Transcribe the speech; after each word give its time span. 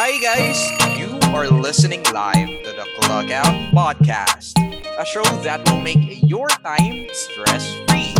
Hi 0.00 0.16
guys, 0.18 0.70
you 0.96 1.18
are 1.34 1.48
listening 1.48 2.04
live 2.14 2.46
to 2.46 2.70
the 2.70 2.86
Clockout 3.00 3.72
Podcast, 3.72 4.54
a 4.96 5.04
show 5.04 5.24
that 5.42 5.68
will 5.68 5.80
make 5.80 6.22
your 6.22 6.46
time 6.46 7.08
stress-free. 7.10 8.14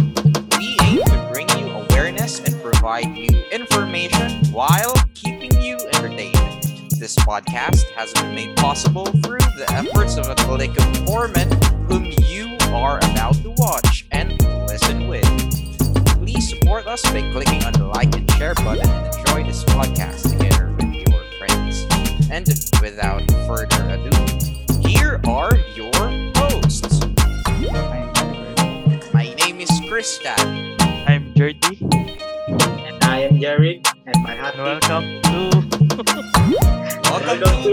We 0.59 0.77
aim 0.83 1.05
to 1.05 1.29
bring 1.33 1.49
you 1.51 1.71
awareness 1.71 2.41
and 2.41 2.61
provide 2.61 3.17
you 3.17 3.29
information 3.53 4.45
while 4.47 4.93
keeping 5.15 5.53
you 5.63 5.79
entertained. 5.95 6.65
This 6.99 7.15
podcast 7.15 7.89
has 7.93 8.13
been 8.15 8.35
made 8.35 8.57
possible 8.57 9.07
through 9.23 9.39
the 9.39 9.67
efforts 9.71 10.17
of 10.17 10.27
a 10.27 10.35
clique 10.35 10.77
of 10.77 11.07
foremen 11.07 11.49
whom 11.87 12.13
you 12.27 12.57
are 12.75 12.99
about 13.05 13.35
to 13.35 13.55
watch 13.57 14.05
and 14.11 14.33
listen 14.67 15.07
with. 15.07 15.23
Please 16.19 16.49
support 16.49 16.89
us 16.89 17.03
by 17.03 17.23
clicking 17.31 17.63
on 17.63 17.73
the 17.75 17.85
like 17.85 18.13
and 18.17 18.29
share 18.33 18.57
button 18.57 18.91
and 18.91 19.17
enjoy 19.17 19.45
this 19.45 19.63
podcast 19.63 20.37
together 20.37 20.68
friends. 21.39 21.87
And 22.31 22.45
without 22.83 23.23
further 23.47 23.83
ado, 23.87 24.11
here 24.83 25.23
are 25.25 25.55
your 25.79 25.95
hosts. 26.35 26.99
My 29.15 29.33
name 29.39 29.63
is 29.63 29.71
Christian. 29.89 30.75
I'm 31.07 31.33
Jordy, 31.39 31.79
And 32.51 32.99
I 33.07 33.31
am 33.31 33.39
Jerry, 33.39 33.81
and 34.05 34.19
my 34.23 34.35
happy 34.35 34.59
welcome 34.59 35.07
to 35.31 35.39
Welcome 37.07 37.39
Welcome 37.39 37.39
to 37.39 37.73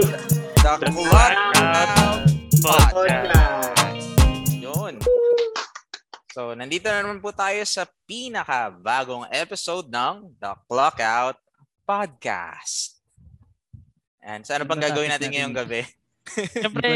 the 0.78 0.88
Clockout 0.94 2.22
Podcast. 2.62 4.06
Yun. 4.62 4.94
So, 6.30 6.54
nandito 6.54 6.86
na 6.86 7.02
naman 7.02 7.18
po 7.18 7.34
tayo 7.34 7.66
sa 7.66 7.84
pinaka 8.06 8.70
bagong 8.70 9.26
episode 9.34 9.90
ng 9.90 10.38
The 10.38 10.54
Clockout 10.70 11.36
Podcast. 11.82 12.95
And 14.26 14.42
sa 14.42 14.58
ano 14.58 14.66
bang 14.66 14.82
gagawin 14.82 15.14
natin 15.14 15.30
ngayong 15.30 15.54
gabi? 15.54 15.86
Siyempre, 16.58 16.90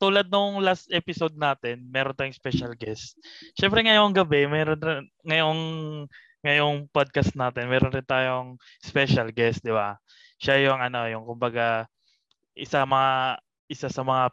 tulad 0.00 0.32
nung 0.32 0.64
last 0.64 0.88
episode 0.88 1.36
natin, 1.36 1.84
meron 1.92 2.16
tayong 2.16 2.32
special 2.32 2.72
guest. 2.72 3.20
Siyempre 3.52 3.84
ngayong 3.84 4.16
gabi, 4.16 4.48
meron 4.48 4.80
rin- 4.80 5.08
ngayong 5.28 5.60
ngayong 6.40 6.88
podcast 6.88 7.36
natin, 7.36 7.68
meron 7.68 7.92
rin 7.92 8.06
tayong 8.08 8.56
special 8.80 9.28
guest, 9.28 9.60
di 9.60 9.76
ba? 9.76 10.00
Siya 10.40 10.56
yung 10.72 10.80
ano, 10.80 11.04
yung 11.04 11.28
kumbaga 11.28 11.84
isa 12.56 12.88
mga 12.88 13.36
isa 13.68 13.92
sa 13.92 14.00
mga 14.00 14.32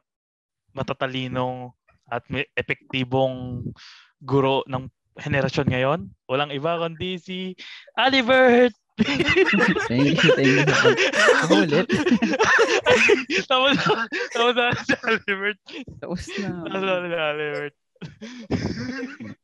matatalinong 0.71 1.75
at 2.07 2.23
may 2.31 2.47
epektibong 2.55 3.67
guro 4.23 4.63
ng 4.71 4.87
henerasyon 5.19 5.67
ngayon. 5.67 5.99
Walang 6.31 6.55
iba 6.55 6.79
kundi 6.79 7.19
si 7.19 7.37
Alibert. 7.99 8.73
Thank 9.89 10.21
you, 10.21 10.29
thank 10.37 10.49
you. 10.53 10.65
Ako 11.41 11.53
ulit. 11.65 11.87
tapos, 13.49 13.73
tapos 14.29 14.53
na 14.53 14.69
si 14.85 14.93
Alibert. 15.01 15.57
Tapos 15.97 16.21
Tapos 16.29 16.81
na. 16.83 16.93
na 17.01 17.09
si 17.09 17.17
Alibert. 17.17 17.75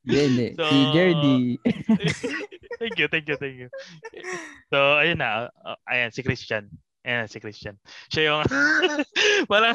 Hindi, 0.05 0.19
hindi. 0.21 0.47
So, 0.53 0.63
Si 0.67 0.77
Jerdy. 0.93 1.37
thank 2.79 2.95
you, 2.99 3.07
thank 3.07 3.25
you, 3.25 3.37
thank 3.37 3.57
you. 3.57 3.69
So, 4.69 5.01
ayun 5.01 5.17
na. 5.17 5.49
Uh, 5.57 5.77
ayan, 5.87 6.13
si 6.13 6.21
Christian. 6.21 6.69
Ayan, 7.01 7.25
si 7.25 7.39
Christian. 7.39 7.79
Siya 8.11 8.21
yung, 8.29 8.43
wala, 9.51 9.71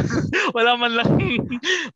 wala 0.53 0.71
man 0.77 0.93
lang, 0.93 1.09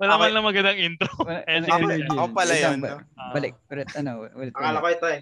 wala 0.01 0.13
man 0.17 0.25
Okay. 0.25 0.35
lang 0.35 0.45
magandang 0.49 0.79
intro. 0.81 1.13
Ayan, 1.29 1.63
si 1.63 1.71
Ako- 1.71 1.85
Christian. 1.85 2.11
ako 2.11 2.27
pala 2.33 2.53
yun, 2.57 2.79
ba- 2.81 2.91
no? 2.91 3.33
Balik, 3.37 3.55
ano, 3.95 4.11
ulit. 4.35 4.53
Akala 4.57 4.81
ko 4.81 4.89
ito 4.89 5.07
eh. 5.13 5.21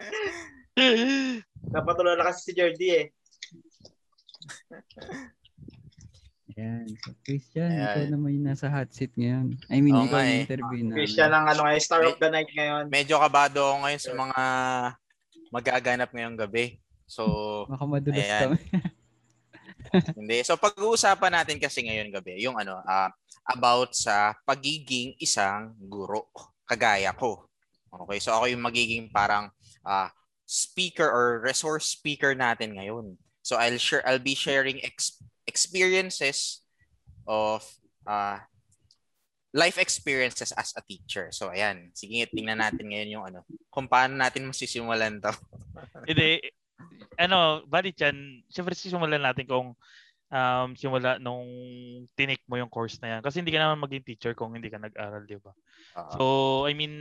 Napatuloy 1.74 2.14
na 2.16 2.26
kasi 2.28 2.50
si 2.50 2.52
Jordy 2.56 2.88
eh. 2.94 3.06
Ayan. 6.60 6.86
So, 7.00 7.16
Christian, 7.24 7.72
Ayan. 7.72 7.84
ikaw 7.88 8.04
naman 8.12 8.30
yung 8.36 8.46
nasa 8.52 8.68
hot 8.68 8.90
seat 8.92 9.14
ngayon. 9.16 9.56
I 9.72 9.78
mean, 9.80 9.96
Oo 9.96 10.04
ikaw 10.04 10.20
yung 10.20 10.34
eh. 10.34 10.44
interview 10.44 10.82
na. 10.84 10.94
Christian 10.98 11.32
ang 11.32 11.46
ano 11.48 11.60
ngayon, 11.64 11.80
star 11.80 12.02
of 12.04 12.20
the 12.20 12.28
night 12.28 12.50
ngayon. 12.52 12.84
Medyo 12.92 13.16
kabado 13.16 13.60
ako 13.64 13.76
ngayon 13.86 14.02
sa 14.02 14.12
mga 14.12 14.40
magaganap 15.50 16.10
ngayong 16.12 16.38
gabi. 16.38 16.64
So, 17.08 17.24
Baka 17.64 17.84
madulas 17.88 18.20
Ayan. 18.20 18.42
kami. 18.44 18.60
hindi. 20.20 20.38
So, 20.44 20.60
pag-uusapan 20.60 21.32
natin 21.32 21.56
kasi 21.56 21.80
ngayon 21.86 22.12
gabi, 22.12 22.44
yung 22.44 22.60
ano, 22.60 22.82
ah, 22.84 23.08
about 23.48 23.96
sa 23.96 24.36
pagiging 24.44 25.16
isang 25.18 25.74
guro. 25.80 26.30
Kagaya 26.68 27.10
ko. 27.16 27.50
Okay, 27.90 28.22
so 28.22 28.30
ako 28.30 28.46
yung 28.46 28.62
magiging 28.62 29.10
parang 29.10 29.50
ah, 29.86 30.10
speaker 30.44 31.06
or 31.06 31.40
resource 31.44 31.86
speaker 31.94 32.34
natin 32.34 32.74
ngayon. 32.76 33.14
So 33.40 33.56
I'll 33.56 33.80
share 33.80 34.04
I'll 34.04 34.22
be 34.22 34.36
sharing 34.36 34.82
ex- 34.84 35.22
experiences 35.46 36.62
of 37.24 37.64
ah, 38.04 38.44
life 39.50 39.78
experiences 39.78 40.54
as 40.54 40.74
a 40.78 40.82
teacher. 40.84 41.30
So 41.34 41.50
ayan, 41.50 41.90
sige 41.94 42.26
tingnan 42.30 42.62
natin 42.62 42.90
ngayon 42.90 43.14
yung 43.14 43.24
ano, 43.26 43.40
kung 43.70 43.90
paano 43.90 44.14
natin 44.18 44.46
masisimulan 44.46 45.18
'to. 45.18 45.32
Hindi, 46.10 46.38
ano, 47.18 47.62
bali 47.68 47.92
dyan, 47.92 48.44
siyempre 48.48 48.72
simulan 48.72 49.20
natin 49.20 49.44
kung 49.44 49.76
um, 50.30 50.68
simula 50.78 51.18
nung 51.18 51.46
tinik 52.14 52.40
mo 52.46 52.56
yung 52.56 52.70
course 52.70 52.96
na 53.02 53.18
yan. 53.18 53.20
Kasi 53.20 53.42
hindi 53.42 53.52
ka 53.52 53.60
naman 53.60 53.82
maging 53.82 54.06
teacher 54.06 54.32
kung 54.32 54.54
hindi 54.54 54.70
ka 54.70 54.78
nag-aral, 54.80 55.26
di 55.26 55.36
ba? 55.36 55.52
Ah, 55.92 56.14
So, 56.16 56.24
I 56.64 56.72
mean, 56.72 56.94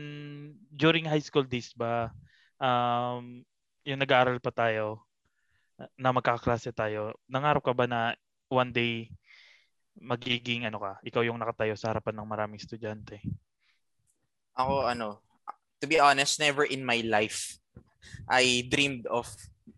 during 0.73 1.05
high 1.05 1.23
school 1.23 1.45
days 1.45 1.71
ba, 1.77 2.11
um, 2.59 3.41
yung 3.87 3.99
nag-aaral 3.99 4.37
pa 4.43 4.51
tayo, 4.53 5.03
na 5.95 6.11
magkakaklase 6.11 6.75
tayo, 6.75 7.15
nangarap 7.31 7.63
ka 7.63 7.71
ba 7.71 7.87
na 7.87 8.11
one 8.51 8.71
day 8.75 9.07
magiging 9.99 10.67
ano 10.67 10.79
ka, 10.79 10.99
ikaw 11.03 11.23
yung 11.23 11.39
nakatayo 11.39 11.75
sa 11.75 11.91
harapan 11.91 12.19
ng 12.19 12.27
maraming 12.27 12.59
estudyante? 12.59 13.19
ako 14.59 14.83
ano, 14.83 15.23
to 15.79 15.87
be 15.87 15.95
honest, 15.95 16.43
never 16.43 16.67
in 16.67 16.83
my 16.83 16.99
life 17.07 17.55
I 18.27 18.67
dreamed 18.67 19.07
of 19.07 19.27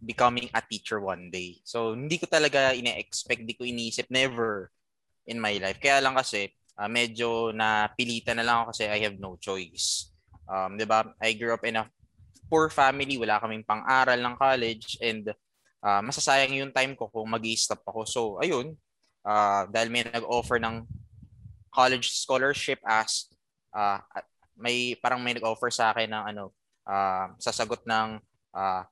becoming 0.01 0.49
a 0.53 0.61
teacher 0.65 0.97
one 1.01 1.29
day. 1.29 1.61
So 1.61 1.93
hindi 1.93 2.17
ko 2.17 2.25
talaga 2.25 2.73
ine-expect, 2.73 3.45
hindi 3.45 3.57
ko 3.57 3.65
iniisip 3.65 4.09
never 4.09 4.73
in 5.29 5.37
my 5.37 5.57
life. 5.61 5.77
Kaya 5.77 6.01
lang 6.01 6.17
kasi 6.17 6.49
ah, 6.79 6.89
medyo 6.89 7.53
napilitan 7.53 8.41
na 8.41 8.45
lang 8.45 8.57
ako 8.63 8.73
kasi 8.73 8.83
I 8.89 8.99
have 9.05 9.17
no 9.21 9.37
choice. 9.37 10.09
Um, 10.49 10.75
'di 10.75 10.85
ba? 10.89 11.05
I 11.21 11.37
grew 11.37 11.53
up 11.53 11.63
in 11.63 11.79
a 11.79 11.85
poor 12.51 12.67
family, 12.67 13.15
wala 13.15 13.39
kaming 13.39 13.63
pang-aral 13.63 14.19
ng 14.19 14.35
college 14.35 14.99
and 14.99 15.31
ah, 15.79 16.03
masasayang 16.03 16.51
yung 16.59 16.75
time 16.75 16.99
ko 16.99 17.07
kung 17.07 17.31
magi-stop 17.31 17.79
ako. 17.87 18.01
So 18.03 18.21
ayun, 18.43 18.75
ah, 19.23 19.63
dahil 19.71 19.87
may 19.87 20.03
nag-offer 20.03 20.59
ng 20.59 20.83
college 21.71 22.11
scholarship 22.11 22.83
as 22.83 23.31
ah, 23.71 24.03
may 24.59 24.99
parang 24.99 25.23
may 25.23 25.31
nag-offer 25.31 25.71
sa 25.71 25.95
akin 25.95 26.11
ng 26.11 26.23
ano 26.35 26.51
ah, 26.83 27.31
sasagot 27.39 27.87
ng 27.87 28.19
ah, 28.51 28.83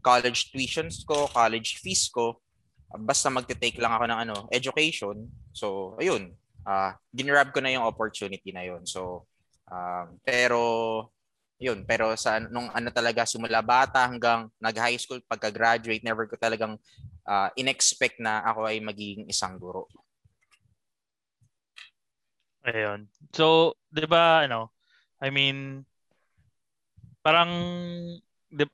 college 0.00 0.48
tuitions 0.54 1.04
ko, 1.04 1.28
college 1.28 1.82
fees 1.84 2.08
ko, 2.08 2.40
basta 2.96 3.28
magte-take 3.28 3.76
lang 3.76 3.92
ako 3.92 4.04
ng 4.08 4.20
ano, 4.24 4.36
education. 4.48 5.28
So, 5.52 5.98
ayun. 6.00 6.32
Ah, 6.64 6.96
ginrab 7.12 7.52
ko 7.52 7.60
na 7.60 7.72
yung 7.72 7.84
opportunity 7.84 8.52
na 8.52 8.64
yun. 8.64 8.84
So, 8.88 9.28
ah, 9.68 10.08
pero 10.24 11.12
yun, 11.58 11.82
pero 11.86 12.14
sa 12.14 12.38
nung 12.38 12.70
ano 12.70 12.88
talaga 12.94 13.26
simula 13.26 13.60
bata 13.62 14.06
hanggang 14.06 14.46
nag-high 14.62 14.98
school 14.98 15.18
pagka-graduate, 15.26 16.06
never 16.06 16.26
ko 16.30 16.38
talagang 16.38 16.78
ah, 17.26 17.50
inexpect 17.58 18.18
na 18.22 18.42
ako 18.46 18.66
ay 18.70 18.78
magiging 18.82 19.26
isang 19.26 19.58
guro. 19.58 19.90
Ayun. 22.66 23.08
So, 23.34 23.74
'di 23.94 24.06
ba 24.10 24.44
ano, 24.46 24.70
I 25.22 25.30
mean 25.32 25.86
parang 27.22 27.50
di- 28.50 28.70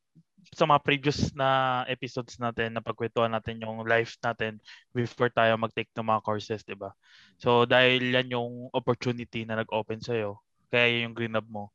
sa 0.54 0.68
mga 0.68 0.80
previous 0.86 1.32
na 1.34 1.82
episodes 1.90 2.38
natin 2.38 2.76
na 2.76 2.84
pagkwentuhan 2.84 3.32
natin 3.32 3.58
yung 3.64 3.82
life 3.88 4.14
natin 4.22 4.60
before 4.94 5.32
tayo 5.32 5.56
mag-take 5.58 5.90
ng 5.96 6.06
mga 6.06 6.22
courses, 6.24 6.62
'di 6.62 6.76
ba? 6.78 6.92
So, 7.40 7.66
dahil 7.66 8.14
yan 8.14 8.34
yung 8.36 8.70
opportunity 8.70 9.42
na 9.48 9.58
nag-open 9.64 9.98
sa 10.04 10.14
kaya 10.70 10.86
yun 10.90 11.10
yung 11.10 11.16
green 11.16 11.38
up 11.38 11.46
mo. 11.48 11.70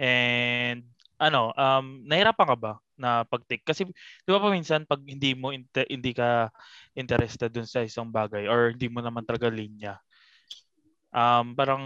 And 0.00 0.84
ano, 1.20 1.54
um 1.54 2.02
nahirapan 2.06 2.46
ka 2.50 2.56
ba 2.58 2.72
na 2.94 3.26
pag-take 3.26 3.66
kasi 3.66 3.86
'di 3.86 4.30
ba 4.30 4.38
pa 4.38 4.50
minsan 4.54 4.86
pag 4.86 5.02
hindi 5.02 5.34
mo 5.34 5.50
inte- 5.50 5.88
hindi 5.90 6.14
ka 6.14 6.50
interested 6.94 7.50
dun 7.50 7.66
sa 7.66 7.82
isang 7.82 8.06
bagay 8.10 8.46
or 8.46 8.70
hindi 8.70 8.86
mo 8.86 9.02
naman 9.02 9.26
talaga 9.26 9.50
linya 9.50 9.98
um, 11.14 11.54
parang 11.54 11.82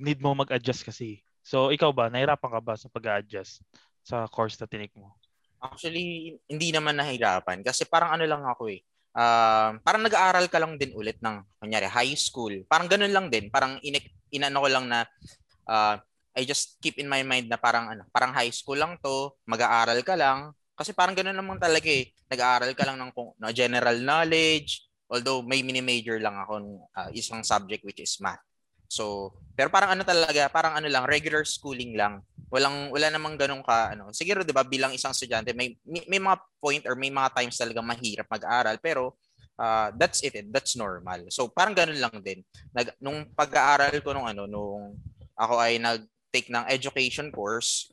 need 0.00 0.18
mo 0.18 0.32
mag-adjust 0.32 0.88
kasi. 0.88 1.20
So, 1.44 1.68
ikaw 1.68 1.92
ba, 1.92 2.08
nahirapan 2.08 2.50
ka 2.58 2.60
ba 2.64 2.74
sa 2.74 2.88
pag-adjust 2.88 3.60
sa 4.00 4.24
course 4.26 4.56
na 4.56 4.66
tinik 4.66 4.92
mo? 4.96 5.12
Actually, 5.60 6.36
hindi 6.48 6.68
naman 6.72 6.96
nahirapan 6.96 7.60
kasi 7.60 7.84
parang 7.84 8.16
ano 8.16 8.24
lang 8.24 8.42
ako 8.48 8.72
eh. 8.72 8.80
Um, 9.12 9.82
parang 9.82 10.06
nag-aaral 10.06 10.46
ka 10.46 10.60
lang 10.62 10.78
din 10.78 10.94
ulit 10.94 11.18
ng 11.20 11.42
kunyari 11.60 11.88
high 11.90 12.14
school. 12.16 12.52
Parang 12.64 12.86
ganun 12.86 13.12
lang 13.12 13.26
din. 13.28 13.50
Parang 13.52 13.76
in 13.82 13.98
inano 14.30 14.62
ko 14.62 14.68
lang 14.70 14.86
na 14.86 15.02
ah, 15.66 15.98
I 16.38 16.46
just 16.46 16.78
keep 16.78 17.02
in 17.02 17.10
my 17.10 17.26
mind 17.26 17.50
na 17.50 17.58
parang 17.58 17.90
ano, 17.90 18.06
parang 18.14 18.30
high 18.30 18.54
school 18.54 18.78
lang 18.78 18.94
to, 19.02 19.34
mag-aaral 19.42 19.98
ka 20.06 20.14
lang, 20.14 20.54
Kasi 20.78 20.94
parang 20.94 21.10
ganun 21.18 21.34
naman 21.34 21.58
talaga 21.58 21.90
eh. 21.90 22.14
Nag-aaral 22.30 22.70
ka 22.78 22.86
lang 22.86 23.02
ng 23.02 23.10
no, 23.10 23.50
general 23.50 23.98
knowledge, 23.98 24.86
although 25.10 25.42
may 25.42 25.58
mini-major 25.66 26.22
lang 26.22 26.38
ako 26.38 26.86
uh, 26.94 27.10
isang 27.10 27.42
subject 27.42 27.82
which 27.82 27.98
is 27.98 28.14
math. 28.22 28.38
So, 28.86 29.34
pero 29.58 29.68
parang 29.74 29.98
ano 29.98 30.06
talaga, 30.06 30.46
parang 30.46 30.78
ano 30.78 30.86
lang, 30.86 31.04
regular 31.10 31.42
schooling 31.42 31.98
lang. 31.98 32.22
Walang 32.48 32.94
wala 32.94 33.10
namang 33.10 33.34
ganun 33.36 33.60
ka 33.66 33.92
ano. 33.92 34.14
Siguro 34.14 34.46
'di 34.46 34.54
ba 34.54 34.64
bilang 34.64 34.94
isang 34.94 35.12
estudyante 35.12 35.52
may, 35.52 35.76
may 35.84 36.06
may 36.08 36.16
mga 36.22 36.38
point 36.62 36.84
or 36.88 36.96
may 36.96 37.12
mga 37.12 37.36
times 37.36 37.60
talaga 37.60 37.84
mahirap 37.84 38.24
mag-aral 38.24 38.80
pero 38.80 39.20
uh, 39.60 39.92
that's 39.92 40.24
it, 40.24 40.32
that's 40.48 40.72
normal. 40.72 41.28
So 41.28 41.52
parang 41.52 41.76
ganun 41.76 42.00
lang 42.00 42.16
din. 42.24 42.40
Nag 42.72 42.96
nung 43.02 43.28
pag-aaral 43.36 43.92
ko 44.00 44.16
nung 44.16 44.24
ano 44.24 44.48
nung 44.48 44.96
ako 45.36 45.60
ay 45.60 45.76
nag-take 46.28 46.52
ng 46.52 46.68
education 46.68 47.32
course, 47.32 47.88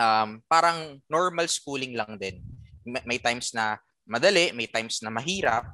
um, 0.00 0.40
parang 0.48 0.96
normal 1.12 1.44
schooling 1.44 1.92
lang 1.92 2.16
din. 2.16 2.40
May, 2.88 3.04
may 3.04 3.18
times 3.20 3.52
na 3.52 3.76
madali, 4.08 4.56
may 4.56 4.64
times 4.64 5.04
na 5.04 5.12
mahirap, 5.12 5.68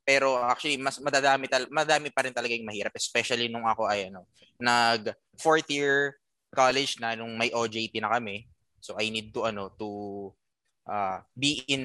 pero 0.00 0.40
actually 0.40 0.80
mas 0.80 0.96
madadami 0.96 1.44
tal 1.44 1.68
madami 1.68 2.08
pa 2.08 2.24
rin 2.24 2.32
talaga 2.32 2.52
yung 2.52 2.68
mahirap 2.68 2.92
especially 2.92 3.48
nung 3.48 3.64
ako 3.64 3.88
ay 3.88 4.12
ano 4.12 4.28
nag 4.60 5.16
fourth 5.40 5.64
year 5.72 6.12
college 6.52 7.00
na 7.00 7.16
nung 7.16 7.36
may 7.36 7.48
OJT 7.52 8.00
na 8.00 8.12
kami. 8.12 8.48
So 8.80 8.96
I 8.96 9.08
need 9.12 9.32
to 9.36 9.48
ano 9.48 9.72
to 9.76 9.88
uh, 10.88 11.20
be 11.36 11.64
in 11.68 11.84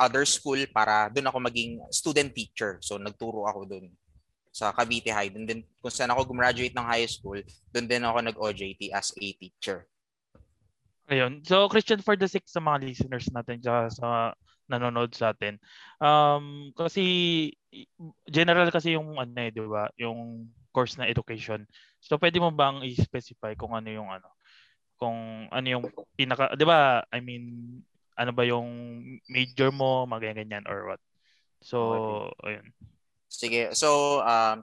other 0.00 0.24
school 0.24 0.60
para 0.72 1.12
doon 1.12 1.28
ako 1.28 1.38
maging 1.44 1.80
student 1.92 2.32
teacher. 2.32 2.80
So 2.80 2.96
nagturo 2.96 3.44
ako 3.44 3.68
doon 3.68 3.88
sa 4.56 4.72
Cavite 4.72 5.12
High 5.12 5.36
and 5.36 5.44
then 5.44 5.60
kung 5.84 5.92
saan 5.92 6.08
ako 6.08 6.32
gumraduate 6.32 6.72
ng 6.72 6.88
high 6.88 7.04
school 7.04 7.36
doon 7.76 7.84
din 7.84 8.08
ako 8.08 8.18
nag 8.24 8.36
OJT 8.40 8.88
as 8.96 9.12
a 9.12 9.26
teacher 9.36 9.84
Ayun. 11.06 11.38
So, 11.46 11.70
Christian, 11.70 12.02
for 12.02 12.18
the 12.18 12.26
sake 12.26 12.50
sa 12.50 12.58
mga 12.58 12.82
listeners 12.82 13.30
natin 13.30 13.62
sa, 13.62 13.86
sa 13.86 14.34
nanonood 14.66 15.14
sa 15.14 15.30
atin. 15.30 15.58
Um, 16.02 16.74
kasi 16.74 17.02
general 18.26 18.68
kasi 18.74 18.98
yung 18.98 19.14
ano 19.18 19.38
eh, 19.38 19.50
'di 19.54 19.62
ba? 19.66 19.86
Yung 19.98 20.50
course 20.74 20.98
na 20.98 21.08
education. 21.08 21.64
So 22.02 22.18
pwede 22.18 22.42
mo 22.42 22.50
bang 22.50 22.82
i-specify 22.82 23.54
kung 23.54 23.72
ano 23.74 23.88
yung 23.88 24.10
ano? 24.10 24.28
Kung 24.98 25.48
ano 25.50 25.66
yung 25.66 25.84
pinaka 26.18 26.58
'di 26.58 26.66
ba? 26.66 27.06
I 27.14 27.22
mean, 27.22 27.78
ano 28.18 28.32
ba 28.34 28.42
yung 28.42 28.68
major 29.30 29.70
mo, 29.70 30.04
mga 30.08 30.34
ganyan 30.34 30.66
or 30.66 30.90
what? 30.90 31.02
So, 31.62 31.78
okay. 31.94 32.52
ayun. 32.52 32.66
Sige. 33.28 33.74
So, 33.74 34.22
um 34.22 34.62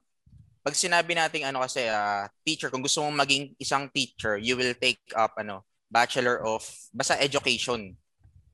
pag 0.63 0.80
sinabi 0.80 1.12
nating 1.12 1.44
ano 1.44 1.60
kasi 1.60 1.92
uh, 1.92 2.24
teacher, 2.48 2.71
kung 2.71 2.80
gusto 2.80 3.04
mong 3.04 3.27
maging 3.27 3.51
isang 3.60 3.92
teacher, 3.92 4.39
you 4.39 4.56
will 4.56 4.71
take 4.80 5.04
up 5.12 5.36
ano, 5.36 5.68
Bachelor 5.92 6.39
of 6.42 6.63
basta 6.95 7.19
education. 7.19 7.94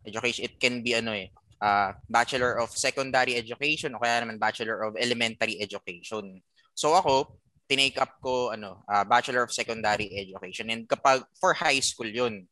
Education 0.03 0.49
it 0.49 0.57
can 0.57 0.81
be 0.81 0.97
ano 0.97 1.13
eh, 1.13 1.29
uh, 1.61 1.93
Bachelor 2.09 2.57
of 2.59 2.73
Secondary 2.73 3.37
Education 3.37 3.93
o 3.95 4.01
kaya 4.01 4.25
naman 4.25 4.41
Bachelor 4.41 4.89
of 4.89 4.97
Elementary 4.97 5.61
Education. 5.61 6.41
So 6.73 6.97
ako, 6.97 7.39
tinake 7.69 8.01
up 8.01 8.17
ko 8.19 8.51
ano, 8.51 8.83
uh, 8.89 9.05
Bachelor 9.05 9.45
of 9.45 9.53
Secondary 9.53 10.09
Education 10.09 10.67
and 10.73 10.89
kapag 10.89 11.23
for 11.37 11.53
high 11.53 11.79
school 11.79 12.09
'yun. 12.09 12.43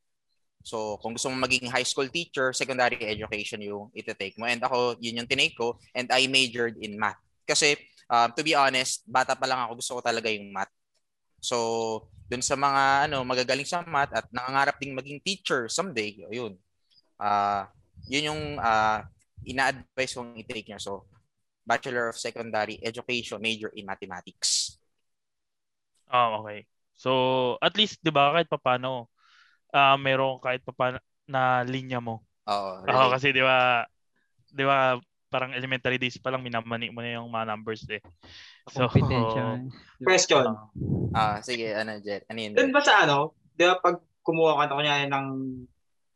So 0.64 1.02
kung 1.02 1.18
gusto 1.18 1.34
mo 1.34 1.42
maging 1.44 1.68
high 1.74 1.88
school 1.88 2.08
teacher, 2.08 2.54
secondary 2.54 3.02
education 3.02 3.60
yung 3.64 3.92
ite-take 3.96 4.38
mo. 4.38 4.46
And 4.48 4.60
ako, 4.62 5.00
yun 5.02 5.24
yung 5.24 5.30
tinake 5.32 5.58
ko 5.58 5.82
and 5.98 6.08
I 6.14 6.30
majored 6.32 6.78
in 6.80 6.96
math. 7.00 7.27
Kasi 7.48 7.80
uh, 8.12 8.28
to 8.36 8.44
be 8.44 8.54
honest, 8.54 9.08
bata 9.08 9.34
pa 9.34 9.48
lang 9.48 9.64
ako 9.64 9.80
gusto 9.80 9.92
ko 9.98 10.02
talaga 10.04 10.28
yung 10.28 10.52
math. 10.52 10.74
So 11.40 11.58
dun 12.28 12.44
sa 12.44 12.60
mga 12.60 13.08
ano 13.08 13.24
magagaling 13.24 13.64
sa 13.64 13.88
math 13.88 14.12
at 14.12 14.28
nangangarap 14.36 14.76
ding 14.84 14.92
maging 14.92 15.24
teacher 15.24 15.72
someday, 15.72 16.12
yun. 16.28 16.60
Uh, 17.16 17.64
yun 18.06 18.30
yung 18.30 18.44
uh, 18.60 19.02
ina-advise 19.48 20.14
kong 20.16 20.36
i-take 20.40 20.68
niya. 20.68 20.82
So, 20.82 21.08
Bachelor 21.68 22.12
of 22.12 22.20
Secondary 22.20 22.80
Education, 22.80 23.44
major 23.44 23.72
in 23.76 23.88
Mathematics. 23.88 24.80
Oh, 26.08 26.44
okay. 26.44 26.64
So, 26.96 27.12
at 27.60 27.76
least, 27.76 28.00
di 28.00 28.12
ba, 28.12 28.32
kahit 28.32 28.48
papano, 28.48 29.12
uh, 29.76 29.98
meron 30.00 30.40
kahit 30.40 30.64
papano 30.64 30.98
na 31.28 31.62
linya 31.68 32.00
mo. 32.00 32.24
Oo. 32.48 32.88
Really. 32.88 32.96
Oo, 32.96 33.08
kasi 33.12 33.28
di 33.36 33.44
ba, 33.44 33.84
di 34.48 34.64
ba, 34.64 34.96
parang 35.28 35.52
elementary 35.52 36.00
days 36.00 36.16
pa 36.20 36.32
lang 36.32 36.44
minamani 36.44 36.88
mo 36.92 37.04
na 37.04 37.20
yung 37.20 37.28
mga 37.28 37.48
numbers 37.52 37.84
eh. 37.92 38.00
So, 38.72 38.88
Kompetensya. 38.88 39.68
Question. 40.08 40.46
Ah, 41.12 41.38
uh, 41.38 41.38
sige, 41.44 41.76
ano, 41.76 42.00
Jet? 42.00 42.24
Ano 42.32 42.40
yun? 42.40 42.54
Doon 42.56 42.72
ba 42.72 42.82
sa 42.84 43.04
ano, 43.04 43.36
di 43.56 43.68
ba 43.68 43.80
pag 43.80 44.00
kumuha 44.24 44.60
ka 44.68 44.76
kunyari 44.76 45.08
ng 45.08 45.28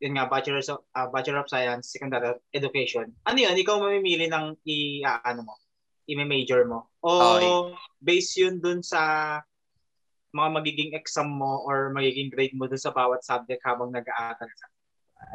yun 0.01 0.17
nga, 0.17 0.25
Bachelor 0.25 0.65
of, 0.65 0.81
uh, 0.97 1.07
Bachelor 1.13 1.45
of 1.45 1.51
Science, 1.51 1.93
Secondary 1.93 2.33
Education, 2.57 3.13
ano 3.29 3.37
yun, 3.37 3.53
ikaw 3.53 3.77
mamimili 3.77 4.25
ng 4.25 4.57
i, 4.65 5.05
uh, 5.05 5.21
ano 5.21 5.45
mo, 5.45 5.53
i-major 6.09 6.65
mo? 6.65 6.89
O 7.05 7.11
okay. 7.37 7.47
base 8.01 8.41
yun 8.41 8.57
dun 8.57 8.81
sa 8.81 9.37
mga 10.33 10.49
magiging 10.57 10.91
exam 10.97 11.29
mo 11.29 11.61
or 11.69 11.93
magiging 11.93 12.33
grade 12.33 12.57
mo 12.57 12.65
dun 12.65 12.81
sa 12.81 12.89
bawat 12.89 13.21
subject 13.21 13.61
habang 13.61 13.93
nag-aaral 13.93 14.49
ka? 14.49 14.67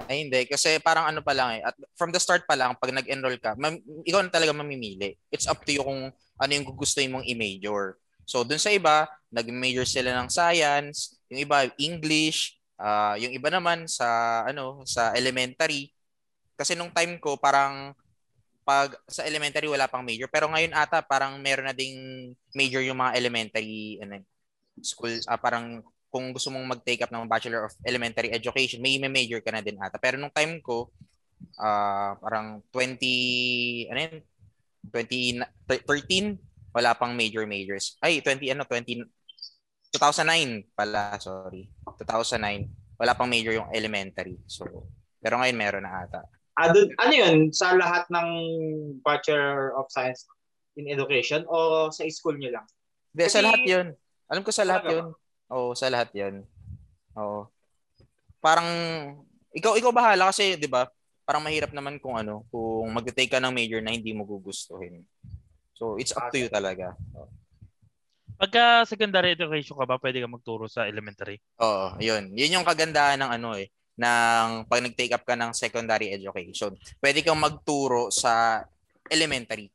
Ay, 0.07 0.27
hindi. 0.27 0.45
Kasi 0.45 0.77
parang 0.83 1.09
ano 1.09 1.23
pa 1.25 1.33
lang 1.33 1.59
eh. 1.59 1.63
At 1.65 1.75
from 1.97 2.13
the 2.13 2.21
start 2.21 2.45
pa 2.45 2.59
lang, 2.59 2.77
pag 2.77 2.93
nag-enroll 2.93 3.39
ka, 3.41 3.57
mam- 3.57 3.81
ikaw 4.05 4.21
na 4.21 4.31
talaga 4.33 4.53
mamimili. 4.53 5.17
It's 5.33 5.49
up 5.49 5.65
to 5.65 5.73
you 5.73 5.83
kung 5.83 6.13
ano 6.13 6.51
yung 6.53 6.67
gugustuhin 6.67 7.11
mong 7.15 7.25
i-major. 7.25 7.97
So, 8.27 8.43
dun 8.43 8.61
sa 8.61 8.75
iba, 8.75 9.07
nag-major 9.31 9.87
sila 9.87 10.13
ng 10.21 10.29
science, 10.29 11.17
yung 11.31 11.47
iba, 11.47 11.71
English, 11.79 12.57
Uh, 12.77 13.17
yung 13.17 13.33
iba 13.33 13.49
naman 13.49 13.89
sa 13.89 14.05
ano 14.45 14.85
sa 14.85 15.17
elementary 15.17 15.97
kasi 16.61 16.77
nung 16.77 16.93
time 16.93 17.17
ko 17.17 17.41
parang 17.41 17.97
pag 18.69 18.93
sa 19.09 19.25
elementary 19.25 19.65
wala 19.65 19.89
pang 19.89 20.05
major 20.05 20.29
pero 20.29 20.45
ngayon 20.53 20.77
ata 20.77 21.01
parang 21.01 21.41
meron 21.41 21.65
na 21.65 21.73
ding 21.73 21.97
major 22.53 22.85
yung 22.85 23.01
mga 23.01 23.17
elementary 23.17 23.97
ano 24.05 24.21
school 24.85 25.09
uh, 25.09 25.41
parang 25.41 25.81
kung 26.17 26.33
gusto 26.33 26.49
mong 26.49 26.65
mag-take 26.65 27.05
up 27.05 27.13
ng 27.13 27.29
Bachelor 27.29 27.69
of 27.69 27.77
Elementary 27.85 28.33
Education 28.33 28.81
may 28.81 28.97
may 28.97 29.13
major 29.13 29.45
ka 29.45 29.53
na 29.53 29.61
din 29.61 29.77
ata 29.77 30.01
pero 30.01 30.17
nung 30.17 30.33
time 30.33 30.65
ko 30.65 30.89
uh, 31.61 32.17
parang 32.17 32.65
20 32.73 33.93
ano 33.93 34.01
yun 34.01 34.17
2013 34.89 36.41
wala 36.73 36.97
pang 36.97 37.13
major 37.13 37.45
majors 37.45 38.01
ay 38.01 38.25
20 38.25 38.57
ano 38.57 38.65
20 38.65 39.05
2009 39.99 40.77
pala, 40.77 41.17
sorry. 41.19 41.69
2009. 41.85 42.69
Wala 42.97 43.13
pang 43.17 43.29
major 43.29 43.53
yung 43.53 43.71
elementary. 43.73 44.41
So, 44.49 44.89
pero 45.21 45.41
ngayon 45.41 45.57
meron 45.57 45.85
na 45.85 46.05
ata. 46.05 46.25
Dun, 46.73 46.89
ano 46.97 47.13
yun? 47.13 47.37
Sa 47.53 47.77
lahat 47.77 48.09
ng 48.09 48.29
Bachelor 49.05 49.77
of 49.77 49.93
Science 49.93 50.25
in 50.81 50.89
Education 50.89 51.45
o 51.49 51.89
sa 51.93 52.05
school 52.09 52.41
nyo 52.41 52.57
lang? 52.57 52.67
Hindi, 53.13 53.25
sa 53.29 53.45
lahat 53.45 53.63
yun. 53.65 53.87
Alam 54.33 54.43
ko 54.45 54.53
sa 54.53 54.65
lahat 54.65 54.85
yun. 54.89 55.05
Oo, 55.51 55.75
sa 55.79 55.87
lahat 55.87 56.11
yun. 56.17 56.43
Oo. 57.15 57.47
Parang, 58.43 58.67
ikaw, 59.55 59.79
ikaw 59.79 59.91
bahala 59.95 60.31
kasi, 60.31 60.59
di 60.59 60.67
ba, 60.67 60.91
parang 61.27 61.43
mahirap 61.43 61.75
naman 61.75 61.99
kung 61.99 62.15
ano, 62.15 62.47
kung 62.51 62.91
mag-take 62.91 63.31
ka 63.31 63.43
ng 63.43 63.55
major 63.55 63.83
na 63.83 63.95
hindi 63.95 64.15
mo 64.15 64.23
gugustuhin. 64.27 65.03
So, 65.75 65.99
it's 65.99 66.15
up 66.15 66.31
to 66.31 66.39
you 66.39 66.51
talaga. 66.51 66.95
So, 67.15 67.31
Pagka 68.37 68.85
secondary 68.85 69.33
education 69.33 69.81
ka 69.81 69.89
ba, 69.89 69.97
pwede 69.97 70.21
ka 70.21 70.29
magturo 70.29 70.69
sa 70.69 70.85
elementary? 70.85 71.41
Oo, 71.57 71.97
yun. 72.05 72.37
Yun 72.37 72.61
yung 72.61 72.69
kagandahan 72.69 73.17
ng 73.17 73.31
ano 73.33 73.57
eh, 73.57 73.73
ng 73.97 74.69
pag 74.69 74.85
nag-take 74.85 75.17
up 75.17 75.25
ka 75.25 75.33
ng 75.33 75.57
secondary 75.57 76.13
education. 76.13 76.77
Pwede 77.01 77.25
kang 77.25 77.41
magturo 77.41 78.13
sa 78.13 78.61
elementary. 79.09 79.73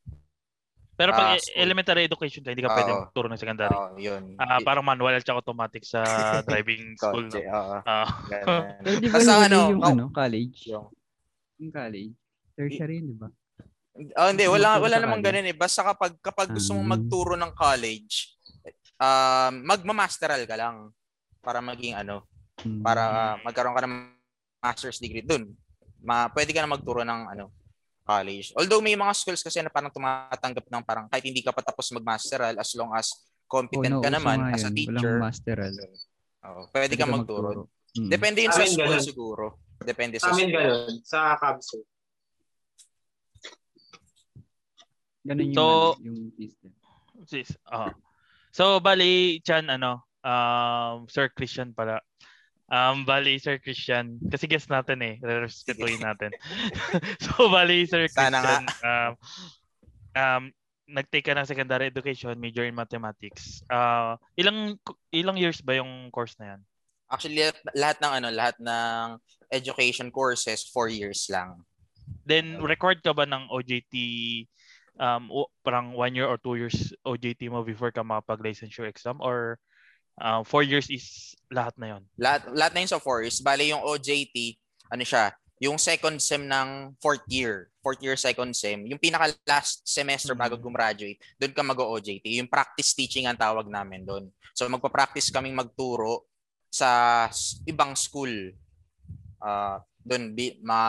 Pero 1.01 1.17
pag 1.17 1.33
uh, 1.33 1.41
elementary 1.57 2.05
education 2.05 2.45
ka, 2.45 2.53
hindi 2.53 2.61
ka 2.61 2.69
uh, 2.69 2.77
pwede 2.77 2.91
magturo 2.93 3.25
ng 3.25 3.41
secondary. 3.41 3.73
Uh, 3.73 3.97
yun. 3.97 4.37
Uh, 4.37 4.61
parang 4.61 4.85
manual 4.85 5.17
at 5.17 5.25
automatic 5.33 5.81
sa 5.81 6.05
driving 6.45 6.93
school. 6.93 7.25
Kotse, 7.25 7.41
no? 7.41 7.57
oo. 7.57 7.77
Uh, 7.81 8.05
pwede 8.85 9.09
ba 9.09 9.17
Basta, 9.17 9.33
ano, 9.49 9.59
yung 9.73 9.81
oh, 9.81 9.89
ano, 9.89 10.03
college? 10.13 10.69
Yung, 10.69 10.85
yung 11.57 11.73
college. 11.73 12.13
Tertiary, 12.53 13.01
di 13.01 13.17
ba? 13.17 13.33
Oh, 14.21 14.29
hindi, 14.29 14.45
wala 14.45 14.77
wala 14.77 15.01
namang 15.01 15.25
ganun 15.25 15.49
eh. 15.49 15.57
Basta 15.57 15.81
kapag 15.81 16.21
kapag 16.21 16.53
gusto 16.53 16.77
mong 16.77 16.93
magturo 16.93 17.33
ng 17.33 17.51
college, 17.57 18.37
um, 19.01 19.53
magma-masteral 19.65 20.45
ka 20.45 20.53
lang 20.53 20.93
para 21.41 21.65
maging 21.65 21.97
ano, 21.97 22.29
para 22.85 23.03
uh, 23.09 23.35
magkaroon 23.41 23.73
ka 23.73 23.83
ng 23.89 23.95
master's 24.61 25.01
degree 25.01 25.25
doon. 25.25 25.49
Ma, 26.05 26.29
pwede 26.29 26.53
ka 26.53 26.61
na 26.61 26.69
magturo 26.69 27.01
ng 27.01 27.33
ano, 27.33 27.49
college. 28.03 28.51
Although 28.57 28.81
may 28.81 28.97
mga 28.97 29.13
schools 29.15 29.41
kasi 29.45 29.61
na 29.61 29.71
parang 29.71 29.93
tumatanggap 29.93 30.65
ng 30.65 30.83
parang 30.83 31.05
kahit 31.07 31.25
hindi 31.25 31.41
ka 31.45 31.53
pa 31.53 31.61
tapos 31.61 31.89
mag-masteral 31.93 32.57
as 32.57 32.69
long 32.73 32.91
as 32.97 33.13
competent 33.45 33.97
oh, 33.97 34.01
no, 34.01 34.03
ka 34.03 34.09
naman 34.09 34.51
as 34.55 34.63
a 34.65 34.71
teacher. 34.71 35.19
Walang 35.19 35.27
masteral. 35.27 35.73
Oh, 36.41 36.65
pwede, 36.73 36.95
pwede 36.95 36.95
ka 36.97 37.05
magturo. 37.05 37.47
magturo. 37.47 37.61
Hmm. 37.91 38.09
Depende 38.09 38.39
yun 38.47 38.53
sa 38.55 38.63
school 38.63 38.87
ganun. 38.87 39.03
siguro. 39.03 39.45
Depende 39.83 40.15
sa 40.17 40.31
Amin 40.31 40.47
school. 40.47 40.57
ganun. 40.57 40.93
Sa 41.03 41.19
CABSO. 41.37 41.77
Ganun 45.21 45.47
yung, 45.51 45.57
so, 45.57 45.65
ano, 45.99 46.01
yung 46.01 46.19
system. 46.33 46.71
Sis, 47.29 47.49
uh, 47.69 47.93
So, 48.51 48.83
bali, 48.83 49.39
Chan, 49.47 49.71
ano, 49.71 50.03
um, 50.27 51.07
Sir 51.07 51.31
Christian 51.31 51.71
pala. 51.71 52.03
Um, 52.71 53.03
bali, 53.03 53.35
Sir 53.35 53.59
Christian, 53.59 54.15
kasi 54.31 54.47
guest 54.47 54.71
natin 54.71 55.03
eh, 55.03 55.19
respetuhin 55.19 55.99
natin. 56.07 56.31
so, 57.27 57.51
bali, 57.51 57.83
Sir 57.83 58.07
Christian, 58.07 58.31
Sana 58.31 58.63
um, 58.79 59.11
um, 60.15 60.43
nag-take 60.87 61.27
ka 61.27 61.35
ng 61.35 61.47
secondary 61.47 61.91
education, 61.91 62.31
major 62.39 62.63
in 62.63 62.75
mathematics. 62.75 63.59
Uh, 63.67 64.15
ilang 64.39 64.79
ilang 65.11 65.35
years 65.35 65.59
ba 65.59 65.79
yung 65.79 66.07
course 66.15 66.35
na 66.39 66.55
yan? 66.55 66.61
Actually, 67.11 67.51
lahat 67.75 67.99
ng 67.99 68.13
ano, 68.23 68.27
lahat 68.31 68.55
ng 68.63 69.19
education 69.51 70.07
courses, 70.07 70.63
four 70.71 70.87
years 70.87 71.27
lang. 71.27 71.59
Then, 72.23 72.63
record 72.63 73.03
ka 73.03 73.11
ba 73.11 73.27
ng 73.27 73.51
OJT 73.51 73.91
um, 74.99 75.27
parang 75.63 75.91
one 75.91 76.15
year 76.15 76.27
or 76.27 76.37
two 76.39 76.55
years 76.55 76.93
OJT 77.03 77.49
mo 77.51 77.63
before 77.63 77.91
ka 77.91 78.03
makapag-licensure 78.03 78.87
exam 78.87 79.19
or 79.19 79.59
uh, 80.19 80.41
four 80.43 80.65
years 80.65 80.89
is 80.91 81.35
lahat 81.51 81.75
na 81.79 81.95
yon 81.95 82.03
Lahat, 82.15 82.41
lahat 82.51 82.71
na 82.73 82.81
yun 82.83 82.91
sa 82.91 83.03
four 83.03 83.23
years. 83.23 83.39
Bale 83.43 83.69
yung 83.71 83.83
OJT, 83.83 84.57
ano 84.91 85.03
siya, 85.03 85.35
yung 85.61 85.77
second 85.77 86.17
sem 86.17 86.41
ng 86.41 86.97
fourth 86.97 87.21
year, 87.29 87.69
fourth 87.85 88.01
year 88.01 88.17
second 88.17 88.49
sem, 88.57 88.81
yung 88.89 88.97
pinaka 88.97 89.29
last 89.45 89.85
semester 89.85 90.33
bago 90.33 90.57
mm-hmm. 90.57 90.65
gumraduate, 90.65 91.21
doon 91.37 91.53
ka 91.53 91.61
mag-OJT. 91.61 92.25
Yung 92.41 92.49
practice 92.49 92.97
teaching 92.97 93.29
ang 93.29 93.37
tawag 93.37 93.69
namin 93.69 94.01
doon. 94.01 94.25
So 94.57 94.65
magpa-practice 94.65 95.29
kaming 95.29 95.53
magturo 95.53 96.25
sa 96.73 97.29
ibang 97.69 97.93
school. 97.93 98.31
Uh, 99.37 99.77
doon 100.01 100.33
ma, 100.65 100.79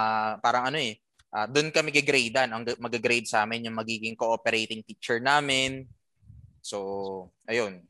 parang 0.40 0.72
ano 0.72 0.80
eh, 0.80 0.96
uh, 1.36 1.44
doon 1.52 1.68
kami 1.68 1.92
gigradean. 1.92 2.48
Ang 2.56 2.64
mag-grade 2.80 3.28
sa 3.28 3.44
amin 3.44 3.68
yung 3.68 3.76
magiging 3.76 4.16
cooperating 4.16 4.80
teacher 4.88 5.20
namin. 5.20 5.84
So, 6.64 7.28
ayun. 7.44 7.84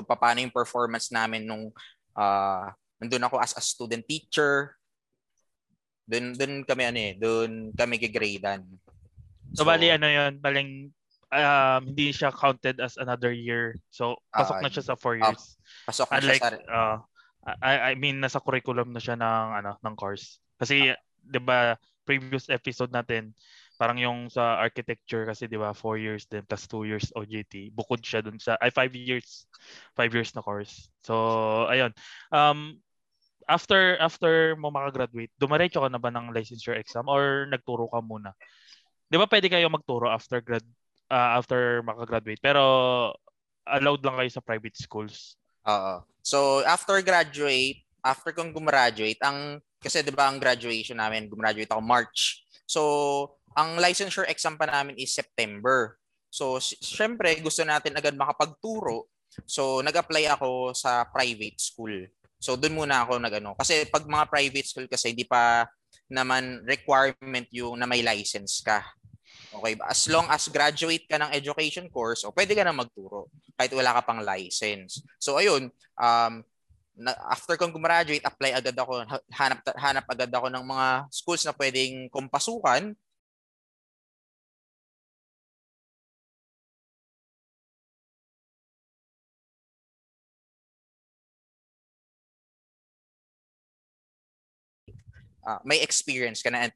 Kung 0.00 0.18
paano 0.18 0.40
yung 0.40 0.54
performance 0.54 1.12
namin 1.12 1.44
nung 1.44 1.68
uh, 2.16 2.66
nandun 3.00 3.24
ako 3.28 3.36
as 3.40 3.52
a 3.56 3.62
student 3.62 4.04
teacher. 4.08 4.76
Doon 6.08 6.34
doon 6.34 6.52
kami 6.66 6.82
ano 6.88 6.98
eh, 6.98 7.12
doon 7.14 7.70
kami 7.76 8.00
gigradean. 8.00 8.66
So, 9.54 9.62
so 9.62 9.68
bali 9.68 9.92
ano 9.92 10.10
'yon, 10.10 10.42
baling 10.42 10.90
um, 11.30 11.80
hindi 11.86 12.10
siya 12.10 12.34
counted 12.34 12.82
as 12.82 12.98
another 12.98 13.30
year. 13.30 13.78
So, 13.90 14.18
pasok 14.34 14.56
uh, 14.58 14.62
na 14.62 14.70
siya 14.70 14.84
sa 14.84 14.98
four 14.98 15.16
years. 15.16 15.56
Uh, 15.56 15.90
pasok 15.90 16.08
na 16.10 16.18
Unlike, 16.18 16.42
siya 16.42 16.50
sa... 16.58 16.70
Uh, 16.70 16.98
I, 17.64 17.74
I 17.90 17.92
mean, 17.96 18.20
nasa 18.20 18.42
curriculum 18.42 18.92
na 18.92 19.00
siya 19.00 19.16
ng, 19.16 19.48
ano, 19.64 19.72
ng 19.80 19.94
course. 19.96 20.42
Kasi, 20.60 20.92
uh, 20.92 20.98
di 21.24 21.40
ba, 21.40 21.78
previous 22.04 22.50
episode 22.52 22.92
natin, 22.92 23.32
parang 23.80 23.96
yung 23.96 24.28
sa 24.28 24.60
architecture 24.60 25.24
kasi 25.24 25.48
'di 25.48 25.56
ba 25.56 25.72
4 25.72 25.96
years 25.96 26.28
din 26.28 26.44
plus 26.44 26.68
2 26.68 26.84
years 26.84 27.08
OJT 27.16 27.72
bukod 27.72 28.04
siya 28.04 28.20
dun 28.20 28.36
sa 28.36 28.60
ay 28.60 28.68
5 28.68 28.92
years 28.92 29.48
5 29.96 30.12
years 30.12 30.36
na 30.36 30.44
course 30.44 30.92
so 31.00 31.16
ayun 31.72 31.88
um 32.28 32.76
after 33.48 33.96
after 33.96 34.52
mo 34.60 34.68
makagraduate 34.68 35.32
dumiretso 35.40 35.80
ka 35.80 35.88
na 35.88 35.96
ba 35.96 36.12
ng 36.12 36.28
licensure 36.36 36.76
exam 36.76 37.08
or 37.08 37.48
nagturo 37.48 37.88
ka 37.88 38.04
muna 38.04 38.36
'di 39.08 39.16
ba 39.16 39.24
pwede 39.26 39.48
kayo 39.48 39.72
magturo 39.72 40.12
after 40.12 40.44
grad 40.44 40.62
uh, 41.10 41.36
after 41.36 41.82
makagraduate. 41.82 42.40
Pero 42.40 42.62
allowed 43.66 44.00
lang 44.06 44.16
kayo 44.22 44.30
sa 44.30 44.40
private 44.40 44.78
schools. 44.78 45.36
Oo. 45.66 46.06
So 46.22 46.62
after 46.64 46.96
graduate, 47.02 47.82
after 48.00 48.30
kong 48.32 48.54
gumraduate, 48.54 49.20
ang 49.20 49.58
kasi 49.82 50.00
'di 50.00 50.14
ba 50.14 50.30
ang 50.30 50.38
graduation 50.38 50.96
namin, 51.02 51.26
gumraduate 51.26 51.68
ako 51.68 51.82
March. 51.82 52.46
So 52.70 52.82
ang 53.58 53.82
licensure 53.82 54.30
exam 54.30 54.54
pa 54.54 54.70
namin 54.70 54.94
is 54.94 55.10
September. 55.10 55.98
So 56.30 56.62
syempre 56.62 57.34
gusto 57.42 57.66
natin 57.66 57.98
agad 57.98 58.14
makapagturo. 58.14 59.10
So 59.42 59.82
nag-apply 59.82 60.30
ako 60.38 60.70
sa 60.70 61.02
private 61.10 61.58
school. 61.58 62.06
So 62.38 62.54
doon 62.54 62.78
muna 62.78 63.02
ako 63.02 63.18
nagano 63.18 63.58
kasi 63.58 63.90
pag 63.90 64.06
mga 64.06 64.30
private 64.30 64.66
school 64.70 64.86
kasi 64.86 65.10
hindi 65.10 65.26
pa 65.26 65.66
naman 66.06 66.62
requirement 66.62 67.50
yung 67.50 67.74
na 67.74 67.90
may 67.90 68.06
license 68.06 68.62
ka. 68.62 68.86
Okay? 69.50 69.74
As 69.82 70.06
long 70.06 70.30
as 70.30 70.46
graduate 70.46 71.10
ka 71.10 71.18
ng 71.18 71.34
education 71.34 71.90
course, 71.90 72.22
o 72.22 72.30
pwede 72.30 72.54
ka 72.54 72.62
na 72.62 72.74
magturo 72.74 73.30
kahit 73.58 73.74
wala 73.74 73.98
ka 73.98 74.02
pang 74.06 74.22
license. 74.22 75.02
So 75.18 75.42
ayun, 75.42 75.74
um, 75.98 76.32
after 77.06 77.56
kong 77.56 77.72
gumraduate, 77.72 78.24
apply 78.24 78.52
agad 78.52 78.76
ako, 78.76 79.04
hanap, 79.32 79.60
hanap 79.78 80.06
agad 80.08 80.30
ako 80.30 80.46
ng 80.52 80.64
mga 80.64 80.88
schools 81.08 81.42
na 81.48 81.56
pwedeng 81.56 82.12
kumpasukan 82.12 82.92
uh, 95.46 95.60
may 95.64 95.80
experience 95.80 96.44
ka 96.44 96.52
na 96.52 96.68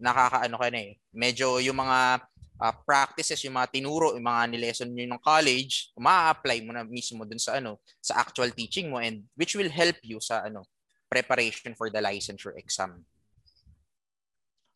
nakakaano 0.00 0.56
ka 0.56 0.68
na 0.72 0.80
eh. 0.80 0.92
Medyo 1.12 1.60
yung 1.60 1.76
mga 1.76 2.24
uh, 2.60 2.74
practices, 2.84 3.40
yung 3.42 3.56
mga 3.56 3.72
tinuro, 3.72 4.12
yung 4.12 4.28
mga 4.28 4.42
nilesson 4.52 4.92
nyo 4.92 5.08
ng 5.08 5.22
college, 5.24 5.90
ma-apply 5.96 6.60
mo 6.62 6.76
na 6.76 6.84
mismo 6.84 7.24
dun 7.24 7.40
sa 7.40 7.56
ano, 7.56 7.80
sa 7.98 8.20
actual 8.20 8.52
teaching 8.52 8.92
mo 8.92 9.00
and 9.00 9.24
which 9.34 9.56
will 9.56 9.72
help 9.72 9.96
you 10.04 10.20
sa 10.20 10.44
ano, 10.44 10.62
preparation 11.08 11.72
for 11.74 11.88
the 11.88 11.98
licensure 11.98 12.54
exam. 12.54 13.02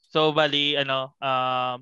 So 0.08 0.32
bali 0.32 0.80
ano, 0.80 1.12
um 1.20 1.28
uh, 1.28 1.76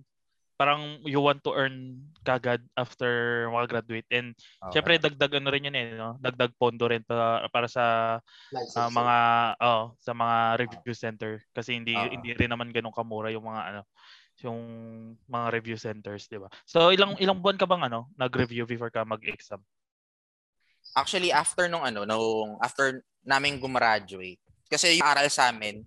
parang 0.63 1.03
you 1.03 1.19
want 1.19 1.43
to 1.43 1.51
earn 1.51 1.99
kagad 2.23 2.63
after 2.79 3.51
makagraduate 3.51 4.07
and 4.15 4.31
okay. 4.63 4.79
syempre 4.79 4.95
dagdag 4.95 5.43
ano 5.43 5.51
rin 5.51 5.67
yun 5.67 5.75
eh 5.75 5.99
no 5.99 6.15
dagdag 6.23 6.55
pondo 6.55 6.87
rin 6.87 7.03
para, 7.03 7.51
para 7.51 7.67
sa 7.67 7.85
uh, 8.55 8.91
mga 8.95 9.17
oh 9.59 9.99
sa 9.99 10.15
mga 10.15 10.63
review 10.63 10.95
center 10.95 11.43
kasi 11.51 11.75
hindi 11.75 11.99
uh-huh. 11.99 12.15
hindi 12.15 12.31
rin 12.39 12.47
naman 12.47 12.71
ganun 12.71 12.95
kamura 12.95 13.35
yung 13.35 13.43
mga 13.43 13.75
ano 13.75 13.83
yung 14.45 14.63
mga 15.27 15.47
review 15.55 15.77
centers 15.79 16.27
di 16.27 16.39
ba 16.39 16.51
so 16.67 16.91
ilang 16.91 17.17
ilang 17.19 17.39
buwan 17.39 17.59
ka 17.59 17.67
bang 17.67 17.87
ano 17.87 18.11
nag-review 18.19 18.67
before 18.67 18.91
ka 18.91 19.07
mag-exam 19.07 19.63
actually 20.99 21.33
after 21.33 21.67
nung 21.67 21.83
ano 21.87 22.05
nung 22.05 22.59
after 22.61 23.01
namin 23.23 23.59
gumraduate 23.59 24.43
kasi 24.67 24.99
yung 24.99 25.07
aral 25.07 25.29
sa 25.31 25.51
amin 25.51 25.83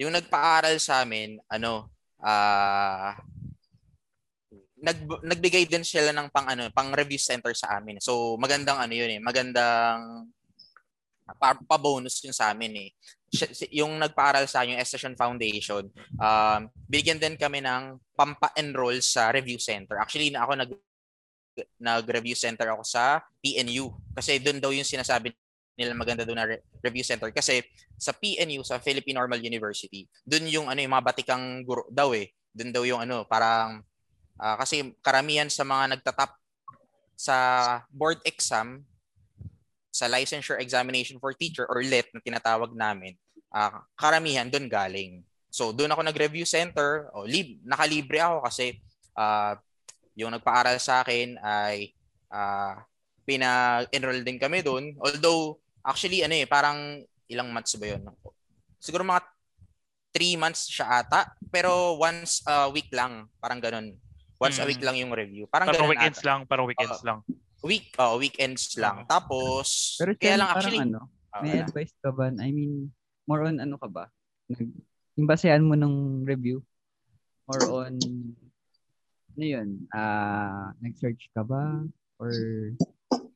yung 0.00 0.16
nagpa-aral 0.16 0.80
sa 0.80 1.04
amin 1.04 1.36
ano 1.48 1.92
uh, 2.24 3.12
nag 4.80 4.98
nagbigay 5.20 5.68
din 5.68 5.84
sila 5.84 6.10
ng 6.10 6.32
pang 6.32 6.48
ano, 6.48 6.72
pang 6.72 6.88
review 6.90 7.20
center 7.20 7.52
sa 7.52 7.78
amin. 7.78 8.00
So 8.00 8.34
magandang 8.40 8.80
ano 8.80 8.92
'yun 8.96 9.12
eh, 9.12 9.20
magandang 9.20 10.26
pa, 11.36 11.54
pa 11.54 11.76
bonus 11.76 12.18
'yun 12.24 12.34
sa 12.34 12.50
amin 12.50 12.88
eh. 12.88 12.90
Yung 13.70 13.98
nagpaaral 14.02 14.50
sa 14.50 14.66
yung 14.66 14.78
Station 14.82 15.14
Foundation, 15.14 15.86
um, 16.18 16.60
bigyan 16.90 17.22
din 17.22 17.38
kami 17.38 17.62
ng 17.62 17.98
pampa-enroll 18.18 18.98
sa 18.98 19.30
review 19.30 19.56
center. 19.62 20.02
Actually, 20.02 20.34
ako 20.34 20.52
nag 20.58 20.70
nag-review 21.76 22.38
center 22.38 22.72
ako 22.72 22.86
sa 22.86 23.20
PNU 23.42 23.92
kasi 24.16 24.38
doon 24.40 24.62
daw 24.62 24.70
yung 24.72 24.86
sinasabi 24.86 25.34
nila 25.76 25.96
maganda 25.96 26.24
doon 26.24 26.38
na 26.38 26.46
re- 26.46 26.62
review 26.84 27.04
center. 27.04 27.28
Kasi 27.32 27.64
sa 28.00 28.12
PNU 28.16 28.64
sa 28.64 28.80
Philippine 28.80 29.20
Normal 29.20 29.40
University 29.44 30.08
doon 30.24 30.48
yung 30.48 30.66
ano 30.68 30.80
yung 30.80 30.92
mga 30.92 31.06
batikang 31.12 31.64
guro 31.64 31.84
daw 31.92 32.12
eh. 32.16 32.32
Doon 32.52 32.70
daw 32.72 32.82
yung 32.84 33.00
ano 33.04 33.24
parang 33.28 33.84
uh, 34.40 34.56
kasi 34.60 34.92
karamihan 35.04 35.48
sa 35.48 35.64
mga 35.64 35.96
nagtatap 35.96 36.30
sa 37.20 37.36
board 37.92 38.20
exam 38.24 38.80
sa 40.00 40.08
licensure 40.08 40.56
examination 40.56 41.20
for 41.20 41.36
teacher 41.36 41.68
or 41.68 41.84
LET 41.84 42.08
na 42.16 42.24
tinatawag 42.24 42.72
namin 42.72 43.12
uh, 43.52 43.84
karamihan 43.92 44.48
doon 44.48 44.64
galing 44.64 45.20
so 45.52 45.76
doon 45.76 45.92
ako 45.92 46.00
nag-review 46.00 46.48
center 46.48 47.12
o 47.12 47.22
oh, 47.22 47.26
lib 47.28 47.60
nakalibre 47.68 48.16
ako 48.16 48.48
kasi 48.48 48.80
uh, 49.20 49.52
yung 50.16 50.32
nagpaaral 50.32 50.80
sa 50.80 51.04
akin 51.04 51.36
ay 51.44 51.92
uh, 52.32 52.80
pinag-enroll 53.28 54.24
din 54.24 54.40
kami 54.40 54.64
doon 54.64 54.96
although 55.04 55.60
actually 55.84 56.24
ano 56.24 56.32
eh 56.36 56.48
parang 56.48 57.04
ilang 57.30 57.48
months 57.54 57.78
ba 57.78 57.86
yun? 57.94 58.02
Siguro 58.82 59.06
mga 59.06 59.22
3 60.10 60.42
months 60.42 60.66
siya 60.66 61.06
ata, 61.06 61.30
pero 61.54 61.94
once 61.94 62.42
a 62.42 62.66
week 62.74 62.90
lang, 62.90 63.30
parang 63.38 63.62
ganun. 63.62 63.94
Once 64.42 64.58
hmm. 64.58 64.66
a 64.66 64.68
week 64.68 64.82
lang 64.82 64.98
yung 64.98 65.14
review. 65.14 65.46
Parang 65.46 65.70
parang 65.70 65.86
weekends 65.86 66.18
ata. 66.18 66.26
lang, 66.26 66.38
parang 66.50 66.66
weekends 66.66 66.98
uh, 67.00 67.06
lang. 67.06 67.18
Week, 67.60 67.92
oh, 68.00 68.16
weekends 68.16 68.72
lang. 68.80 69.04
Tapos, 69.04 69.96
pero 70.00 70.16
kaya 70.16 70.40
lang 70.40 70.48
actually, 70.48 70.80
ano, 70.80 71.08
may 71.44 71.60
uh, 71.60 71.64
advice 71.68 71.92
ka 72.00 72.10
ba? 72.10 72.32
I 72.32 72.50
mean, 72.50 72.88
more 73.28 73.44
on 73.44 73.60
ano 73.60 73.76
ka 73.76 73.88
ba? 73.88 74.08
Nag, 74.48 74.68
yung 75.20 75.28
basehan 75.28 75.64
mo 75.64 75.76
ng 75.76 76.24
review? 76.24 76.64
Or 77.50 77.84
on, 77.84 78.00
ano 79.36 79.44
yun? 79.44 79.84
Uh, 79.92 80.72
nag-search 80.80 81.28
ka 81.36 81.44
ba? 81.44 81.84
Or 82.16 82.32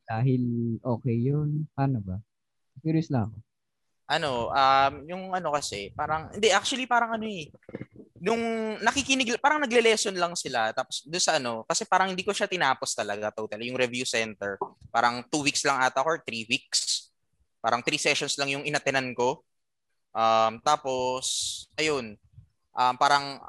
dahil 0.08 0.42
okay 0.80 1.16
yun? 1.16 1.68
Paano 1.76 2.00
ba? 2.00 2.16
Curious 2.80 3.12
lang 3.12 3.28
ako 3.28 3.38
ano, 4.04 4.52
um, 4.52 4.94
yung 5.08 5.32
ano 5.32 5.48
kasi, 5.56 5.88
parang, 5.96 6.28
hindi, 6.32 6.52
actually 6.52 6.84
parang 6.84 7.16
ano 7.16 7.24
eh, 7.24 7.48
nung 8.24 8.80
nakikinig, 8.80 9.36
parang 9.36 9.60
nagle-lesson 9.60 10.16
lang 10.16 10.32
sila, 10.32 10.72
tapos 10.72 11.04
doon 11.04 11.20
sa 11.20 11.36
ano, 11.36 11.60
kasi 11.68 11.84
parang 11.84 12.08
hindi 12.08 12.24
ko 12.24 12.32
siya 12.32 12.48
tinapos 12.48 12.96
talaga 12.96 13.28
totally, 13.28 13.68
yung 13.68 13.76
review 13.76 14.08
center, 14.08 14.56
parang 14.88 15.20
two 15.28 15.44
weeks 15.44 15.60
lang 15.60 15.76
ata 15.76 16.00
or 16.00 16.16
three 16.24 16.48
weeks. 16.48 17.12
parang 17.64 17.80
three 17.80 17.96
sessions 17.96 18.36
lang 18.36 18.52
yung 18.52 18.64
inatenan 18.68 19.16
ko. 19.16 19.40
Um, 20.12 20.60
tapos, 20.60 21.24
ayun, 21.80 22.12
um, 22.76 22.94
parang 23.00 23.40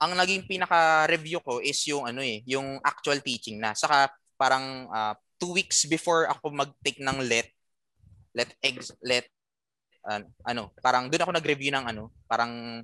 ang 0.00 0.12
naging 0.16 0.48
pinaka-review 0.48 1.44
ko 1.44 1.60
is 1.60 1.76
yung 1.84 2.08
ano 2.08 2.24
eh, 2.24 2.40
yung 2.48 2.80
actual 2.80 3.20
teaching 3.20 3.60
na. 3.60 3.76
Saka 3.76 4.08
parang 4.40 4.88
uh, 4.88 5.12
two 5.36 5.52
weeks 5.52 5.84
before 5.84 6.24
ako 6.32 6.48
mag-take 6.48 6.96
ng 7.04 7.20
let, 7.28 7.52
let, 8.32 8.48
ex, 8.64 8.96
let, 9.04 9.28
uh, 10.08 10.24
ano, 10.48 10.72
parang 10.80 11.12
doon 11.12 11.28
ako 11.28 11.32
nag-review 11.36 11.76
ng 11.76 11.92
ano, 11.92 12.08
parang 12.24 12.80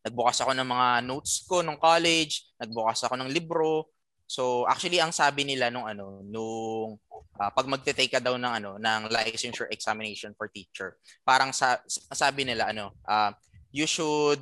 nagbukas 0.00 0.40
ako 0.40 0.56
ng 0.56 0.68
mga 0.68 0.88
notes 1.04 1.44
ko 1.44 1.60
nung 1.60 1.76
college, 1.76 2.48
nagbukas 2.56 3.04
ako 3.04 3.20
ng 3.20 3.30
libro. 3.32 3.88
So 4.30 4.64
actually 4.64 5.02
ang 5.02 5.10
sabi 5.10 5.42
nila 5.42 5.68
nung 5.68 5.84
ano 5.84 6.22
nung 6.22 6.96
uh, 7.10 7.50
pag 7.50 7.66
magte-take 7.66 8.14
ka 8.16 8.22
daw 8.22 8.38
ng 8.38 8.52
ano 8.62 8.70
ng 8.78 9.10
licensure 9.10 9.68
examination 9.74 10.32
for 10.38 10.46
teacher, 10.46 10.96
parang 11.26 11.50
sa 11.50 11.82
sabi 12.14 12.46
nila 12.46 12.70
ano, 12.70 12.94
uh, 13.04 13.34
you 13.74 13.84
should 13.84 14.40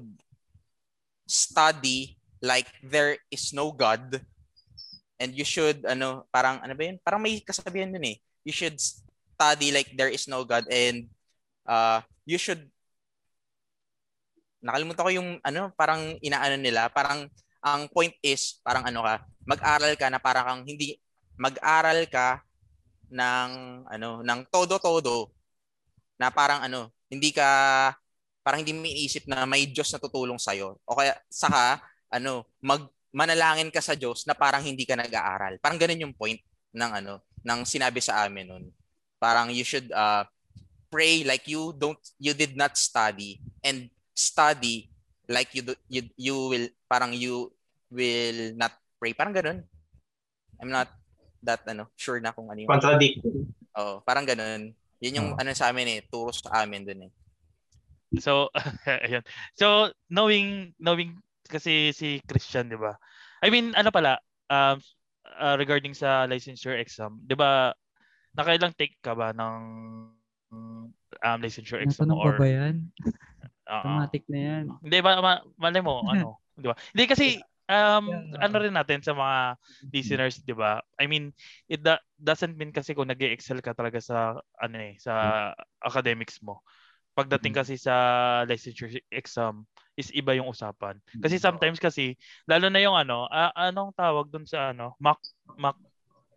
study 1.25 2.17
like 2.45 2.69
there 2.85 3.19
is 3.33 3.50
no 3.50 3.73
God 3.73 4.21
and 5.19 5.35
you 5.35 5.45
should 5.45 5.83
ano 5.88 6.29
parang 6.31 6.62
ano 6.62 6.77
ba 6.77 6.83
yun? 6.87 6.97
Parang 7.03 7.21
may 7.25 7.43
kasabihan 7.43 7.91
dun 7.91 8.07
eh. 8.07 8.17
You 8.47 8.55
should 8.55 8.79
study 8.79 9.75
like 9.75 9.93
there 9.99 10.12
is 10.12 10.31
no 10.31 10.47
God 10.47 10.69
and 10.71 11.11
uh, 11.67 12.05
you 12.29 12.37
should 12.37 12.71
nakalimutan 14.62 15.05
ko 15.07 15.12
yung 15.12 15.31
ano, 15.43 15.71
parang 15.75 16.17
inaano 16.23 16.57
nila, 16.59 16.91
parang 16.91 17.27
ang 17.62 17.91
point 17.91 18.15
is 18.23 18.62
parang 18.62 18.87
ano 18.87 19.03
ka, 19.03 19.15
mag-aral 19.47 19.93
ka 19.99 20.07
na 20.11 20.21
parang 20.23 20.45
kang 20.47 20.62
hindi 20.67 20.99
mag-aral 21.38 22.07
ka 22.07 22.43
ng 23.11 23.50
ano, 23.88 24.23
ng 24.23 24.41
todo-todo 24.50 25.31
na 26.19 26.31
parang 26.35 26.62
ano, 26.67 26.91
hindi 27.11 27.31
ka 27.31 27.49
parang 28.43 28.65
hindi 28.65 28.73
mo 28.73 28.87
iniisip 28.87 29.29
na 29.29 29.45
may 29.45 29.69
Diyos 29.69 29.93
na 29.93 30.00
tutulong 30.03 30.41
sa 30.41 30.57
iyo. 30.57 30.81
O 30.88 30.97
kaya 30.97 31.15
saka 31.29 31.83
ano, 32.09 32.49
mag 32.65 32.88
manalangin 33.12 33.73
ka 33.73 33.81
sa 33.81 33.97
Diyos 33.97 34.29
na 34.29 34.37
parang 34.37 34.61
hindi 34.61 34.85
ka 34.85 34.97
nag-aaral. 34.97 35.57
Parang 35.61 35.81
ganun 35.81 36.09
yung 36.09 36.15
point 36.17 36.38
ng 36.73 36.91
ano, 37.03 37.25
ng 37.45 37.61
sinabi 37.65 38.00
sa 38.05 38.25
amin 38.27 38.47
noon. 38.49 38.65
Parang 39.17 39.49
you 39.50 39.65
should 39.65 39.88
uh, 39.93 40.23
pray 40.93 41.25
like 41.25 41.45
you 41.49 41.73
don't 41.77 41.99
you 42.21 42.33
did 42.33 42.57
not 42.57 42.77
study 42.77 43.41
and 43.65 43.93
study 44.19 44.91
like 45.31 45.55
you 45.55 45.63
do, 45.63 45.79
you 45.87 46.03
you 46.19 46.37
will 46.51 46.67
parang 46.91 47.15
you 47.15 47.53
will 47.93 48.57
not 48.59 48.75
pray. 48.99 49.15
Parang 49.15 49.37
ganun. 49.37 49.63
I'm 50.59 50.73
not 50.73 50.91
that 51.45 51.63
ano 51.71 51.87
sure 51.95 52.19
na 52.19 52.35
kung 52.35 52.51
ano 52.51 52.59
yung 52.59 52.73
contradictory. 52.73 53.47
Oh 53.79 54.03
parang 54.03 54.27
ganun. 54.27 54.75
Yun 54.99 55.17
yung 55.23 55.29
oh. 55.37 55.39
ano 55.39 55.55
sa 55.55 55.71
amin 55.71 55.87
eh 55.87 56.01
turo 56.11 56.35
sa 56.35 56.67
amin 56.67 56.83
dun 56.83 57.07
eh. 57.07 57.13
So 58.19 58.51
ayun. 59.07 59.23
So 59.55 59.95
knowing 60.11 60.75
knowing 60.83 61.23
kasi 61.47 61.95
si 61.95 62.19
Christian 62.27 62.73
di 62.73 62.81
ba? 62.81 62.99
I 63.45 63.55
mean 63.55 63.71
ano 63.79 63.95
pala 63.95 64.19
um 64.51 64.83
uh, 65.39 65.55
regarding 65.55 65.95
sa 65.95 66.27
licensure 66.27 66.81
exam 66.81 67.23
di 67.23 67.39
ba 67.39 67.71
nakailang 68.35 68.75
take 68.75 68.99
ka 68.99 69.15
ba 69.15 69.31
ng 69.31 69.63
um, 70.51 71.39
licensure 71.39 71.85
exam 71.85 72.11
or 72.11 72.35
ba 72.35 72.49
yan? 72.49 72.91
Automatic 73.69 74.25
na 74.33 74.39
yan. 74.41 74.65
Hindi 74.81 74.99
ba 75.05 75.21
ma- 75.21 75.45
mali 75.61 75.81
mo 75.85 76.01
ano, 76.13 76.41
'di 76.57 76.67
ba? 76.67 76.77
Hindi 76.97 77.05
kasi 77.05 77.27
um 77.69 78.09
yeah. 78.09 78.49
ano 78.49 78.57
rin 78.65 78.73
natin 78.73 79.05
sa 79.05 79.13
mga 79.13 79.61
listeners, 79.93 80.41
'di 80.41 80.57
ba? 80.57 80.81
I 80.97 81.05
mean, 81.05 81.37
it 81.69 81.85
da- 81.85 82.03
doesn't 82.17 82.57
mean 82.57 82.73
kasi 82.73 82.97
kung 82.97 83.13
nag-excel 83.13 83.61
ka 83.61 83.77
talaga 83.77 84.01
sa 84.01 84.41
ano 84.57 84.77
eh, 84.81 84.97
sa 84.97 85.53
academics 85.85 86.41
mo. 86.41 86.65
Pagdating 87.13 87.53
mm-hmm. 87.53 87.75
kasi 87.75 87.75
sa 87.77 87.95
licensure 88.49 89.05
exam 89.13 89.67
is 89.99 90.15
iba 90.15 90.39
yung 90.39 90.47
usapan. 90.49 90.97
Kasi 91.19 91.37
mm-hmm. 91.37 91.45
sometimes 91.45 91.79
kasi 91.83 92.15
lalo 92.47 92.71
na 92.71 92.79
yung 92.79 92.95
ano, 92.95 93.27
uh, 93.27 93.50
anong 93.59 93.91
tawag 93.99 94.31
doon 94.31 94.47
sa 94.47 94.71
ano, 94.71 94.95
mock 95.02 95.19
mock 95.59 95.76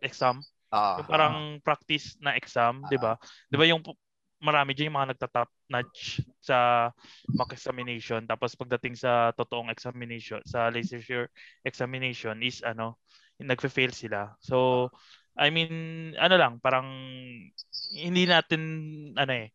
exam. 0.02 0.42
Uh, 0.72 1.04
parang 1.04 1.36
uh, 1.56 1.60
practice 1.62 2.16
na 2.18 2.34
exam, 2.34 2.82
uh, 2.82 2.88
'di 2.90 2.98
ba? 2.98 3.14
'Di 3.48 3.56
ba 3.56 3.64
yung 3.68 3.80
marami 4.42 4.74
diyan 4.74 4.90
yung 4.90 4.98
mga 4.98 5.10
nagta-top 5.14 5.50
notch 5.70 6.18
sa 6.42 6.90
mock 7.38 7.54
examination 7.54 8.26
tapos 8.26 8.58
pagdating 8.58 8.98
sa 8.98 9.30
totoong 9.38 9.70
examination 9.70 10.42
sa 10.42 10.66
licensure 10.68 11.30
examination 11.62 12.34
is 12.42 12.58
ano 12.66 12.98
nagfe-fail 13.38 13.94
sila. 13.94 14.34
So 14.42 14.90
I 15.38 15.54
mean 15.54 15.72
ano 16.18 16.34
lang 16.34 16.58
parang 16.58 16.90
hindi 17.94 18.26
natin 18.26 18.60
ano 19.14 19.32
eh 19.32 19.54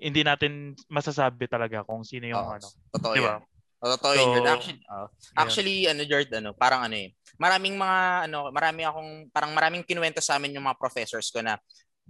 hindi 0.00 0.24
natin 0.24 0.72
masasabi 0.88 1.44
talaga 1.46 1.84
kung 1.84 2.02
sino 2.02 2.24
yung 2.24 2.40
oh, 2.40 2.56
ano. 2.56 2.68
Totoo 2.96 3.12
di 3.12 3.20
ba? 3.20 3.36
Totoo 3.84 4.12
so, 4.16 4.20
yun. 4.32 4.48
Actually, 4.48 4.80
uh, 4.88 5.08
actually 5.36 5.76
yeah. 5.84 5.92
ano 5.92 6.02
Jord, 6.08 6.32
ano, 6.32 6.50
parang 6.56 6.88
ano 6.88 6.96
eh. 6.96 7.12
Maraming 7.36 7.76
mga 7.76 8.00
ano, 8.30 8.48
marami 8.48 8.80
akong 8.88 9.28
parang 9.28 9.52
maraming 9.52 9.84
kinuwento 9.84 10.24
sa 10.24 10.40
amin 10.40 10.56
yung 10.56 10.64
mga 10.64 10.80
professors 10.80 11.28
ko 11.28 11.44
na 11.44 11.60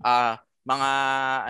uh, 0.07 0.39
mga 0.65 0.91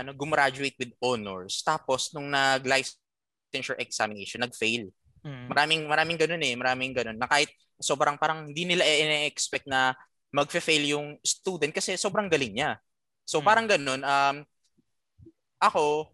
ano 0.03 0.11
gumraduate 0.13 0.75
with 0.77 0.93
honors 0.99 1.63
tapos 1.63 2.11
nung 2.11 2.29
nag 2.31 2.67
licensure 2.67 3.79
examination 3.79 4.43
nag-fail. 4.43 4.91
Mm. 5.25 5.47
Maraming 5.49 5.83
maraming 5.87 6.19
ganoon 6.19 6.45
eh, 6.45 6.55
maraming 6.59 6.93
ganoon. 6.93 7.17
Na 7.17 7.31
kahit 7.31 7.49
sobrang 7.79 8.19
parang 8.19 8.51
hindi 8.51 8.67
nila 8.67 8.85
ine-expect 8.85 9.71
na 9.71 9.95
magfe-fail 10.35 10.85
yung 10.99 11.17
student 11.23 11.71
kasi 11.71 11.95
sobrang 11.95 12.27
galing 12.27 12.59
niya. 12.59 12.77
So 13.23 13.41
mm. 13.41 13.45
parang 13.47 13.67
ganoon 13.71 14.03
um 14.03 14.37
ako 15.63 16.13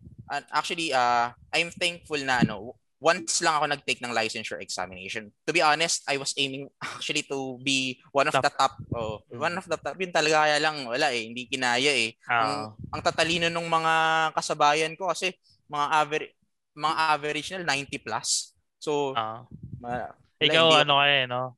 actually 0.54 0.94
uh 0.94 1.34
I'm 1.50 1.74
thankful 1.74 2.20
na 2.22 2.44
ano 2.44 2.78
once 3.00 3.40
lang 3.40 3.56
ako 3.56 3.64
nag-take 3.72 4.04
ng 4.04 4.12
licensure 4.12 4.60
examination. 4.60 5.32
To 5.48 5.56
be 5.56 5.64
honest, 5.64 6.04
I 6.04 6.20
was 6.20 6.36
aiming 6.36 6.68
actually 6.84 7.24
to 7.32 7.56
be 7.64 7.96
one 8.12 8.28
of 8.28 8.36
top. 8.36 8.44
the 8.44 8.52
top. 8.52 8.74
Oh, 8.92 9.24
mm. 9.32 9.40
one 9.40 9.56
of 9.56 9.64
the 9.64 9.80
top. 9.80 9.96
Yun 9.96 10.12
talaga 10.12 10.44
kaya 10.44 10.60
lang 10.60 10.84
wala 10.84 11.08
eh, 11.08 11.24
hindi 11.24 11.48
kinaya 11.48 11.90
eh. 11.90 12.12
Uh. 12.28 12.36
Ang, 12.36 12.52
ang 12.92 13.00
tatalino 13.00 13.48
ng 13.48 13.68
mga 13.68 13.94
kasabayan 14.36 14.92
ko 15.00 15.08
kasi 15.08 15.32
mga 15.72 15.86
average 15.96 16.32
mga 16.76 16.96
average 17.16 17.48
nila 17.56 17.64
90 17.72 18.06
plus. 18.06 18.52
So, 18.76 19.16
uh. 19.16 19.48
ma, 19.80 20.12
ikaw 20.38 20.68
hindi, 20.68 20.82
ano 20.84 20.94
kaya 21.00 21.16
eh, 21.24 21.26
no? 21.26 21.56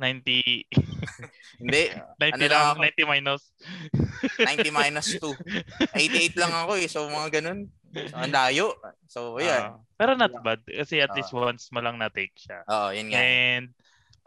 90 0.00 0.70
Hindi. 1.60 1.82
90 2.20 2.40
ano 2.40 2.44
lang, 2.48 2.76
90 2.80 3.12
minus. 3.12 3.42
90 4.40 4.72
minus 4.72 5.08
2. 5.20 5.92
88 5.92 6.40
lang 6.40 6.52
ako 6.56 6.72
eh. 6.80 6.88
So 6.88 7.04
mga 7.06 7.28
ganun. 7.40 7.68
So, 7.90 8.16
ang 8.16 8.32
layo. 8.32 8.66
So, 9.10 9.20
yeah. 9.42 9.74
Uh, 9.74 9.82
pero 9.98 10.14
not 10.14 10.30
bad. 10.46 10.62
Kasi 10.62 11.02
at 11.02 11.10
uh, 11.10 11.16
least 11.18 11.34
once 11.34 11.68
mo 11.74 11.82
lang 11.82 11.98
na-take 11.98 12.34
siya. 12.38 12.62
Oo, 12.70 12.88
oh, 12.88 12.90
yun 12.94 13.10
nga. 13.10 13.18
And 13.18 13.66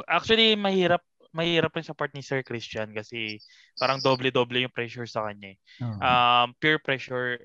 actually, 0.07 0.59
mahirap 0.59 1.01
mahirap 1.33 1.73
rin 1.73 1.81
sa 1.87 1.97
part 1.97 2.13
ni 2.13 2.21
Sir 2.21 2.45
Christian 2.45 2.93
kasi 2.93 3.41
parang 3.81 3.97
doble-doble 3.97 4.61
yung 4.61 4.75
pressure 4.75 5.09
sa 5.09 5.25
kanya. 5.25 5.57
Uh-huh. 5.81 5.97
Um, 5.97 6.47
peer 6.61 6.77
pressure 6.77 7.41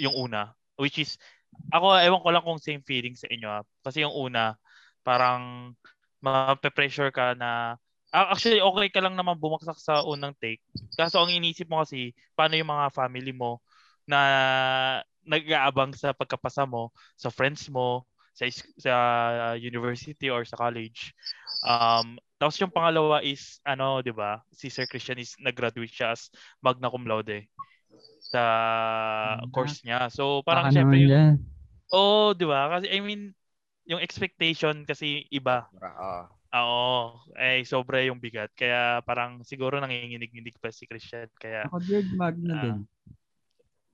yung 0.00 0.16
una. 0.16 0.56
Which 0.80 0.96
is, 0.96 1.20
ako, 1.68 2.00
ewan 2.00 2.24
ko 2.24 2.28
lang 2.32 2.44
kung 2.44 2.56
same 2.56 2.80
feeling 2.80 3.12
sa 3.12 3.28
inyo. 3.28 3.48
Ha? 3.48 3.60
Kasi 3.84 4.08
yung 4.08 4.16
una, 4.16 4.56
parang 5.04 5.72
mape-pressure 6.24 7.12
ka 7.12 7.36
na 7.36 7.76
actually 8.08 8.64
okay 8.64 8.88
ka 8.88 9.04
lang 9.04 9.12
naman 9.12 9.36
bumaksak 9.36 9.76
sa 9.76 10.00
unang 10.00 10.32
take. 10.40 10.64
Kaso 10.96 11.20
ang 11.20 11.28
inisip 11.28 11.68
mo 11.68 11.84
kasi 11.84 12.16
paano 12.32 12.56
yung 12.56 12.72
mga 12.72 12.88
family 12.96 13.36
mo 13.36 13.60
na 14.08 14.20
nag-aabang 15.26 15.92
sa 15.92 16.14
pagkapasa 16.14 16.64
mo, 16.64 16.94
sa 17.18 17.28
friends 17.28 17.66
mo, 17.68 18.06
sa 18.36 18.46
sa 18.78 18.94
university 19.58 20.30
or 20.30 20.46
sa 20.46 20.56
college. 20.56 21.12
Um, 21.66 22.20
tapos 22.36 22.60
yung 22.60 22.70
pangalawa 22.70 23.24
is 23.24 23.58
ano, 23.64 24.00
'di 24.04 24.12
ba? 24.14 24.44
Si 24.54 24.70
Sir 24.70 24.86
Christian 24.86 25.18
is 25.18 25.34
nag-graduate 25.40 25.92
siya 25.92 26.14
as 26.14 26.30
magna 26.62 26.92
cum 26.92 27.08
laude 27.08 27.48
sa 28.26 28.42
uh, 29.40 29.48
course 29.50 29.82
niya. 29.82 30.12
So 30.12 30.44
parang 30.44 30.68
Baka 30.70 30.76
syempre 30.78 31.00
yung 31.02 31.40
Oh, 31.90 32.34
'di 32.34 32.46
ba? 32.46 32.66
Kasi 32.70 32.90
I 32.90 32.98
mean, 32.98 33.30
yung 33.86 34.02
expectation 34.02 34.82
kasi 34.82 35.24
iba. 35.30 35.70
Uh, 35.78 36.26
Oo. 36.56 37.20
Eh, 37.36 37.62
sobra 37.68 38.00
yung 38.06 38.16
bigat. 38.16 38.48
Kaya 38.56 39.04
parang 39.04 39.44
siguro 39.44 39.76
nanginginig-nginig 39.76 40.56
pa 40.56 40.72
si 40.72 40.88
Christian. 40.88 41.28
Kaya, 41.36 41.68
Ako, 41.68 41.82
Beard 41.84 42.08
Magna 42.16 42.54
uh, 42.54 42.62
din. 42.62 42.78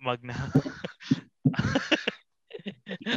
Magna. 0.03 0.35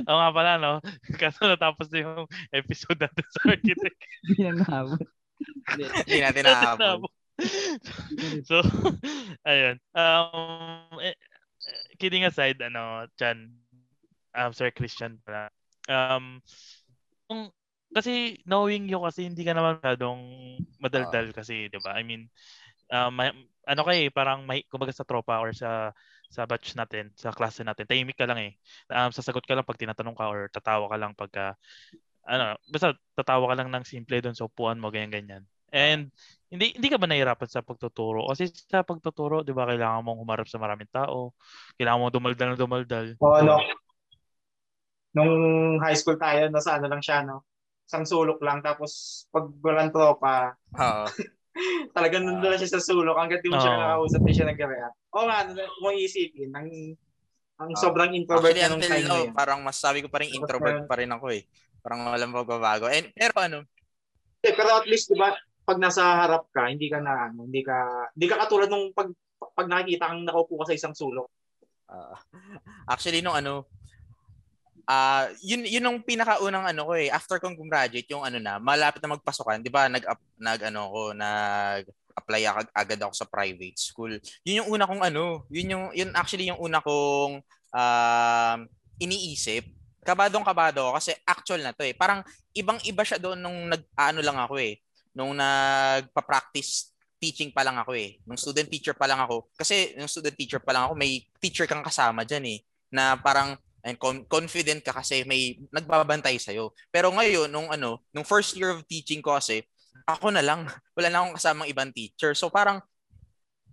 Oo 0.09 0.17
nga 0.17 0.31
pala, 0.33 0.57
no? 0.57 0.81
Kaso 1.17 1.45
natapos 1.45 1.89
na 1.91 1.99
yung 2.05 2.25
episode 2.53 2.99
natin 3.01 3.25
sa 3.29 3.41
architect. 3.53 3.97
Hindi 4.25 4.41
na 4.45 4.53
nahabot. 4.61 5.01
Hindi 6.05 6.19
natin 6.21 6.43
nahabot. 6.45 7.11
so, 8.47 8.63
ayun. 9.43 9.75
Um, 9.91 10.87
eh, 11.03 11.17
kidding 11.99 12.23
aside, 12.23 12.61
ano, 12.63 13.09
Chan, 13.19 13.51
um, 14.37 14.51
Sir 14.53 14.71
Christian 14.71 15.19
pala. 15.25 15.49
Um, 15.89 16.39
yung 17.29 17.51
kasi 17.95 18.43
knowing 18.43 18.91
you 18.91 18.99
kasi 18.99 19.23
hindi 19.23 19.47
ka 19.47 19.55
naman 19.55 19.79
masyadong 19.79 20.19
madaldal 20.83 21.31
kasi, 21.31 21.71
'di 21.71 21.79
ba? 21.79 21.95
I 21.95 22.03
mean, 22.03 22.27
uh, 22.91 23.07
may, 23.07 23.31
ano 23.63 23.81
kay 23.87 24.11
parang 24.11 24.43
may 24.43 24.67
kumbaga 24.67 24.91
sa 24.91 25.07
tropa 25.07 25.39
or 25.39 25.55
sa 25.55 25.95
sa 26.35 26.43
batch 26.43 26.75
natin, 26.75 27.15
sa 27.15 27.31
klase 27.31 27.63
natin, 27.63 27.87
tahimik 27.87 28.19
ka 28.19 28.27
lang 28.27 28.51
eh. 28.51 28.51
Um, 28.91 29.15
sasagot 29.15 29.47
ka 29.47 29.55
lang 29.55 29.63
pag 29.63 29.79
tinatanong 29.79 30.15
ka 30.19 30.25
or 30.27 30.51
tatawa 30.51 30.91
ka 30.91 30.97
lang 30.99 31.15
pagka, 31.15 31.55
ano, 32.27 32.59
basta 32.67 32.91
tatawa 33.15 33.47
ka 33.47 33.55
lang 33.55 33.71
ng 33.71 33.87
simple 33.87 34.19
doon 34.19 34.35
sa 34.35 34.51
upuan 34.51 34.75
mo, 34.75 34.91
ganyan-ganyan. 34.91 35.47
And 35.71 36.11
hindi 36.51 36.75
hindi 36.77 36.87
ka 36.87 36.99
ba 36.99 37.07
nahirapan 37.07 37.49
sa 37.51 37.65
pagtuturo? 37.65 38.27
Kasi 38.31 38.47
sa 38.53 38.85
pagtuturo, 38.85 39.43
'di 39.43 39.51
ba, 39.51 39.67
kailangan 39.67 40.03
mong 40.05 40.19
humarap 40.23 40.47
sa 40.47 40.61
maraming 40.61 40.87
tao, 40.87 41.35
kailangan 41.75 41.99
mo 41.99 42.07
dumaldal 42.13 42.47
na 42.53 42.59
dumaldal. 42.59 43.05
Oo, 43.19 43.39
no. 43.43 43.59
Nung 45.15 45.35
high 45.79 45.95
school 45.95 46.19
tayo, 46.19 46.51
nasa 46.51 46.75
ano 46.75 46.91
lang 46.91 47.03
siya, 47.03 47.23
no? 47.23 47.43
Isang 47.87 48.05
sulok 48.07 48.39
lang, 48.43 48.59
tapos 48.63 49.25
pag 49.31 49.47
walang 49.63 49.91
tropa, 49.91 50.55
Oo. 50.75 51.05
talagang 51.95 52.23
nandun 52.27 52.51
lang 52.51 52.59
siya 52.61 52.73
sa 52.77 52.83
sulok 52.83 53.15
hanggang 53.19 53.41
di 53.43 53.49
mo 53.51 53.57
siya 53.59 53.73
Oo. 53.73 53.79
nakakausap, 53.79 54.21
di 54.23 54.33
siya 54.35 54.47
nag-react. 54.51 54.97
Oo 55.15 55.25
nga, 55.27 55.37
ano, 55.45 55.51
kung 55.79 55.95
iisipin, 55.95 56.51
ang, 56.51 56.67
ang 57.61 57.71
Oo. 57.71 57.79
sobrang 57.79 58.11
introvert 58.15 58.55
Actually, 58.55 58.61
na 58.61 58.69
nung 58.71 58.83
until 58.83 58.91
time 58.91 59.07
na 59.07 59.11
now, 59.11 59.21
yun. 59.23 59.33
parang 59.37 59.59
masasabi 59.63 59.99
ko 60.03 60.07
pa 60.11 60.19
rin 60.21 60.31
introvert 60.35 60.77
pa 60.89 60.95
rin 60.99 61.11
ako 61.11 61.25
eh. 61.31 61.43
Parang 61.79 61.99
walang 62.11 62.33
magbabago. 62.35 62.85
And, 62.91 63.07
pero 63.15 63.35
ano, 63.39 63.59
Eh, 64.45 64.53
pero 64.57 64.69
at 64.79 64.85
least, 64.91 65.09
di 65.11 65.17
ba, 65.17 65.33
pag 65.67 65.77
nasa 65.81 66.03
harap 66.21 66.43
ka, 66.55 66.69
hindi 66.69 66.87
ka 66.93 66.99
na, 67.01 67.13
ano, 67.31 67.39
hindi 67.49 67.61
ka, 67.65 67.77
hindi 68.15 68.27
ka 68.29 68.35
katulad 68.45 68.69
nung 68.69 68.93
pag, 68.93 69.09
pag 69.57 69.67
nakikita 69.69 70.09
kang 70.11 70.23
nakaupo 70.25 70.61
ka 70.61 70.65
sa 70.71 70.77
isang 70.77 70.95
sulok. 70.95 71.27
ah, 71.89 72.17
actually, 72.93 73.21
nung 73.21 73.37
ano, 73.37 73.65
ah 74.85 75.29
yun, 75.41 75.65
yun 75.65 75.85
yung 75.89 75.99
pinakaunang 76.05 76.65
ano 76.65 76.87
ko 76.89 76.93
eh. 76.97 77.09
After 77.09 77.41
kong 77.41 77.57
gumraduate, 77.57 78.09
yung 78.09 78.25
ano 78.25 78.37
na, 78.37 78.61
malapit 78.61 79.01
na 79.01 79.17
magpasukan, 79.17 79.61
di 79.61 79.73
ba, 79.73 79.89
nag, 79.89 80.05
nag, 80.37 80.59
ano 80.69 80.81
ko, 80.93 81.01
nag, 81.13 81.83
apply 82.15 82.41
ag- 82.47 82.73
agad 82.73 82.99
ako 83.03 83.13
sa 83.13 83.27
private 83.27 83.77
school. 83.77 84.15
Yun 84.47 84.63
yung 84.63 84.69
una 84.71 84.87
kong 84.87 85.03
ano, 85.03 85.43
yun 85.51 85.75
yung 85.75 85.85
yun 85.91 86.09
actually 86.15 86.47
yung 86.47 86.57
una 86.57 86.79
kong 86.79 87.43
um, 87.75 88.59
iniisip. 88.97 89.67
Kabadong 90.05 90.47
kabado 90.47 90.95
kasi 90.95 91.11
actual 91.27 91.59
na 91.65 91.75
to 91.75 91.83
eh. 91.83 91.91
Parang 91.91 92.23
ibang-iba 92.55 93.03
siya 93.03 93.19
doon 93.19 93.41
nung 93.41 93.67
nag 93.67 93.83
ano 93.99 94.19
lang 94.23 94.37
ako 94.39 94.55
eh. 94.63 94.79
Nung 95.11 95.35
nagpa-practice 95.35 96.95
teaching 97.19 97.51
pa 97.51 97.65
lang 97.65 97.75
ako 97.81 97.97
eh. 97.97 98.21
Nung 98.23 98.39
student 98.39 98.69
teacher 98.69 98.93
pa 98.95 99.09
lang 99.09 99.19
ako. 99.19 99.49
Kasi 99.57 99.97
nung 99.97 100.07
student 100.07 100.35
teacher 100.37 100.61
pa 100.61 100.71
lang 100.71 100.87
ako, 100.87 100.93
may 100.95 101.25
teacher 101.41 101.65
kang 101.65 101.83
kasama 101.83 102.23
diyan 102.23 102.45
eh 102.47 102.59
na 102.93 103.17
parang 103.17 103.57
and 103.85 104.01
con- 104.01 104.25
confident 104.25 104.81
ka 104.81 104.89
kasi 104.97 105.21
may 105.29 105.61
nagbabantay 105.69 106.41
sa 106.41 106.49
Pero 106.89 107.13
ngayon 107.13 107.45
nung 107.45 107.69
ano, 107.69 108.01
nung 108.09 108.25
first 108.25 108.57
year 108.57 108.73
of 108.73 108.81
teaching 108.89 109.21
ko 109.21 109.37
kasi 109.37 109.61
ako 110.09 110.33
na 110.33 110.41
lang. 110.41 110.65
Wala 110.97 111.07
na 111.07 111.17
akong 111.21 111.37
kasamang 111.37 111.69
ibang 111.69 111.93
teacher. 111.93 112.33
So 112.33 112.49
parang, 112.49 112.81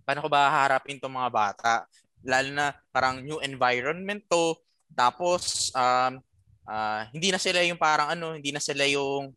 paano 0.05 0.21
ko 0.21 0.29
ba 0.29 0.53
haharapin 0.53 1.01
tong 1.01 1.17
mga 1.17 1.33
bata? 1.33 1.73
Lalo 2.21 2.49
na 2.53 2.77
parang 2.93 3.25
new 3.25 3.41
environment 3.41 4.21
to. 4.29 4.53
Tapos, 4.93 5.73
um, 5.73 6.21
ah, 6.69 7.09
hindi 7.09 7.33
na 7.33 7.41
sila 7.41 7.65
yung 7.65 7.81
parang 7.81 8.13
ano, 8.13 8.37
hindi 8.37 8.53
na 8.53 8.61
sila 8.61 8.85
yung 8.85 9.33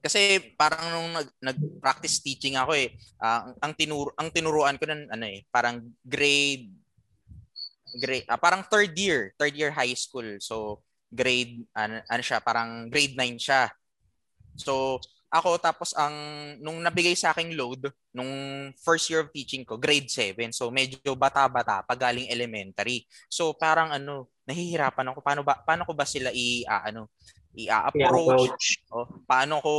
kasi 0.00 0.40
parang 0.56 0.96
nung 0.96 1.10
nag, 1.12 1.28
nag-practice 1.44 2.24
teaching 2.24 2.56
ako 2.56 2.72
eh, 2.72 2.96
ang, 3.20 3.52
ang 3.60 3.72
tinuro 3.76 4.16
ang 4.16 4.32
tinuruan 4.32 4.80
ko 4.80 4.88
nun 4.88 5.04
ano 5.12 5.28
eh, 5.28 5.44
parang 5.52 5.92
grade 6.00 6.72
grade 7.98 8.26
ah, 8.30 8.38
parang 8.38 8.62
third 8.66 8.92
year, 8.94 9.32
third 9.40 9.54
year 9.56 9.72
high 9.72 9.94
school. 9.96 10.26
So 10.38 10.84
grade 11.10 11.66
ano, 11.74 12.02
ano 12.06 12.22
siya, 12.22 12.38
parang 12.38 12.86
grade 12.86 13.18
9 13.18 13.40
siya. 13.40 13.70
So 14.54 15.00
ako 15.30 15.62
tapos 15.62 15.94
ang 15.94 16.14
nung 16.58 16.82
nabigay 16.82 17.14
sa 17.14 17.30
aking 17.30 17.54
load 17.54 17.86
nung 18.10 18.30
first 18.82 19.06
year 19.06 19.22
of 19.22 19.30
teaching 19.30 19.62
ko 19.62 19.78
grade 19.78 20.10
7 20.10 20.50
so 20.50 20.74
medyo 20.74 21.14
bata-bata 21.14 21.86
pa 21.86 21.94
galing 21.94 22.26
elementary 22.26 23.06
so 23.30 23.54
parang 23.54 23.94
ano 23.94 24.26
nahihirapan 24.42 25.14
ako 25.14 25.22
paano 25.22 25.46
ba 25.46 25.62
paano 25.62 25.86
ko 25.86 25.94
ba 25.94 26.02
sila 26.02 26.34
i 26.34 26.66
ah, 26.66 26.82
ano 26.82 27.14
i-approach 27.54 28.50
approach. 28.50 28.66
o 28.90 29.06
paano 29.22 29.62
ko 29.62 29.74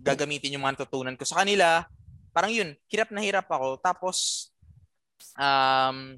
gagamitin 0.00 0.56
yung 0.56 0.64
mga 0.64 0.88
tutunan 0.88 1.12
ko 1.12 1.28
sa 1.28 1.44
kanila 1.44 1.84
parang 2.32 2.48
yun 2.48 2.72
hirap 2.88 3.12
na 3.12 3.20
hirap 3.20 3.44
ako 3.52 3.76
tapos 3.84 4.48
um 5.36 6.16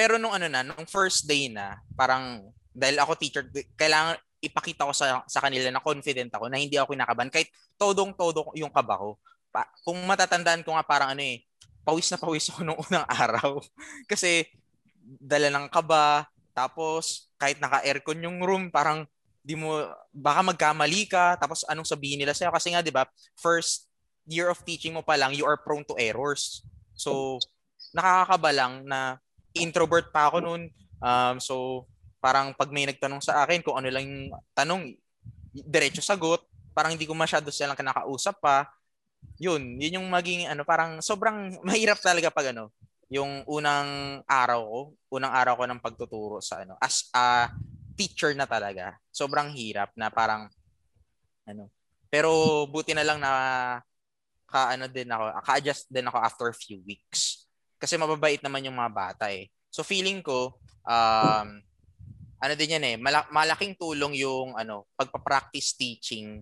pero 0.00 0.16
nung 0.16 0.32
ano 0.32 0.48
na 0.48 0.64
nung 0.64 0.88
first 0.88 1.28
day 1.28 1.52
na 1.52 1.76
parang 1.92 2.40
dahil 2.72 2.96
ako 3.04 3.20
teacher 3.20 3.44
kailangan 3.76 4.16
ipakita 4.40 4.88
ko 4.88 4.96
sa 4.96 5.20
sa 5.28 5.44
kanila 5.44 5.68
na 5.68 5.84
confident 5.84 6.32
ako 6.32 6.48
na 6.48 6.56
hindi 6.56 6.80
ako 6.80 6.96
kinakabahan 6.96 7.28
kahit 7.28 7.52
todong-todo 7.76 8.48
yung 8.56 8.72
kaba 8.72 8.96
ko. 8.96 9.20
Pa, 9.52 9.68
kung 9.84 10.00
matatandaan 10.08 10.64
ko 10.64 10.72
nga 10.72 10.88
parang 10.88 11.12
ano 11.12 11.20
eh, 11.20 11.44
pawis 11.84 12.08
na 12.08 12.16
pawis 12.16 12.48
ako 12.48 12.64
nung 12.64 12.80
unang 12.88 13.04
araw. 13.04 13.60
Kasi 14.08 14.48
dala 15.04 15.52
ng 15.52 15.68
kaba, 15.68 16.24
tapos 16.56 17.28
kahit 17.36 17.60
naka-aircon 17.60 18.24
yung 18.24 18.40
room, 18.40 18.72
parang 18.72 19.04
di 19.44 19.52
mo, 19.52 19.84
baka 20.12 20.40
magkamali 20.40 21.08
ka, 21.12 21.36
tapos 21.36 21.60
anong 21.68 21.88
sabihin 21.88 22.20
nila 22.20 22.32
sa'yo. 22.32 22.52
Kasi 22.52 22.72
nga, 22.72 22.84
di 22.84 22.92
ba, 22.92 23.08
first 23.36 23.88
year 24.28 24.48
of 24.48 24.60
teaching 24.64 24.96
mo 24.96 25.04
pa 25.04 25.16
lang, 25.20 25.36
you 25.36 25.44
are 25.44 25.60
prone 25.60 25.84
to 25.88 25.96
errors. 25.96 26.64
So, 26.96 27.40
nakakakaba 27.96 28.50
lang 28.52 28.72
na 28.84 29.18
introvert 29.54 30.10
pa 30.14 30.30
ako 30.30 30.38
noon. 30.42 30.62
Um, 31.00 31.36
so, 31.40 31.84
parang 32.20 32.52
pag 32.52 32.68
may 32.70 32.84
nagtanong 32.84 33.24
sa 33.24 33.42
akin 33.42 33.64
kung 33.64 33.80
ano 33.80 33.88
lang 33.88 34.04
yung 34.04 34.20
tanong, 34.52 34.94
diretso 35.50 36.04
sagot, 36.04 36.44
parang 36.76 36.94
hindi 36.94 37.08
ko 37.08 37.16
masyado 37.16 37.48
silang 37.50 37.78
kinakausap 37.78 38.38
pa. 38.38 38.70
Yun, 39.40 39.80
yun 39.80 40.00
yung 40.00 40.08
maging 40.08 40.46
ano, 40.48 40.62
parang 40.62 41.00
sobrang 41.02 41.56
mahirap 41.68 41.98
talaga 41.98 42.30
pag 42.30 42.54
ano, 42.54 42.70
yung 43.10 43.42
unang 43.50 44.22
araw 44.24 44.60
ko, 44.62 44.80
unang 45.18 45.34
araw 45.34 45.58
ko 45.58 45.64
ng 45.66 45.82
pagtuturo 45.82 46.38
sa 46.38 46.62
ano, 46.62 46.78
as 46.78 47.10
a 47.10 47.50
teacher 47.98 48.32
na 48.38 48.46
talaga. 48.46 48.94
Sobrang 49.10 49.50
hirap 49.52 49.90
na 49.98 50.08
parang 50.08 50.46
ano. 51.44 51.68
Pero 52.06 52.64
buti 52.70 52.94
na 52.94 53.02
lang 53.02 53.18
na 53.18 53.30
ka 54.46 54.74
ano 54.74 54.86
din 54.90 55.10
ako, 55.10 55.24
ka-adjust 55.42 55.86
din 55.90 56.06
ako 56.06 56.18
after 56.22 56.48
few 56.54 56.82
weeks. 56.86 57.49
Kasi 57.80 57.96
mababait 57.96 58.44
naman 58.44 58.62
yung 58.68 58.76
mga 58.76 58.92
bata 58.92 59.32
eh. 59.32 59.48
So 59.72 59.80
feeling 59.80 60.20
ko 60.20 60.60
um 60.84 61.64
ano 62.40 62.52
din 62.56 62.76
yan 62.76 62.84
eh, 62.84 62.96
mala- 62.96 63.28
malaking 63.28 63.76
tulong 63.76 64.16
yung 64.16 64.56
ano, 64.56 64.88
pagpa-practice 64.96 65.76
teaching 65.76 66.40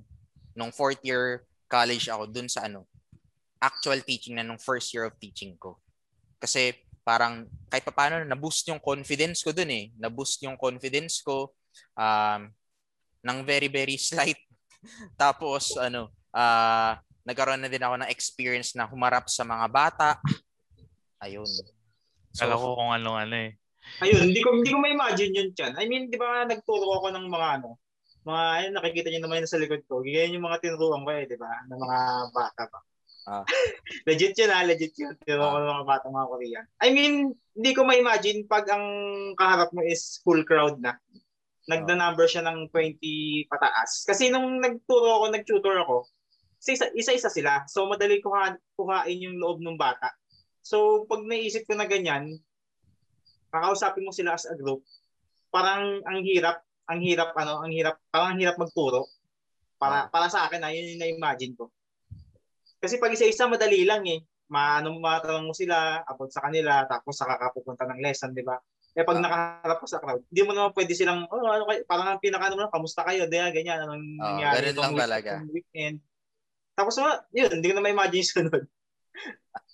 nung 0.55 0.71
fourth 0.71 1.03
year 1.03 1.43
college 1.67 2.07
ako 2.07 2.31
dun 2.31 2.47
sa 2.47 2.71
ano, 2.71 2.87
actual 3.59 3.99
teaching 4.07 4.39
na 4.39 4.47
nung 4.47 4.63
first 4.63 4.95
year 4.95 5.11
of 5.11 5.19
teaching 5.19 5.59
ko. 5.59 5.75
Kasi 6.39 6.71
parang 7.03 7.51
kahit 7.67 7.83
pa 7.83 7.91
paano 7.91 8.23
na-boost 8.23 8.71
yung 8.71 8.79
confidence 8.79 9.43
ko 9.43 9.51
dun 9.51 9.71
eh. 9.75 9.91
Na-boost 9.99 10.39
yung 10.47 10.55
confidence 10.55 11.19
ko 11.19 11.51
um, 11.99 12.41
ng 13.27 13.39
very 13.43 13.67
very 13.67 13.99
slight. 14.09 14.39
Tapos 15.19 15.75
ano, 15.75 16.15
uh, 16.31 16.95
nagkaroon 17.27 17.61
na 17.67 17.69
din 17.69 17.83
ako 17.83 17.95
ng 18.01 18.13
experience 18.15 18.79
na 18.79 18.87
humarap 18.87 19.27
sa 19.27 19.43
mga 19.43 19.67
bata. 19.67 20.09
Ayun. 21.23 21.49
So, 22.35 22.47
Kala 22.47 22.55
ko 22.61 22.77
kung 22.79 22.93
ano 22.95 23.19
ano 23.19 23.35
eh. 23.35 23.57
Ayun, 24.05 24.31
hindi 24.31 24.41
ko 24.45 24.53
hindi 24.55 24.71
ko 24.71 24.79
ma-imagine 24.79 25.33
yun 25.33 25.51
Chan. 25.57 25.75
I 25.81 25.89
mean, 25.89 26.13
'di 26.13 26.19
ba 26.21 26.45
nagturo 26.45 27.01
ako 27.01 27.09
ng 27.15 27.27
mga 27.27 27.49
ano, 27.61 27.81
mga 28.23 28.43
ayun 28.61 28.73
nakikita 28.77 29.09
niyo 29.09 29.21
naman 29.25 29.41
yun 29.43 29.51
sa 29.51 29.61
likod 29.61 29.83
ko. 29.89 30.05
Ganyan 30.05 30.37
yung 30.39 30.47
mga 30.47 30.61
tinuruan 30.61 31.03
ko 31.03 31.11
eh, 31.17 31.25
'di 31.25 31.39
ba? 31.41 31.51
Ng 31.67 31.81
mga 31.81 31.99
bata 32.31 32.63
pa. 32.69 32.79
Ah. 33.29 33.45
legit 34.09 34.37
yun 34.37 34.53
ah, 34.53 34.65
legit 34.65 34.95
yun. 34.97 35.17
Tinuruan 35.25 35.53
ko 35.53 35.59
ng 35.65 35.73
mga 35.81 35.89
bata 35.89 36.05
mga 36.09 36.31
Korean. 36.31 36.67
I 36.85 36.89
mean, 36.93 37.15
hindi 37.57 37.71
ko 37.73 37.83
ma-imagine 37.83 38.45
pag 38.47 38.69
ang 38.71 38.87
kaharap 39.35 39.73
mo 39.73 39.83
is 39.83 40.21
full 40.23 40.45
crowd 40.45 40.79
na. 40.79 40.97
Nagda-number 41.69 42.25
siya 42.25 42.41
ng 42.49 42.73
20 42.73 43.45
pataas. 43.53 44.09
Kasi 44.09 44.33
nung 44.33 44.57
nagturo 44.57 45.21
ako, 45.21 45.25
nag-tutor 45.29 45.77
ako, 45.85 46.09
isa- 46.65 46.95
isa-isa 46.97 47.29
sila. 47.29 47.69
So, 47.69 47.85
madali 47.85 48.25
kuha, 48.25 48.57
kuhain 48.73 49.21
yung 49.21 49.37
loob 49.37 49.61
ng 49.61 49.77
bata. 49.77 50.09
So, 50.63 51.07
pag 51.09 51.25
naisip 51.25 51.65
ko 51.65 51.75
na 51.79 51.89
ganyan, 51.89 52.39
kakausapin 53.49 54.05
mo 54.05 54.13
sila 54.13 54.37
as 54.37 54.45
a 54.45 54.55
group, 54.55 54.85
parang 55.49 56.05
ang 56.05 56.21
hirap, 56.21 56.61
ang 56.89 57.01
hirap 57.01 57.33
ano, 57.37 57.65
ang 57.65 57.73
hirap, 57.73 57.97
parang 58.13 58.37
ang 58.37 58.41
hirap 58.41 58.57
magturo. 58.61 59.09
Para 59.79 60.11
para 60.11 60.27
sa 60.29 60.45
akin, 60.49 60.61
ayun 60.65 60.97
yung 60.97 61.01
na-imagine 61.01 61.55
ko. 61.55 61.71
Kasi 62.79 62.99
pag 62.99 63.15
isa-isa 63.15 63.51
madali 63.51 63.83
lang 63.83 64.07
eh. 64.07 64.23
Maano 64.49 64.97
mo 64.97 65.05
matanong 65.05 65.45
mo 65.45 65.53
sila 65.53 66.01
about 66.09 66.33
sa 66.33 66.41
kanila 66.41 66.81
tapos 66.89 67.21
saka 67.21 67.37
ka 67.37 67.53
pupunta 67.53 67.85
ng 67.85 68.01
lesson, 68.01 68.33
di 68.33 68.41
ba? 68.41 68.57
Eh 68.97 69.05
pag 69.05 69.21
Ah. 69.21 69.23
nakaharap 69.23 69.79
ka 69.85 69.87
sa 69.87 70.01
crowd, 70.01 70.25
hindi 70.25 70.41
mo 70.41 70.57
naman 70.57 70.73
pwede 70.73 70.93
silang, 70.97 71.29
oh, 71.29 71.45
ano 71.45 71.69
kayo, 71.69 71.85
parang 71.85 72.17
ang 72.17 72.23
pinaka 72.23 72.49
ano 72.49 72.73
kamusta 72.73 73.05
kayo, 73.05 73.29
di 73.29 73.37
ganyan, 73.37 73.85
anong 73.85 74.01
Oo, 74.01 74.25
nangyari 74.25 74.73
ganun 74.73 74.97
lang 74.97 75.05
talaga. 75.05 75.33
weekend. 75.53 76.01
Tapos 76.73 76.97
yun, 77.29 77.51
hindi 77.61 77.67
ko 77.69 77.75
na 77.77 77.85
ma-imagine 77.85 78.25
sunod. 78.25 78.65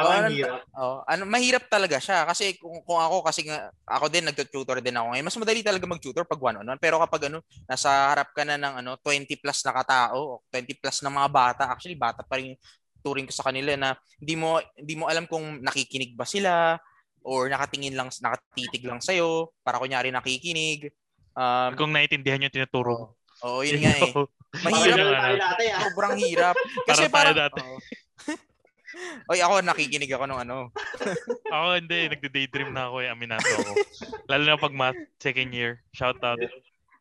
Oh, 0.00 0.08
parang 0.08 0.16
ano- 0.16 0.28
ang 0.28 0.36
hirap. 0.36 0.60
Oh, 0.72 0.98
ano 1.04 1.22
mahirap 1.28 1.64
talaga 1.68 1.96
siya 2.00 2.24
kasi 2.24 2.56
kung, 2.56 2.80
kung 2.82 3.00
ako 3.00 3.20
kasi 3.22 3.44
nga, 3.44 3.68
ako 3.84 4.08
din 4.08 4.24
nagtututor 4.24 4.80
din 4.80 4.96
ako 4.96 5.06
ngayon. 5.12 5.26
Mas 5.28 5.36
madali 5.36 5.60
talaga 5.60 5.84
mag-tutor 5.84 6.24
pag 6.24 6.40
one 6.40 6.56
on 6.60 6.68
one. 6.72 6.80
Pero 6.80 6.96
kapag 6.98 7.28
ano, 7.28 7.44
nasa 7.68 7.88
harap 8.12 8.32
ka 8.32 8.42
na 8.42 8.56
ng 8.56 8.74
ano 8.80 8.96
20 8.98 9.28
plus 9.36 9.60
na 9.62 9.72
katao, 9.76 10.40
o 10.40 10.42
20 10.48 10.80
plus 10.80 10.96
na 11.04 11.12
mga 11.12 11.28
bata, 11.28 11.62
actually 11.68 11.96
bata 11.96 12.24
pa 12.24 12.40
rin 12.40 12.56
turing 13.00 13.24
ko 13.24 13.32
sa 13.32 13.48
kanila 13.48 13.72
na 13.76 13.96
hindi 14.20 14.36
mo 14.36 14.60
hindi 14.76 14.94
mo 14.96 15.08
alam 15.08 15.24
kung 15.24 15.60
nakikinig 15.64 16.12
ba 16.16 16.28
sila, 16.28 16.76
or 17.20 17.48
nakatingin 17.52 17.92
lang, 17.96 18.08
nakatitig 18.08 18.84
lang 18.84 19.00
sa'yo, 19.00 19.52
para 19.60 19.76
kunyari 19.76 20.08
nakikinig. 20.08 20.88
Um, 21.36 21.76
Kung 21.76 21.92
naiintindihan 21.92 22.40
yung 22.40 22.52
tinuturo 22.52 22.92
mo. 22.96 23.06
Oo, 23.44 23.60
yun 23.64 23.80
nga 23.80 23.92
eh. 23.96 24.12
Mahirap. 24.66 25.06
ah. 25.14 25.84
Sobrang 25.86 26.16
hirap. 26.18 26.56
Kasi 26.84 27.06
Parang 27.06 27.12
tayo 27.12 27.12
parang, 27.12 27.36
dati. 27.38 27.60
Oo. 27.62 27.78
Oy, 29.26 29.38
ako 29.38 29.62
nakikinig 29.62 30.10
ako 30.10 30.24
nung 30.26 30.42
ano. 30.42 30.74
Ako 31.54 31.66
hindi, 31.78 32.06
nagde-daydream 32.06 32.70
na 32.70 32.86
ako 32.86 33.02
eh, 33.02 33.10
aminado 33.10 33.42
ako. 33.42 33.72
Lalo 34.30 34.42
na 34.46 34.54
pag 34.54 34.74
math, 34.74 34.98
second 35.18 35.50
year. 35.50 35.82
Shout 35.90 36.22
out. 36.22 36.38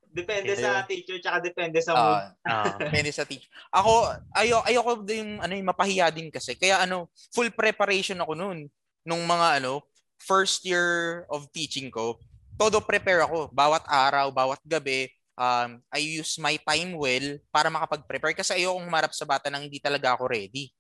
Depende 0.10 0.58
Okay. 0.58 0.66
sa 0.66 0.82
teacher 0.90 1.22
tsaka 1.22 1.38
depende 1.38 1.78
sa 1.86 1.94
mood. 1.94 2.18
Ah, 2.18 2.66
Ah. 2.66 2.74
depende 2.82 3.14
sa 3.14 3.30
teacher. 3.30 3.46
Ako, 3.70 4.10
ayo 4.34 4.66
ayoko 4.66 5.06
din 5.06 5.38
ano, 5.38 5.54
yung 5.54 5.70
mapahiya 5.70 6.10
din 6.10 6.34
kasi. 6.34 6.58
Kaya 6.58 6.82
ano, 6.82 7.14
full 7.30 7.54
preparation 7.54 8.18
ako 8.18 8.34
noon 8.34 8.66
nung 9.06 9.22
mga 9.30 9.62
ano, 9.62 9.86
first 10.18 10.66
year 10.66 11.24
of 11.30 11.46
teaching 11.54 11.94
ko. 11.94 12.18
Todo 12.58 12.82
prepare 12.82 13.22
ako. 13.22 13.54
Bawat 13.54 13.86
araw, 13.86 14.34
bawat 14.34 14.60
gabi, 14.66 15.08
um, 15.38 15.78
I 15.94 16.02
use 16.20 16.36
my 16.42 16.58
time 16.58 16.98
well 16.98 17.38
para 17.54 17.70
makapag-prepare 17.70 18.36
kasi 18.36 18.58
ayokong 18.60 18.90
marap 18.90 19.14
sa 19.14 19.24
bata 19.24 19.48
nang 19.48 19.64
hindi 19.70 19.78
talaga 19.78 20.18
ako 20.18 20.26
ready. 20.28 20.74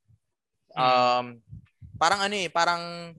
Um, 0.78 1.42
parang 2.00 2.20
ano 2.24 2.36
eh, 2.36 2.50
parang 2.50 3.14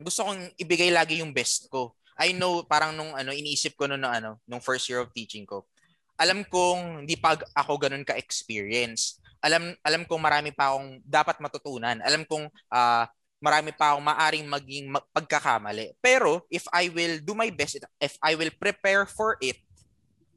gusto 0.00 0.26
kong 0.26 0.52
ibigay 0.58 0.90
lagi 0.90 1.22
yung 1.22 1.32
best 1.32 1.70
ko. 1.70 1.94
I 2.14 2.34
know 2.34 2.62
parang 2.66 2.94
nung 2.94 3.14
ano 3.14 3.34
iniisip 3.34 3.74
ko 3.74 3.90
nung 3.90 4.04
ano 4.06 4.38
nung 4.46 4.62
first 4.62 4.86
year 4.86 5.02
of 5.02 5.10
teaching 5.16 5.46
ko. 5.46 5.66
Alam 6.14 6.46
kong 6.46 7.06
hindi 7.06 7.18
pa 7.18 7.34
ako 7.56 7.72
ganun 7.80 8.06
ka-experience. 8.06 9.18
Alam 9.42 9.74
alam 9.82 10.06
kong 10.06 10.22
marami 10.22 10.50
pa 10.54 10.70
akong 10.70 11.02
dapat 11.02 11.42
matutunan. 11.42 11.98
Alam 12.06 12.22
kong 12.22 12.46
ah, 12.70 13.10
marami 13.42 13.74
pa 13.74 13.94
akong 13.94 14.06
maaring 14.06 14.46
maging 14.46 14.84
mag- 14.94 15.08
pagkakamali. 15.10 15.98
Pero 15.98 16.46
if 16.52 16.70
I 16.70 16.86
will 16.92 17.18
do 17.18 17.34
my 17.34 17.50
best, 17.50 17.82
if 17.98 18.14
I 18.22 18.38
will 18.38 18.54
prepare 18.54 19.10
for 19.10 19.34
it, 19.42 19.58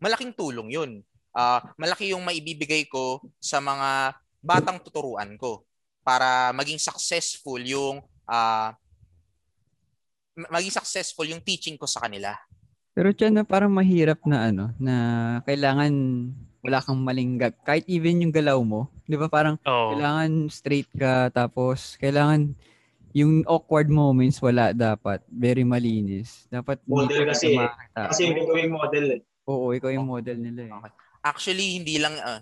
malaking 0.01 0.33
tulong 0.33 0.73
'yun. 0.73 0.91
Ah, 1.37 1.61
malaki 1.77 2.09
yung 2.17 2.25
maibibigay 2.25 2.89
ko 2.89 3.21
sa 3.37 3.61
mga 3.61 4.17
batang 4.41 4.81
tuturuan 4.81 5.37
ko 5.37 5.66
para 6.07 6.55
maging 6.55 6.79
successful 6.79 7.59
yung 7.59 7.99
ma- 8.23 8.71
maging 10.55 10.71
successful 10.71 11.27
yung 11.27 11.43
teaching 11.43 11.75
ko 11.75 11.83
sa 11.83 12.07
kanila. 12.07 12.31
Pero 12.95 13.11
dyan 13.11 13.35
na 13.35 13.43
parang 13.43 13.69
mahirap 13.69 14.23
na 14.23 14.47
ano, 14.47 14.71
na 14.79 14.95
kailangan 15.43 15.91
wala 16.63 16.79
kang 16.79 17.03
maling 17.03 17.35
gag. 17.35 17.55
Kahit 17.67 17.83
even 17.91 18.23
yung 18.23 18.31
galaw 18.33 18.57
mo, 18.63 18.87
di 19.03 19.19
ba 19.19 19.27
parang 19.27 19.59
Oo. 19.67 19.93
kailangan 19.93 20.47
straight 20.47 20.89
ka, 20.95 21.27
tapos 21.29 21.99
kailangan 21.99 22.55
yung 23.11 23.43
awkward 23.45 23.91
moments 23.91 24.39
wala 24.39 24.71
dapat. 24.71 25.21
Very 25.27 25.67
malinis. 25.67 26.47
Dapat 26.47 26.81
Model 26.87 27.03
hindi 27.03 27.15
ka 27.17 27.25
kasi 27.33 27.45
eh. 27.53 27.57
makakita. 27.57 28.01
Kasi 28.13 28.21
yung 28.31 28.73
model 28.77 29.05
eh. 29.11 29.21
Oo, 29.47 29.65
ikaw 29.73 29.89
yung 29.93 30.07
model 30.07 30.37
nila 30.39 30.61
eh. 30.69 30.71
Okay. 30.71 30.91
Actually, 31.25 31.67
hindi 31.81 31.97
lang 31.97 32.15
ah, 32.21 32.41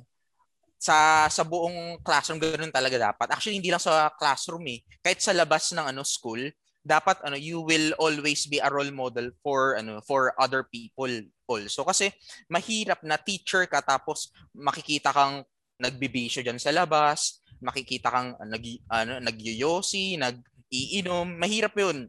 sa 0.78 1.26
sa 1.32 1.44
buong 1.44 2.00
classroom 2.06 2.38
ganoon 2.38 2.74
talaga 2.74 3.12
dapat. 3.12 3.32
Actually, 3.32 3.58
hindi 3.58 3.72
lang 3.74 3.82
sa 3.82 4.12
classroom 4.14 4.66
eh. 4.70 4.80
Kahit 5.02 5.24
sa 5.24 5.34
labas 5.34 5.72
ng 5.74 5.86
ano 5.86 6.06
school, 6.06 6.52
dapat 6.86 7.18
ano 7.26 7.34
you 7.34 7.66
will 7.66 7.98
always 7.98 8.46
be 8.46 8.62
a 8.62 8.70
role 8.70 8.94
model 8.94 9.34
for 9.42 9.74
ano 9.74 10.06
for 10.06 10.38
other 10.38 10.62
people 10.70 11.10
also 11.50 11.82
kasi 11.82 12.14
mahirap 12.46 13.02
na 13.02 13.18
teacher 13.18 13.66
ka 13.66 13.82
tapos 13.82 14.30
makikita 14.54 15.10
kang 15.10 15.42
nagbibisyo 15.80 16.40
diyan 16.40 16.60
sa 16.60 16.72
labas, 16.72 17.44
makikita 17.60 18.08
kang 18.08 18.36
uh, 18.36 18.48
nag 18.48 18.64
ano 18.88 19.20
nagyoyosi, 19.20 20.16
nag-iinom, 20.20 21.36
mahirap 21.36 21.76
'yun. 21.76 22.08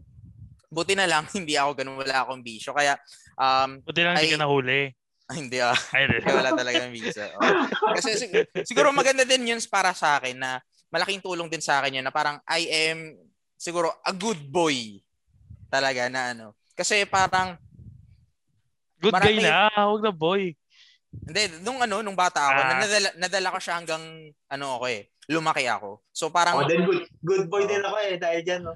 Buti 0.71 0.95
na 0.95 1.07
lang 1.07 1.27
hindi 1.37 1.59
ako 1.59 1.71
ganun, 1.83 1.99
wala 1.99 2.23
akong 2.23 2.43
bisyo. 2.43 2.75
Kaya 2.75 2.99
um 3.39 3.83
Buti 3.83 4.01
lang 4.03 4.19
hindi 4.19 4.35
ka 4.35 4.41
nahuli. 4.41 4.93
hindi 5.39 5.59
ah. 5.59 5.75
Ay, 5.91 6.07
di. 6.07 6.23
Kaya 6.23 6.39
wala 6.39 6.53
talaga 6.55 6.87
ng 6.87 6.93
visa. 6.93 7.27
Oo. 7.35 7.67
Kasi 7.95 8.15
sig- 8.15 8.47
siguro 8.63 8.91
maganda 8.91 9.27
din 9.27 9.43
yun 9.49 9.61
para 9.67 9.91
sa 9.91 10.17
akin 10.17 10.39
na 10.39 10.63
malaking 10.87 11.19
tulong 11.19 11.51
din 11.51 11.59
sa 11.59 11.83
akin 11.83 11.99
yun 11.99 12.07
na 12.07 12.15
parang 12.15 12.39
I 12.47 12.63
am 12.89 13.19
siguro 13.55 13.91
a 14.01 14.13
good 14.13 14.39
boy 14.47 15.03
talaga 15.67 16.07
na 16.07 16.31
ano. 16.31 16.47
Kasi 16.73 17.03
parang 17.05 17.59
Good 18.97 19.13
Marami- 19.13 19.37
guy 19.39 19.45
na. 19.45 19.69
Huwag 19.77 20.03
na 20.03 20.15
boy. 20.15 20.57
hindi 21.17 21.43
nung 21.61 21.81
ano 21.81 22.01
nung 22.01 22.15
bata 22.15 22.45
ako 22.45 22.61
Ah. 22.61 22.77
nadala, 22.79 23.09
nadala 23.17 23.49
ko 23.51 23.59
siya 23.59 23.75
hanggang 23.77 24.05
ano 24.47 24.67
ako 24.77 24.85
eh 24.87 25.09
lumaki 25.27 25.65
ako. 25.67 26.01
So 26.13 26.29
parang 26.31 26.61
Oh, 26.61 26.65
then 26.65 26.85
good, 26.85 27.03
good 27.21 27.45
boy 27.47 27.65
din 27.65 27.81
ako 27.81 27.97
eh 27.99 28.15
dahil 28.17 28.41
dyan 28.41 28.63
no. 28.63 28.73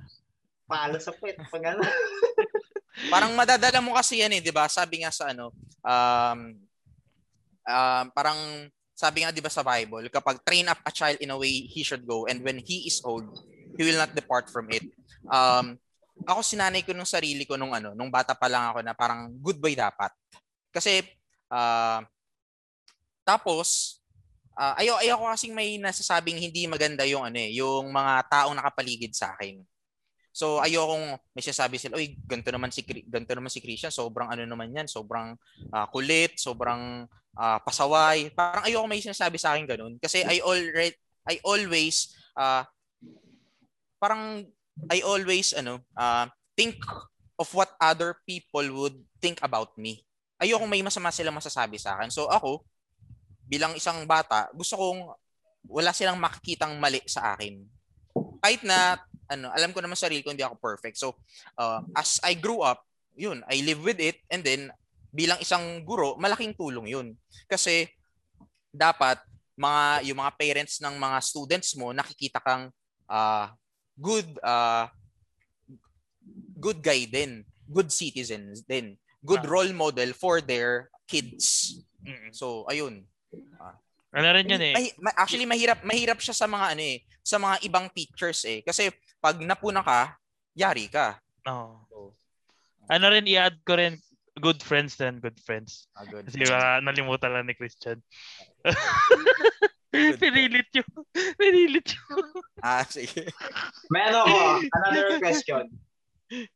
Palo 0.65 0.99
sa 0.99 1.13
puwet. 1.13 1.37
Pag 1.47 1.73
ano. 1.73 1.81
parang 3.09 3.33
madadala 3.33 3.81
mo 3.81 3.97
kasi 3.97 4.21
yan 4.21 4.37
eh, 4.37 4.43
'di 4.45 4.53
ba? 4.53 4.69
Sabi 4.69 5.01
nga 5.01 5.15
sa 5.15 5.33
ano 5.33 5.55
um 5.81 6.41
um, 7.65 8.05
parang 8.13 8.69
sabi 8.93 9.25
nga 9.25 9.33
'di 9.33 9.41
ba 9.41 9.49
sa 9.49 9.65
Bible, 9.65 10.11
kapag 10.13 10.45
train 10.45 10.69
up 10.69 10.81
a 10.85 10.93
child 10.93 11.17
in 11.25 11.33
a 11.33 11.39
way 11.39 11.65
he 11.65 11.81
should 11.81 12.05
go 12.05 12.29
and 12.29 12.45
when 12.45 12.61
he 12.61 12.85
is 12.85 13.01
old, 13.07 13.25
he 13.79 13.83
will 13.87 13.97
not 13.97 14.13
depart 14.13 14.53
from 14.53 14.69
it. 14.69 14.85
Um 15.31 15.81
ako 16.29 16.45
sinanay 16.45 16.85
ko 16.85 16.93
nung 16.93 17.09
sarili 17.09 17.49
ko 17.49 17.57
nung 17.57 17.73
ano, 17.73 17.97
nung 17.97 18.13
bata 18.13 18.37
pa 18.37 18.45
lang 18.51 18.75
ako 18.75 18.85
na 18.85 18.93
parang 18.93 19.33
good 19.41 19.57
boy 19.57 19.73
dapat. 19.73 20.13
Kasi 20.69 21.01
ah 21.49 22.05
tapos 23.25 24.01
ah, 24.59 24.77
ayo 24.83 24.99
ayoko 25.01 25.31
kasing 25.33 25.55
may 25.57 25.81
nasasabing 25.81 26.37
hindi 26.37 26.69
maganda 26.69 27.07
yung 27.09 27.25
ano 27.25 27.39
eh, 27.41 27.57
yung 27.57 27.89
mga 27.89 28.29
taong 28.29 28.57
nakapaligid 28.59 29.17
sa 29.17 29.33
akin. 29.33 29.65
So 30.41 30.57
ayokong 30.57 31.21
may 31.37 31.45
sinasabi 31.45 31.77
sila, 31.77 32.01
"Oy, 32.01 32.17
ganito 32.25 32.49
naman 32.49 32.73
si 32.73 32.81
ganito 32.89 33.37
naman 33.37 33.53
si 33.53 33.61
Christian, 33.61 33.93
sobrang 33.93 34.33
ano 34.33 34.49
naman 34.49 34.73
'yan, 34.73 34.89
sobrang 34.89 35.37
ah, 35.69 35.85
kulit, 35.93 36.41
sobrang 36.41 37.05
ah, 37.37 37.61
pasaway." 37.61 38.33
Parang 38.33 38.65
ayoko 38.65 38.89
may 38.89 39.05
sinasabi 39.05 39.37
sa 39.37 39.53
akin 39.53 39.69
ganun 39.69 40.01
kasi 40.01 40.25
I 40.25 40.41
already 40.41 40.97
I 41.29 41.37
always 41.45 42.17
ah, 42.41 42.65
parang 44.01 44.49
I 44.89 45.05
always 45.05 45.53
ano 45.53 45.85
ah, 45.93 46.33
think 46.57 46.81
of 47.37 47.53
what 47.53 47.77
other 47.77 48.17
people 48.25 48.65
would 48.81 48.97
think 49.21 49.45
about 49.45 49.77
me. 49.77 50.09
Ayoko 50.41 50.65
may 50.65 50.81
masama 50.81 51.13
sila 51.13 51.29
masasabi 51.29 51.77
sa 51.77 52.01
akin. 52.01 52.09
So 52.09 52.33
ako 52.33 52.65
bilang 53.45 53.77
isang 53.77 54.09
bata, 54.09 54.49
gusto 54.57 54.81
kong 54.81 55.05
wala 55.69 55.93
silang 55.93 56.17
makikitang 56.17 56.81
mali 56.81 57.05
sa 57.05 57.37
akin. 57.37 57.61
Kahit 58.41 58.65
na 58.65 58.97
ano, 59.31 59.55
alam 59.55 59.71
ko 59.71 59.79
naman 59.79 59.95
sa 59.95 60.11
sarili 60.11 60.27
ko 60.27 60.35
hindi 60.35 60.43
ako 60.43 60.59
perfect. 60.59 60.99
So, 60.99 61.15
uh, 61.55 61.87
as 61.95 62.19
I 62.27 62.35
grew 62.35 62.67
up, 62.67 62.83
yun, 63.15 63.47
I 63.47 63.63
live 63.63 63.81
with 63.81 64.03
it 64.03 64.19
and 64.27 64.43
then 64.43 64.75
bilang 65.15 65.39
isang 65.39 65.87
guro, 65.87 66.19
malaking 66.19 66.55
tulong 66.59 66.91
yun. 66.91 67.15
Kasi 67.47 67.87
dapat 68.71 69.23
mga 69.55 70.07
yung 70.11 70.19
mga 70.19 70.33
parents 70.39 70.79
ng 70.83 70.95
mga 70.97 71.19
students 71.23 71.75
mo 71.77 71.91
nakikita 71.95 72.39
kang 72.43 72.71
uh, 73.11 73.47
good 73.99 74.27
uh, 74.43 74.87
good 76.57 76.81
guy 76.81 77.07
din, 77.07 77.43
good 77.67 77.91
citizens 77.91 78.63
din, 78.67 78.95
good 79.23 79.43
Ah. 79.45 79.51
role 79.51 79.73
model 79.75 80.11
for 80.15 80.41
their 80.43 80.89
kids. 81.07 81.77
So, 82.33 82.65
ayun. 82.71 83.05
Ano 84.11 84.27
rin 84.35 84.47
yun 84.49 84.63
eh. 84.63 84.75
Ma- 84.99 85.15
actually 85.15 85.47
mahirap 85.47 85.87
mahirap 85.87 86.19
siya 86.19 86.35
sa 86.35 86.51
mga 86.51 86.75
ano 86.75 86.83
eh, 86.83 86.99
sa 87.23 87.39
mga 87.39 87.57
ibang 87.63 87.87
teachers 87.95 88.43
eh 88.49 88.59
kasi 88.65 88.91
pag 89.21 89.37
napuna 89.45 89.85
ka, 89.85 90.17
yari 90.57 90.89
ka. 90.89 91.21
Oo. 91.47 92.17
Ano 92.91 93.07
rin, 93.13 93.29
i-add 93.29 93.61
ko 93.63 93.79
rin, 93.79 94.01
good 94.41 94.59
friends 94.65 94.97
din, 94.97 95.21
good 95.21 95.37
friends. 95.39 95.87
Ah, 95.95 96.09
good. 96.09 96.27
Kasi 96.27 96.43
baka 96.49 96.81
nalimutan 96.83 97.31
lang 97.37 97.47
ni 97.47 97.55
Christian. 97.55 98.01
Pinilit 99.93 100.71
yun. 100.73 100.91
Pinilit 101.39 101.89
yun. 101.93 102.27
Ah, 102.65 102.83
sige. 102.89 103.31
May 103.93 104.11
ano 104.11 104.27
ako, 104.27 104.39
another 104.81 105.07
question. 105.21 105.65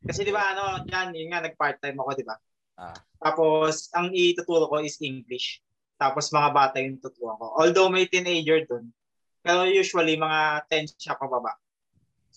Kasi 0.07 0.21
di 0.25 0.33
ba 0.33 0.55
ano, 0.55 0.83
yan, 0.87 1.13
yun 1.13 1.31
nga, 1.31 1.45
nag-part-time 1.45 1.99
ako, 1.99 2.11
di 2.17 2.27
ba? 2.27 2.37
Ah. 2.79 2.97
Tapos, 3.21 3.91
ang 3.95 4.11
ituturo 4.11 4.67
ko 4.71 4.83
is 4.83 4.99
English. 5.03 5.63
Tapos, 5.99 6.31
mga 6.31 6.51
bata 6.51 6.77
yung 6.83 6.99
tuturuan 6.99 7.39
ko. 7.39 7.55
Although 7.55 7.91
may 7.91 8.07
teenager 8.07 8.67
dun, 8.67 8.91
pero 9.43 9.67
usually, 9.67 10.19
mga 10.19 10.67
10 10.71 10.95
siya 10.99 11.19
pababa. 11.19 11.55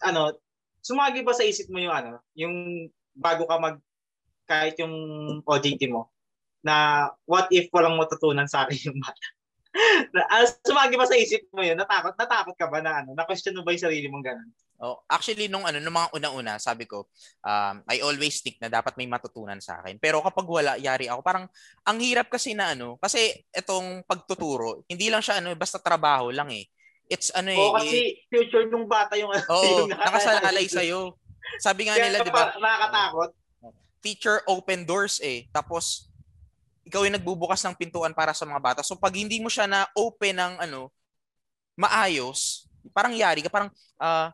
Ano, 0.04 0.36
sumagi 0.82 1.26
ba 1.26 1.34
sa 1.34 1.46
isip 1.46 1.68
mo 1.72 1.82
yung 1.82 1.94
ano, 1.94 2.22
yung 2.38 2.88
bago 3.18 3.48
ka 3.50 3.58
mag, 3.58 3.78
kahit 4.48 4.80
yung 4.80 4.94
OJT 5.44 5.92
mo, 5.92 6.08
na 6.64 7.08
what 7.28 7.48
if 7.52 7.72
walang 7.72 8.00
matutunan 8.00 8.48
sa 8.48 8.66
akin 8.66 8.92
yung 8.92 9.00
bata? 9.00 9.26
na, 10.14 10.22
ah, 10.34 10.48
sumagi 10.66 10.96
ba 10.98 11.06
sa 11.06 11.18
isip 11.18 11.48
mo 11.54 11.62
yun? 11.62 11.78
Natakot, 11.78 12.18
natakot 12.18 12.56
ka 12.58 12.68
ba 12.68 12.80
na 12.82 13.04
ano? 13.04 13.14
Na-question 13.14 13.56
mo 13.56 13.62
ba 13.62 13.74
yung 13.74 13.86
sarili 13.86 14.08
mong 14.10 14.26
ganun? 14.26 14.50
Oh, 14.78 15.02
actually 15.10 15.50
nung 15.50 15.66
ano 15.66 15.82
nung 15.82 15.98
mga 15.98 16.14
una-una, 16.14 16.62
sabi 16.62 16.86
ko, 16.86 17.10
um, 17.42 17.82
I 17.90 17.98
always 18.06 18.46
think 18.46 18.62
na 18.62 18.70
dapat 18.70 18.94
may 18.94 19.10
matutunan 19.10 19.58
sa 19.58 19.82
akin. 19.82 19.98
Pero 19.98 20.22
kapag 20.22 20.46
wala, 20.46 20.78
yari 20.78 21.10
ako. 21.10 21.26
Parang 21.26 21.50
ang 21.82 21.98
hirap 21.98 22.30
kasi 22.30 22.54
na 22.54 22.78
ano, 22.78 22.94
kasi 23.02 23.42
itong 23.50 24.06
pagtuturo, 24.06 24.86
hindi 24.86 25.10
lang 25.10 25.26
siya 25.26 25.42
ano, 25.42 25.58
basta 25.58 25.82
trabaho 25.82 26.30
lang 26.30 26.54
eh. 26.54 26.70
It's 27.08 27.32
ano 27.32 27.50
eh. 27.52 27.60
Oo, 27.60 27.76
kasi 27.80 28.20
future 28.28 28.67
nung 28.67 28.88
bata 28.88 29.15
yung 29.15 29.32
Oo, 29.32 29.88
yung 29.88 29.96
nakasalalay 29.96 30.67
sa 30.67 30.84
iyo. 30.84 31.15
sabi 31.63 31.88
nga 31.88 31.96
nila, 31.96 32.20
di 32.20 32.32
ba? 32.32 32.52
Nakakatakot. 32.60 33.32
Teacher 34.04 34.43
open 34.46 34.84
doors 34.84 35.24
eh. 35.24 35.48
Tapos, 35.56 36.12
ikaw 36.88 37.04
yung 37.04 37.20
nagbubukas 37.20 37.60
ng 37.67 37.76
pintuan 37.76 38.15
para 38.15 38.32
sa 38.32 38.48
mga 38.48 38.63
bata. 38.63 38.82
So 38.84 38.96
pag 38.96 39.12
hindi 39.15 39.43
mo 39.43 39.52
siya 39.52 39.67
na 39.67 39.88
open 39.91 40.39
ng 40.39 40.54
ano, 40.63 40.88
maayos, 41.76 42.67
parang 42.96 43.12
yari 43.12 43.43
ka, 43.43 43.52
parang 43.52 43.67
uh, 44.00 44.32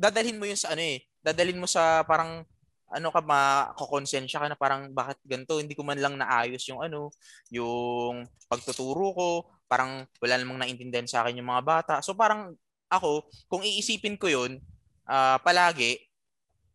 dadalhin 0.00 0.40
mo 0.40 0.48
yun 0.48 0.56
sa 0.56 0.72
ano 0.72 0.80
eh, 0.80 1.04
dadalhin 1.20 1.60
mo 1.60 1.68
sa 1.68 2.00
parang 2.08 2.44
ano 2.92 3.08
ka 3.08 3.24
makokonsensya 3.24 4.36
ka 4.36 4.46
na 4.52 4.56
parang 4.56 4.92
bakit 4.92 5.16
ganito 5.24 5.56
hindi 5.56 5.72
ko 5.72 5.80
man 5.80 5.96
lang 5.96 6.12
naayos 6.20 6.60
yung 6.68 6.84
ano 6.84 7.08
yung 7.48 8.28
pagtuturo 8.52 9.16
ko 9.16 9.28
parang 9.72 10.04
wala 10.20 10.36
namang 10.36 10.60
naintindihan 10.60 11.08
sa 11.08 11.24
akin 11.24 11.40
yung 11.40 11.48
mga 11.48 11.64
bata 11.64 11.94
so 12.04 12.12
parang 12.12 12.52
ako 12.92 13.24
kung 13.48 13.64
iisipin 13.64 14.20
ko 14.20 14.28
yun 14.28 14.60
uh, 15.08 15.40
palagi 15.40 15.96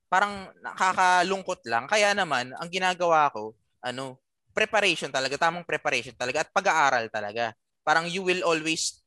parang 0.09 0.49
nakakalungkot 0.65 1.61
lang 1.69 1.85
kaya 1.85 2.17
naman 2.17 2.49
ang 2.57 2.69
ginagawa 2.73 3.29
ko 3.29 3.53
ano 3.85 4.17
preparation 4.57 5.13
talaga, 5.13 5.37
tamang 5.37 5.61
preparation 5.61 6.17
talaga 6.17 6.41
at 6.41 6.49
pag-aaral 6.49 7.05
talaga. 7.13 7.53
Parang 7.85 8.09
you 8.09 8.25
will 8.25 8.41
always 8.41 9.05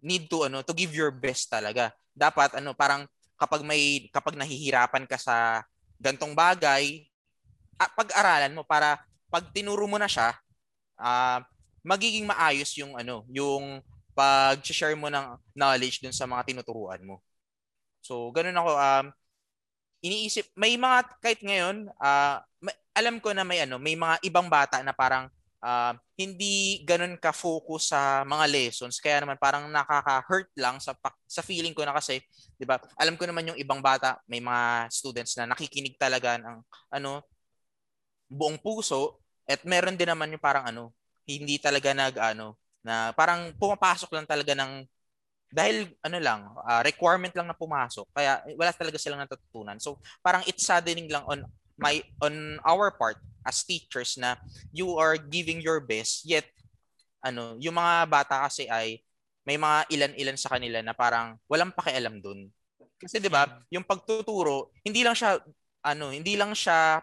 need 0.00 0.24
to 0.32 0.48
ano 0.48 0.64
to 0.64 0.72
give 0.72 0.96
your 0.96 1.12
best 1.12 1.52
talaga. 1.52 1.92
Dapat 2.16 2.56
ano 2.56 2.72
parang 2.72 3.04
kapag 3.36 3.60
may 3.60 4.08
kapag 4.08 4.40
nahihirapan 4.40 5.04
ka 5.04 5.20
sa 5.20 5.60
gantong 6.00 6.32
bagay, 6.32 7.04
ah, 7.76 7.92
pag-aralan 7.92 8.56
mo 8.56 8.64
para 8.64 8.96
pag 9.28 9.44
tinuro 9.52 9.84
mo 9.84 10.00
na 10.00 10.08
siya, 10.08 10.32
uh, 10.96 11.44
magiging 11.86 12.26
maayos 12.26 12.74
yung 12.74 12.98
ano, 12.98 13.22
yung 13.30 13.78
pag-share 14.16 14.98
mo 14.98 15.06
ng 15.06 15.38
knowledge 15.54 16.02
dun 16.02 16.14
sa 16.14 16.26
mga 16.26 16.50
tinuturuan 16.50 17.04
mo. 17.06 17.22
So, 18.02 18.34
ganun 18.34 18.58
ako 18.58 18.70
um 18.74 19.06
iniisip 20.04 20.52
may 20.54 20.76
mga 20.76 20.98
kahit 21.18 21.40
ngayon 21.40 21.88
uh, 21.98 22.38
alam 22.96 23.16
ko 23.22 23.30
na 23.30 23.46
may 23.46 23.62
ano, 23.62 23.78
may 23.78 23.94
mga 23.94 24.18
ibang 24.26 24.50
bata 24.50 24.82
na 24.82 24.92
parang 24.92 25.30
uh, 25.60 25.92
hindi 26.16 26.82
ganun 26.86 27.18
ka-focus 27.20 27.92
sa 27.92 28.22
mga 28.24 28.44
lessons 28.48 29.02
kaya 29.02 29.22
naman 29.24 29.36
parang 29.36 29.68
nakaka-hurt 29.68 30.48
lang 30.56 30.80
sa 30.80 30.96
sa 31.26 31.42
feeling 31.42 31.76
ko 31.76 31.84
na 31.84 31.96
kasi 31.96 32.20
'di 32.56 32.64
ba 32.64 32.80
alam 32.96 33.18
ko 33.18 33.24
naman 33.28 33.52
yung 33.52 33.58
ibang 33.60 33.82
bata 33.82 34.20
may 34.30 34.40
mga 34.40 34.88
students 34.92 35.36
na 35.36 35.50
nakikinig 35.50 35.98
talaga 36.00 36.40
ng 36.40 36.56
ano 36.92 37.20
buong 38.30 38.58
puso 38.58 39.22
at 39.46 39.62
meron 39.62 39.94
din 39.94 40.10
naman 40.10 40.32
yung 40.32 40.42
parang 40.42 40.66
ano 40.66 40.90
hindi 41.26 41.58
talaga 41.58 41.90
nag 41.92 42.14
ano 42.16 42.54
na 42.86 43.10
parang 43.12 43.50
pumapasok 43.58 44.10
lang 44.14 44.26
talaga 44.26 44.54
ng 44.54 44.86
dahil 45.50 45.90
ano 46.02 46.18
lang 46.22 46.40
uh, 46.54 46.82
requirement 46.82 47.34
lang 47.34 47.50
na 47.50 47.56
pumasok 47.58 48.06
kaya 48.14 48.42
wala 48.54 48.70
talaga 48.74 48.98
silang 48.98 49.22
natutunan 49.22 49.78
so 49.82 49.98
parang 50.22 50.42
it's 50.46 50.66
saddening 50.66 51.10
lang 51.10 51.22
on 51.26 51.42
my 51.78 52.02
on 52.22 52.58
our 52.62 52.90
part 52.94 53.18
as 53.46 53.62
teachers 53.62 54.18
na 54.18 54.38
you 54.74 54.94
are 54.98 55.18
giving 55.18 55.62
your 55.62 55.78
best 55.82 56.26
yet 56.26 56.46
ano 57.22 57.58
yung 57.58 57.74
mga 57.74 58.06
bata 58.06 58.46
kasi 58.46 58.70
ay 58.70 59.02
may 59.46 59.54
mga 59.54 59.86
ilan-ilan 59.94 60.38
sa 60.38 60.50
kanila 60.58 60.82
na 60.82 60.90
parang 60.90 61.38
walang 61.46 61.70
pakialam 61.70 62.18
doon. 62.18 62.50
Kasi 62.98 63.22
'di 63.22 63.30
ba, 63.30 63.62
yung 63.70 63.86
pagtuturo, 63.86 64.74
hindi 64.82 65.06
lang 65.06 65.14
siya 65.14 65.38
ano, 65.86 66.10
hindi 66.10 66.34
lang 66.34 66.50
siya 66.50 66.98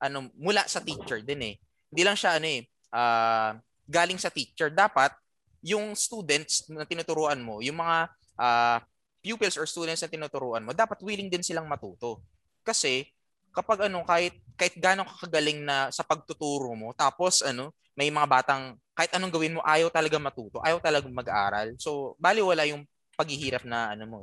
ano 0.00 0.32
mula 0.40 0.64
sa 0.64 0.80
teacher 0.80 1.20
din 1.20 1.52
eh. 1.52 1.54
Hindi 1.92 2.02
lang 2.08 2.16
siya 2.16 2.40
ano 2.40 2.48
eh 2.48 2.64
uh, 2.92 3.56
galing 3.88 4.20
sa 4.20 4.30
teacher. 4.30 4.68
Dapat 4.68 5.16
yung 5.64 5.96
students 5.98 6.68
na 6.70 6.86
tinuturuan 6.86 7.40
mo, 7.40 7.58
yung 7.64 7.80
mga 7.80 8.12
uh, 8.38 8.78
pupils 9.24 9.56
or 9.56 9.66
students 9.66 10.04
na 10.04 10.10
tinuturuan 10.10 10.62
mo, 10.62 10.76
dapat 10.76 11.00
willing 11.02 11.32
din 11.32 11.42
silang 11.42 11.66
matuto. 11.66 12.20
Kasi 12.62 13.08
kapag 13.52 13.86
ano 13.92 14.02
kahit 14.02 14.34
kahit 14.56 14.74
gaano 14.80 15.04
kakagaling 15.04 15.60
na 15.62 15.92
sa 15.92 16.02
pagtuturo 16.02 16.72
mo 16.72 16.96
tapos 16.96 17.44
ano 17.44 17.76
may 17.92 18.08
mga 18.08 18.24
batang 18.24 18.80
kahit 18.96 19.12
anong 19.12 19.32
gawin 19.32 19.54
mo 19.56 19.60
ayaw 19.60 19.92
talaga 19.92 20.16
matuto 20.16 20.58
ayaw 20.64 20.80
talaga 20.80 21.04
mag-aral 21.12 21.76
so 21.76 22.16
bali 22.16 22.40
wala 22.40 22.64
yung 22.64 22.88
paghihirap 23.12 23.68
na 23.68 23.92
ano 23.92 24.04
mo 24.08 24.20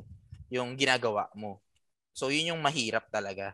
yung 0.50 0.74
ginagawa 0.74 1.30
mo 1.38 1.62
so 2.10 2.34
yun 2.34 2.58
yung 2.58 2.62
mahirap 2.62 3.06
talaga 3.14 3.54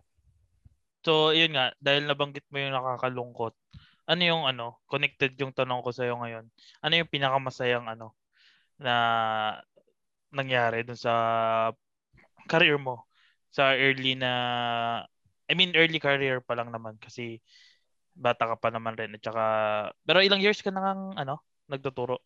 so 1.03 1.35
yun 1.35 1.51
nga 1.51 1.75
dahil 1.83 2.07
nabanggit 2.07 2.47
mo 2.47 2.55
yung 2.55 2.71
nakakalungkot 2.71 3.53
ano 4.05 4.21
yung 4.21 4.43
ano 4.45 4.79
connected 4.85 5.33
yung 5.41 5.53
tanong 5.53 5.81
ko 5.81 5.89
sa 5.89 6.05
iyo 6.05 6.17
ngayon 6.21 6.45
ano 6.81 6.93
yung 6.93 7.09
pinakamasayang 7.09 7.89
ano 7.89 8.13
na 8.77 8.95
nangyari 10.29 10.85
dun 10.85 10.99
sa 10.99 11.13
career 12.45 12.77
mo 12.77 13.09
sa 13.49 13.73
early 13.73 14.19
na 14.19 14.31
I 15.45 15.53
mean, 15.53 15.77
early 15.77 16.01
career 16.01 16.41
pa 16.41 16.57
lang 16.57 16.73
naman 16.73 16.97
kasi 16.97 17.37
bata 18.17 18.49
ka 18.49 18.55
pa 18.57 18.69
naman 18.73 18.97
rin. 18.97 19.13
At 19.13 19.21
saka, 19.21 19.45
pero 20.01 20.23
ilang 20.25 20.41
years 20.41 20.61
ka 20.61 20.73
nang 20.73 21.13
ano, 21.13 21.41
nagtuturo? 21.69 22.21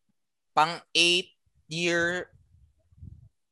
Pang 0.55 0.79
8 0.95 1.27
year, 1.67 2.31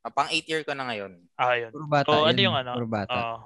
uh, 0.04 0.12
pang 0.12 0.28
8 0.32 0.48
year 0.48 0.62
ko 0.64 0.72
na 0.72 0.88
ngayon. 0.88 1.20
Ah, 1.36 1.56
yun. 1.60 1.72
Puro 1.72 1.88
bata. 1.88 2.08
So, 2.08 2.24
ano 2.24 2.40
yung 2.40 2.56
ano? 2.56 2.72
Puro 2.80 2.88
bata. 2.88 3.12
Uh, 3.12 3.38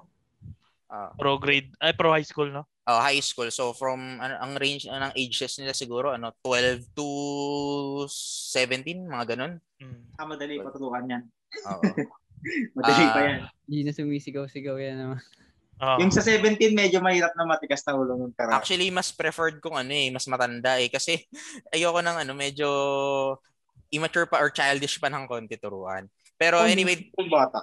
uh, 0.92 1.10
pro 1.16 1.40
grade, 1.40 1.72
ay 1.80 1.96
pro 1.96 2.12
high 2.12 2.26
school, 2.28 2.52
no? 2.52 2.68
Oh, 2.84 3.00
high 3.00 3.22
school. 3.24 3.48
So 3.48 3.72
from 3.72 4.20
ano, 4.20 4.36
ang 4.36 4.60
range 4.60 4.84
uh, 4.84 5.00
ng 5.00 5.16
ages 5.16 5.56
nila 5.56 5.72
siguro 5.72 6.12
ano 6.12 6.36
12 6.44 6.92
to 6.92 7.08
17, 8.10 9.08
mga 9.08 9.34
ganun. 9.34 9.56
Mm. 9.80 10.02
Ah, 10.20 10.28
madali 10.28 10.60
patutukan 10.60 11.08
yan. 11.08 11.22
Oo. 11.72 11.82
madali 12.76 13.04
uh, 13.08 13.12
pa 13.14 13.20
yan. 13.24 13.40
Hindi 13.64 13.80
na 13.88 13.92
sumisigaw-sigaw 13.96 14.76
yan 14.76 14.98
naman. 14.98 15.20
Uh, 15.82 15.98
yung 15.98 16.14
sa 16.14 16.22
17 16.22 16.78
medyo 16.78 17.02
mahirap 17.02 17.34
na 17.34 17.42
matigas 17.42 17.82
na 17.82 17.98
ulo 17.98 18.14
ng 18.14 18.34
karate. 18.38 18.54
Actually 18.54 18.86
mas 18.94 19.10
preferred 19.10 19.58
kong 19.58 19.82
ano 19.82 19.90
eh, 19.90 20.14
mas 20.14 20.30
matanda 20.30 20.78
eh 20.78 20.86
kasi 20.86 21.26
ayoko 21.74 21.98
ng 21.98 22.22
ano 22.22 22.32
medyo 22.38 22.68
immature 23.90 24.30
pa 24.30 24.38
or 24.38 24.50
childish 24.50 24.98
pa 25.02 25.10
ng 25.10 25.26
konti 25.26 25.58
turuan. 25.58 26.06
Pero 26.34 26.62
anyway, 26.66 27.10
bata. 27.30 27.62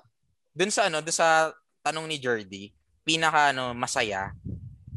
Dun 0.55 0.71
sa 0.71 0.87
ano, 0.87 1.03
dun 1.03 1.15
sa 1.15 1.51
tanong 1.83 2.05
ni 2.07 2.19
Jordy, 2.21 2.71
pinaka 3.09 3.49
ano 3.49 3.73
masaya. 3.73 4.29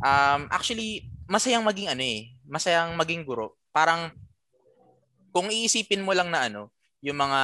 Um 0.04 0.44
actually 0.52 1.08
masayang 1.24 1.64
maging 1.64 1.88
ano 1.88 2.04
eh, 2.04 2.36
masayang 2.44 2.92
maging 2.92 3.24
guro. 3.24 3.56
Parang 3.72 4.12
kung 5.32 5.48
iisipin 5.48 6.04
mo 6.04 6.12
lang 6.12 6.28
na 6.28 6.52
ano, 6.52 6.68
yung 7.00 7.16
mga 7.16 7.42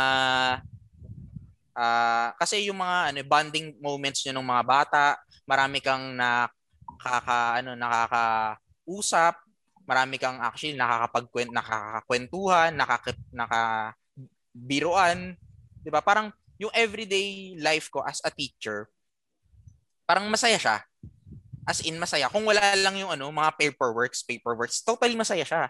uh, 1.72 2.28
kasi 2.36 2.68
yung 2.68 2.84
mga 2.84 2.96
ano 3.08 3.18
bonding 3.24 3.80
moments 3.80 4.20
niyo 4.20 4.36
ng 4.36 4.44
mga 4.44 4.64
bata, 4.68 5.16
marami 5.48 5.80
kang 5.80 6.12
nakaka 6.12 7.64
ano 7.64 7.72
nakakausap, 7.72 9.40
marami 9.88 10.20
kang 10.20 10.36
actually 10.36 10.76
nakakapagkwent 10.76 11.48
nakakakwentuhan, 11.48 12.76
nakaka 12.76 13.16
nakabiruan, 13.32 15.32
'di 15.80 15.88
ba? 15.88 16.04
Parang 16.04 16.28
yung 16.60 16.76
everyday 16.76 17.56
life 17.56 17.88
ko 17.88 18.04
as 18.04 18.20
a 18.20 18.28
teacher, 18.28 18.92
parang 20.08 20.24
masaya 20.32 20.56
siya. 20.56 20.80
As 21.68 21.84
in 21.84 22.00
masaya. 22.00 22.32
Kung 22.32 22.48
wala 22.48 22.64
lang 22.80 22.96
yung 22.96 23.12
ano, 23.12 23.28
mga 23.28 23.52
paperworks, 23.60 24.24
paperworks, 24.24 24.80
totally 24.80 25.12
masaya 25.12 25.44
siya. 25.44 25.68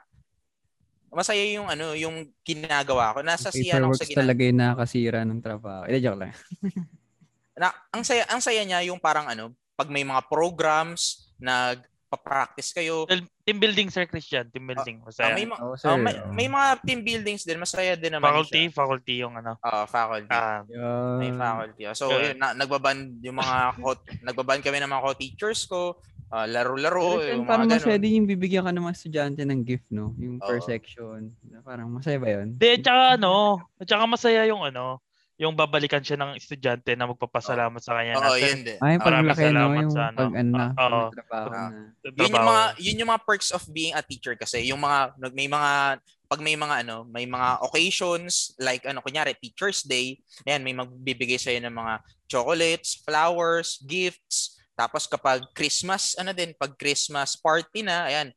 Masaya 1.10 1.42
yung 1.50 1.66
ano, 1.66 1.98
yung 1.98 2.30
ginagawa 2.46 3.18
ko. 3.18 3.26
Nasa 3.26 3.50
siya 3.50 3.82
ako 3.82 3.98
sa 3.98 4.06
ginagawa. 4.06 4.20
talaga 4.22 4.40
yung 4.46 4.58
nakakasira 4.62 5.20
ng 5.26 5.40
trabaho. 5.42 5.82
Eh, 5.90 5.98
joke 5.98 6.22
lang. 6.22 6.30
na, 7.58 7.74
ang 7.90 8.06
saya 8.06 8.22
ang 8.30 8.38
saya 8.38 8.62
niya 8.62 8.86
yung 8.86 9.02
parang 9.02 9.26
ano, 9.26 9.50
pag 9.74 9.90
may 9.90 10.06
mga 10.06 10.30
programs, 10.30 11.34
nag 11.42 11.82
pa-practice 12.08 12.72
kayo. 12.72 13.04
Team 13.44 13.60
building 13.60 13.92
sir 13.92 14.08
Christian, 14.08 14.48
team 14.48 14.64
building. 14.64 15.04
Masaya. 15.04 15.32
Uh, 15.32 15.36
may, 15.36 15.46
ma- 15.46 15.60
oh, 15.60 15.76
sir. 15.76 15.92
Uh, 15.92 16.00
may, 16.00 16.14
may 16.32 16.48
mga 16.48 16.68
team 16.84 17.00
buildings 17.04 17.44
din, 17.44 17.60
masaya 17.60 17.94
din 17.94 18.16
naman. 18.16 18.32
Faculty, 18.32 18.68
siya. 18.68 18.74
faculty 18.74 19.14
yung 19.20 19.34
ano. 19.36 19.60
Oo, 19.60 19.68
uh, 19.68 19.84
faculty. 19.84 20.32
Uh, 20.32 21.20
may 21.20 21.32
faculty. 21.32 21.82
So, 21.92 22.08
yeah. 22.08 22.32
yun, 22.32 22.36
na, 22.40 22.56
nagbaban 22.56 23.20
yung 23.20 23.36
mga 23.36 23.56
co- 23.76 24.04
nagbaban 24.26 24.64
kami 24.64 24.80
ng 24.80 24.90
mga 24.90 25.04
co-teachers 25.04 25.68
ko. 25.68 26.00
Uh, 26.28 26.44
laro-laro. 26.44 27.24
Pero, 27.24 27.40
yung 27.40 27.48
parang 27.48 27.68
masaya 27.68 27.96
din 27.96 28.20
yung 28.20 28.28
bibigyan 28.28 28.68
ka 28.68 28.72
ng 28.72 28.84
mga 28.84 28.96
estudyante 29.00 29.42
ng 29.48 29.60
gift, 29.64 29.88
no? 29.88 30.12
Yung 30.20 30.36
per 30.36 30.60
section. 30.60 31.32
Parang 31.64 31.88
masaya 31.88 32.20
ba 32.20 32.28
yun? 32.28 32.52
Di, 32.52 32.84
tsaka 32.84 33.16
ano, 33.16 33.64
tsaka 33.80 34.04
masaya 34.04 34.44
yung 34.44 34.60
ano, 34.60 35.00
yung 35.38 35.54
babalikan 35.54 36.02
siya 36.02 36.18
ng 36.18 36.34
estudyante 36.34 36.98
na 36.98 37.06
magpapasalamat 37.06 37.78
sa 37.78 37.94
kanya. 37.94 38.18
Oo, 38.18 38.34
oh, 38.34 38.36
yun 38.36 38.66
din. 38.66 38.78
Ay, 38.82 38.98
paglaki 38.98 39.54
no, 39.54 39.70
yung 39.70 39.94
sa, 39.94 40.10
ano, 40.10 40.18
pag 40.18 40.34
ano 40.34 40.50
na, 40.50 40.66
uh, 40.74 41.08
uh, 41.14 41.70
Yun 42.10 42.34
yung 42.34 42.48
mga 42.50 42.64
yun 42.82 42.98
yung 42.98 43.10
mga 43.14 43.22
perks 43.22 43.54
of 43.54 43.62
being 43.70 43.94
a 43.94 44.02
teacher 44.02 44.34
kasi 44.34 44.66
yung 44.66 44.82
mga 44.82 45.14
may 45.30 45.46
mga 45.46 46.02
pag 46.28 46.40
may 46.42 46.58
mga 46.58 46.74
ano, 46.82 47.06
may 47.06 47.24
mga 47.24 47.62
occasions 47.62 48.52
like 48.58 48.82
ano 48.82 48.98
kunyari 48.98 49.32
Teachers 49.38 49.86
Day, 49.86 50.18
ayan 50.42 50.60
may 50.66 50.74
magbibigay 50.74 51.38
sa 51.38 51.54
ng 51.54 51.70
mga 51.70 52.02
chocolates, 52.26 52.98
flowers, 53.06 53.78
gifts. 53.86 54.58
Tapos 54.74 55.06
kapag 55.06 55.46
Christmas, 55.54 56.18
ano 56.18 56.34
din, 56.34 56.50
pag 56.58 56.74
Christmas 56.74 57.38
party 57.38 57.86
na, 57.86 58.10
ayan, 58.10 58.28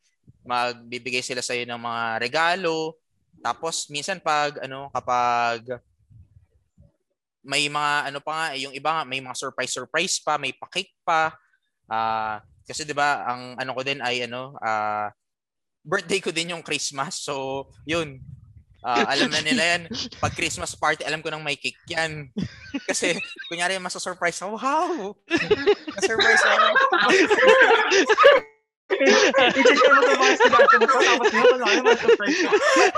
magbibigay 0.45 1.26
sila 1.26 1.41
sa 1.41 1.58
ng 1.58 1.82
mga 1.82 2.22
regalo. 2.22 2.93
Tapos 3.41 3.89
minsan 3.89 4.22
pag 4.22 4.62
ano, 4.62 4.93
kapag 4.93 5.82
may 7.42 7.66
mga 7.68 8.14
ano 8.14 8.20
pa 8.22 8.32
nga, 8.32 8.46
yung 8.58 8.74
iba 8.74 8.89
nga, 8.94 9.04
may 9.06 9.22
mga 9.22 9.38
surprise-surprise 9.38 10.22
pa, 10.22 10.38
may 10.38 10.54
pa-cake 10.54 10.94
pa. 11.02 11.34
Uh, 11.92 12.38
kasi 12.66 12.86
'di 12.86 12.96
ba, 12.96 13.26
ang 13.28 13.58
ano 13.58 13.72
ko 13.74 13.82
din 13.82 14.00
ay 14.00 14.30
ano, 14.30 14.56
uh, 14.62 15.10
birthday 15.82 16.22
ko 16.22 16.30
din 16.30 16.54
yung 16.54 16.64
Christmas. 16.64 17.26
So, 17.26 17.68
yun. 17.89 18.22
Uh, 18.82 19.06
alam 19.06 19.30
na 19.30 19.46
nila 19.46 19.78
yan. 19.78 19.82
Pag 20.18 20.34
Christmas 20.34 20.74
party, 20.74 21.06
alam 21.06 21.22
ko 21.22 21.30
nang 21.30 21.46
may 21.46 21.54
cake 21.54 21.78
yan. 21.86 22.34
Kasi, 22.89 23.14
kunyari, 23.46 23.78
masa-surprise 23.78 24.42
ako. 24.42 24.58
Wow! 24.58 25.14
Na-surprise 25.98 26.42
ako. 26.42 26.66
Mo 28.92 29.14
ito 29.62 30.14
mga 30.18 30.34
estudyante 30.34 30.76
mo. 30.82 30.98
Tapos 31.00 31.30
mo, 31.32 31.44
wala 31.56 31.66
naman 31.78 31.96
surprise 31.96 32.39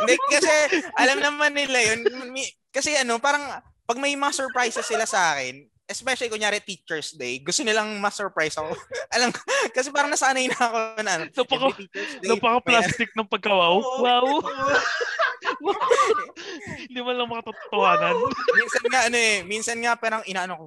Hindi, 0.02 0.16
kasi 0.32 0.54
alam 0.98 1.18
naman 1.20 1.52
nila 1.54 1.80
yun. 1.84 2.00
Kasi 2.74 2.96
ano, 2.98 3.20
parang 3.20 3.44
pag 3.84 3.98
may 4.00 4.16
mga 4.16 4.34
surprises 4.34 4.88
sila 4.88 5.04
sa 5.04 5.36
akin, 5.36 5.68
especially 5.88 6.32
kunyari 6.32 6.64
Teacher's 6.64 7.12
Day, 7.14 7.44
gusto 7.44 7.62
nilang 7.62 8.00
ma-surprise 8.00 8.56
ako. 8.56 8.72
Alam 9.16 9.36
ko, 9.36 9.40
kasi 9.76 9.92
parang 9.92 10.12
nasanay 10.12 10.48
na 10.48 10.58
ako 10.58 10.78
na 11.04 11.12
ano. 11.20 11.26
Napaka, 11.28 11.68
napaka-plastic 12.24 13.10
ng 13.14 13.28
pagkawaw. 13.28 13.76
Wow. 14.00 14.28
Hindi 16.88 17.00
mo 17.04 17.12
lang 17.12 17.28
makatotohanan. 17.28 18.16
minsan 18.56 18.84
nga 18.88 19.00
ano 19.12 19.18
eh, 19.20 19.36
minsan 19.44 19.78
nga 19.84 19.94
parang 20.00 20.24
inaano 20.24 20.54
ko, 20.56 20.66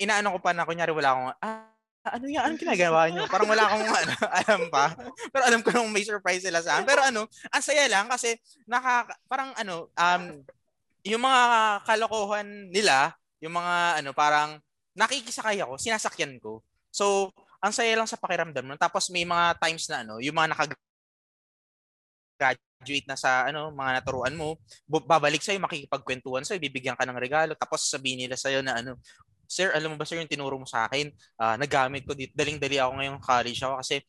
inaano 0.00 0.32
ko 0.36 0.38
pa 0.40 0.56
na 0.56 0.64
kunyari 0.64 0.92
wala 0.96 1.08
akong, 1.12 1.28
ah, 1.44 1.72
ano 2.02 2.26
yan? 2.26 2.42
Anong 2.42 2.60
ginagawa 2.60 3.06
nyo? 3.12 3.22
Parang 3.30 3.46
wala 3.46 3.62
akong 3.68 3.86
ano, 4.02 4.14
alam 4.42 4.62
pa. 4.72 4.96
Pero 5.30 5.42
alam 5.46 5.60
ko 5.62 5.70
nung 5.70 5.92
may 5.92 6.02
surprise 6.02 6.42
sila 6.42 6.58
sa 6.64 6.80
akin. 6.80 6.86
Pero 6.88 7.00
ano, 7.04 7.30
ang 7.52 7.62
saya 7.62 7.86
lang 7.86 8.10
kasi 8.10 8.34
nakaka, 8.66 9.14
parang 9.30 9.54
ano, 9.54 9.92
um, 9.94 10.24
yung 11.02 11.22
mga 11.22 11.40
kalokohan 11.86 12.70
nila, 12.70 13.14
yung 13.42 13.54
mga 13.58 14.02
ano, 14.02 14.10
parang 14.14 14.50
nakikisakay 14.94 15.58
ako, 15.62 15.78
sinasakyan 15.78 16.38
ko. 16.38 16.62
So, 16.92 17.32
ang 17.62 17.74
saya 17.74 17.94
lang 17.94 18.10
sa 18.10 18.18
pakiramdam. 18.18 18.74
Tapos 18.78 19.10
may 19.10 19.26
mga 19.26 19.58
times 19.58 19.86
na 19.90 20.02
ano, 20.06 20.18
yung 20.22 20.34
mga 20.34 20.50
nakag 20.54 20.72
graduate 22.38 23.06
na 23.06 23.14
sa 23.14 23.46
ano, 23.46 23.70
mga 23.70 24.02
naturuan 24.02 24.34
mo, 24.34 24.58
babalik 24.86 25.42
sa'yo, 25.42 25.62
makikipagkwentuhan 25.62 26.42
sa'yo, 26.42 26.58
bibigyan 26.58 26.98
ka 26.98 27.06
ng 27.06 27.14
regalo, 27.14 27.54
tapos 27.54 27.86
sabihin 27.86 28.26
nila 28.26 28.34
sa'yo 28.34 28.66
na 28.66 28.82
ano, 28.82 28.98
Sir, 29.52 29.68
alam 29.76 29.92
mo 29.92 30.00
ba 30.00 30.08
sir 30.08 30.16
yung 30.16 30.32
tinuro 30.32 30.56
mo 30.56 30.64
sa 30.64 30.88
akin? 30.88 31.12
Uh, 31.36 31.60
nagamit 31.60 32.08
ko 32.08 32.16
dito. 32.16 32.32
Daling-dali 32.32 32.80
ako 32.80 32.90
ngayong 32.96 33.20
college 33.20 33.60
ako 33.60 33.84
kasi 33.84 34.00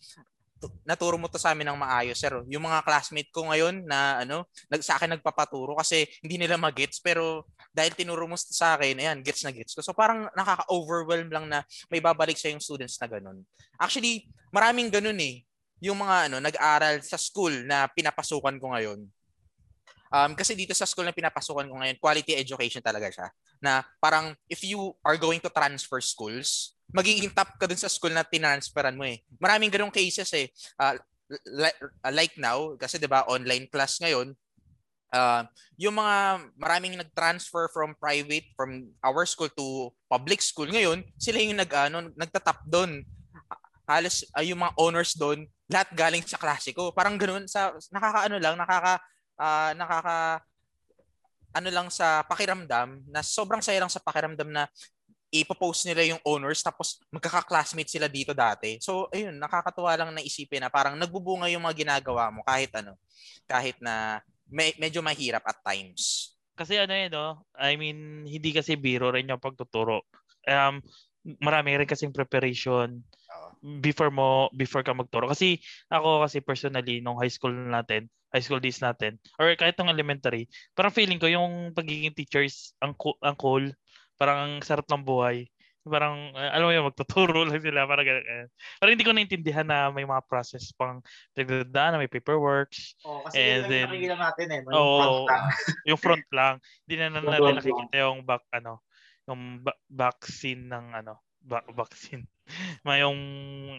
naturo 0.83 1.15
mo 1.17 1.31
to 1.31 1.39
sa 1.39 1.51
amin 1.55 1.67
ng 1.71 1.79
maayos 1.79 2.19
sir. 2.19 2.31
Yung 2.51 2.63
mga 2.63 2.83
classmate 2.85 3.31
ko 3.31 3.47
ngayon 3.49 3.87
na 3.87 4.23
ano, 4.23 4.47
nag 4.67 4.81
sa 4.83 4.99
akin 4.99 5.17
nagpapaturo 5.17 5.75
kasi 5.79 6.05
hindi 6.23 6.39
nila 6.39 6.59
magets 6.59 6.99
pero 6.99 7.47
dahil 7.73 7.97
tinuro 7.97 8.29
mo 8.29 8.37
sa 8.37 8.77
akin, 8.77 9.01
ayan, 9.01 9.17
gets 9.25 9.41
na 9.41 9.51
gets 9.51 9.73
ko. 9.73 9.81
So 9.81 9.95
parang 9.97 10.29
nakaka-overwhelm 10.37 11.29
lang 11.33 11.45
na 11.49 11.65
may 11.89 11.99
babalik 11.99 12.37
sa 12.37 12.51
yung 12.51 12.61
students 12.61 12.99
na 13.01 13.09
ganun. 13.09 13.41
Actually, 13.81 14.29
maraming 14.53 14.93
ganun 14.93 15.17
eh 15.17 15.41
yung 15.83 15.99
mga 15.99 16.31
ano 16.31 16.37
nag-aral 16.39 17.03
sa 17.03 17.19
school 17.19 17.51
na 17.67 17.91
pinapasukan 17.91 18.55
ko 18.55 18.71
ngayon. 18.71 19.03
Um, 20.13 20.37
kasi 20.37 20.53
dito 20.53 20.77
sa 20.77 20.85
school 20.85 21.09
na 21.09 21.11
pinapasukan 21.11 21.65
ko 21.65 21.73
ngayon, 21.73 21.97
quality 21.97 22.37
education 22.37 22.85
talaga 22.85 23.09
siya. 23.09 23.27
Na 23.57 23.81
parang 23.97 24.37
if 24.45 24.61
you 24.61 24.93
are 25.01 25.17
going 25.17 25.41
to 25.41 25.49
transfer 25.49 25.97
schools, 25.99 26.77
magiging 26.93 27.33
top 27.33 27.57
ka 27.57 27.65
dun 27.65 27.81
sa 27.81 27.89
school 27.89 28.13
na 28.13 28.23
tinransferan 28.23 28.95
mo 28.95 29.03
eh. 29.03 29.25
Maraming 29.41 29.73
ganong 29.73 29.93
cases 29.93 30.29
eh. 30.37 30.47
Uh, 30.77 30.95
like, 31.49 31.77
uh, 32.05 32.13
like 32.13 32.35
now, 32.37 32.77
kasi 32.77 33.01
'di 33.01 33.09
ba 33.09 33.25
online 33.25 33.65
class 33.67 33.97
ngayon, 33.97 34.37
uh, 35.13 35.41
yung 35.77 35.97
mga 35.97 36.45
maraming 36.57 36.93
nag-transfer 36.97 37.69
from 37.73 37.97
private 37.97 38.45
from 38.57 38.89
our 39.01 39.25
school 39.25 39.49
to 39.53 39.89
public 40.09 40.41
school 40.41 40.69
ngayon, 40.69 41.01
sila 41.17 41.41
yung 41.41 41.57
nag 41.57 41.71
ano, 41.73 42.13
nagtatap 42.13 42.65
doon. 42.69 43.01
Halos 43.83 44.23
uh, 44.33 44.45
yung 44.45 44.63
mga 44.63 44.73
owners 44.79 45.17
doon, 45.17 45.43
lahat 45.67 45.89
galing 45.97 46.23
sa 46.23 46.39
klasiko. 46.39 46.93
Parang 46.95 47.17
ganoon 47.17 47.49
sa 47.49 47.75
nakakaano 47.91 48.37
lang, 48.37 48.55
nakaka 48.55 49.01
uh, 49.41 49.71
nakaka 49.75 50.45
ano 51.53 51.69
lang 51.69 51.87
sa 51.93 52.25
pakiramdam 52.25 53.05
na 53.13 53.21
sobrang 53.21 53.61
saya 53.61 53.77
lang 53.77 53.91
sa 53.91 54.01
pakiramdam 54.01 54.49
na 54.49 54.65
ipopost 55.33 55.89
nila 55.89 56.05
yung 56.05 56.21
owners 56.21 56.61
tapos 56.61 57.01
magkaka-classmate 57.09 57.89
sila 57.89 58.05
dito 58.05 58.37
dati. 58.37 58.77
So 58.77 59.09
ayun, 59.09 59.33
nakakatuwa 59.41 59.97
lang 59.97 60.09
na 60.13 60.21
isipin 60.21 60.61
na 60.61 60.69
parang 60.69 60.93
nagbubunga 60.93 61.49
yung 61.49 61.65
mga 61.65 61.81
ginagawa 61.81 62.29
mo 62.29 62.45
kahit 62.45 62.69
ano, 62.77 62.93
kahit 63.49 63.81
na 63.81 64.21
me- 64.45 64.77
medyo 64.77 65.01
mahirap 65.01 65.41
at 65.49 65.57
times. 65.65 66.33
Kasi 66.53 66.77
ano 66.77 66.93
yun, 66.93 67.09
no? 67.09 67.49
I 67.57 67.73
mean, 67.73 68.29
hindi 68.29 68.53
kasi 68.53 68.77
biro 68.77 69.09
rin 69.09 69.25
yung 69.25 69.41
pagtuturo. 69.41 70.05
Um, 70.45 70.85
marami 71.41 71.81
rin 71.81 71.89
kasing 71.89 72.13
preparation 72.13 73.01
before 73.79 74.11
mo 74.11 74.51
before 74.51 74.83
ka 74.83 74.91
magturo 74.91 75.31
kasi 75.31 75.55
ako 75.87 76.27
kasi 76.27 76.43
personally 76.43 76.99
nung 76.99 77.15
high 77.15 77.31
school 77.31 77.55
natin 77.55 78.11
high 78.35 78.43
school 78.43 78.59
days 78.59 78.83
natin 78.83 79.15
or 79.39 79.55
kahit 79.55 79.79
nung 79.79 79.87
elementary 79.87 80.51
parang 80.75 80.91
feeling 80.91 81.15
ko 81.15 81.31
yung 81.31 81.71
pagiging 81.71 82.11
teachers 82.11 82.75
ang 82.83 82.91
ang 83.23 83.39
cool 83.39 83.71
parang 84.23 84.37
ang 84.39 84.53
sarap 84.63 84.87
ng 84.87 85.03
buhay. 85.03 85.51
Parang 85.83 86.31
uh, 86.31 86.51
alam 86.55 86.63
mo 86.63 86.71
yun 86.71 86.87
magtuturo 86.87 87.43
lang 87.43 87.59
sila 87.59 87.83
para 87.83 88.07
uh, 88.07 88.47
parang 88.79 88.93
hindi 88.95 89.03
ko 89.03 89.11
naintindihan 89.11 89.67
na 89.67 89.91
may 89.91 90.07
mga 90.07 90.23
process 90.31 90.71
pang 90.71 91.03
pinagdadaan 91.35 91.99
may 91.99 92.07
paperworks 92.07 92.95
oh, 93.03 93.19
kasi 93.27 93.35
and 93.35 93.67
then 93.67 93.91
nakikita 93.91 94.15
natin 94.15 94.47
eh 94.47 94.59
oh, 94.71 95.27
front 95.27 95.27
lang. 95.27 95.43
yung 95.83 95.99
front 95.99 96.27
lang. 96.31 96.53
Hindi 96.87 96.95
na 96.95 97.19
natin 97.19 97.59
nakikita 97.59 97.95
yung 97.99 98.23
back 98.23 98.47
ano 98.55 98.79
yung 99.27 99.59
back, 99.59 99.79
back 99.91 100.17
scene 100.23 100.71
ng 100.71 100.95
ano 100.95 101.19
back, 101.43 101.67
vaccine. 101.75 102.23
May 102.87 103.03
yung 103.03 103.19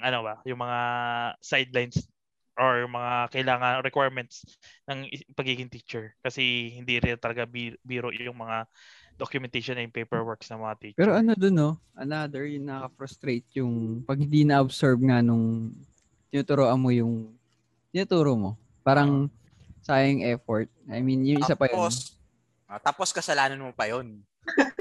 ano 0.05 0.19
ba, 0.21 0.45
yung 0.45 0.61
mga 0.61 0.81
sidelines 1.41 2.05
or 2.55 2.87
mga 2.87 3.35
kailangan 3.35 3.83
requirements 3.83 4.47
ng 4.87 5.11
pagiging 5.35 5.73
teacher. 5.73 6.15
Kasi 6.23 6.77
hindi 6.77 7.01
rin 7.01 7.19
talaga 7.19 7.49
biro 7.49 8.13
yung 8.15 8.39
mga 8.39 8.69
documentation 9.15 9.79
and 9.79 9.95
paperwork 9.95 10.43
sa 10.43 10.59
mga 10.59 10.75
teacher. 10.81 10.99
Pero 10.99 11.15
ano 11.15 11.33
dun 11.39 11.55
no, 11.55 11.71
another 11.95 12.47
yung 12.51 12.67
nakaka-frustrate 12.67 13.47
yung 13.59 14.03
pag 14.03 14.19
hindi 14.19 14.43
na-absorb 14.43 14.99
nga 15.07 15.23
nung 15.23 15.71
tinuturoan 16.35 16.81
mo 16.83 16.91
yung 16.91 17.31
tinuturo 17.95 18.35
mo. 18.35 18.51
Parang 18.83 19.31
sayang 19.87 20.27
effort. 20.27 20.67
I 20.91 20.99
mean, 20.99 21.23
yung 21.23 21.45
isa 21.45 21.55
pa 21.55 21.71
yun. 21.71 21.79
Tapos, 21.79 22.19
uh, 22.67 22.81
tapos 22.83 23.09
kasalanan 23.15 23.63
mo 23.63 23.71
pa 23.71 23.87
yun. 23.87 24.19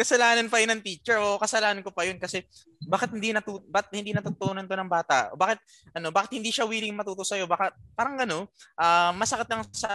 kasalanan 0.00 0.48
pa 0.48 0.64
yun 0.64 0.72
ng 0.72 0.80
teacher 0.80 1.20
o 1.20 1.36
kasalanan 1.36 1.84
ko 1.84 1.92
pa 1.92 2.08
yun 2.08 2.16
kasi 2.16 2.40
bakit 2.88 3.12
hindi 3.12 3.36
natu 3.36 3.60
bakit 3.68 3.92
hindi 3.92 4.16
natutunan 4.16 4.64
to 4.64 4.72
ng 4.72 4.88
bata? 4.88 5.28
O 5.34 5.36
bakit 5.36 5.60
ano, 5.92 6.08
bakit 6.08 6.40
hindi 6.40 6.48
siya 6.48 6.64
willing 6.64 6.96
matuto 6.96 7.20
sa 7.20 7.36
iyo? 7.36 7.44
Bakit 7.44 7.76
parang 7.92 8.16
ano, 8.16 8.48
uh, 8.80 9.12
masakit 9.12 9.44
lang 9.52 9.60
sa 9.68 9.92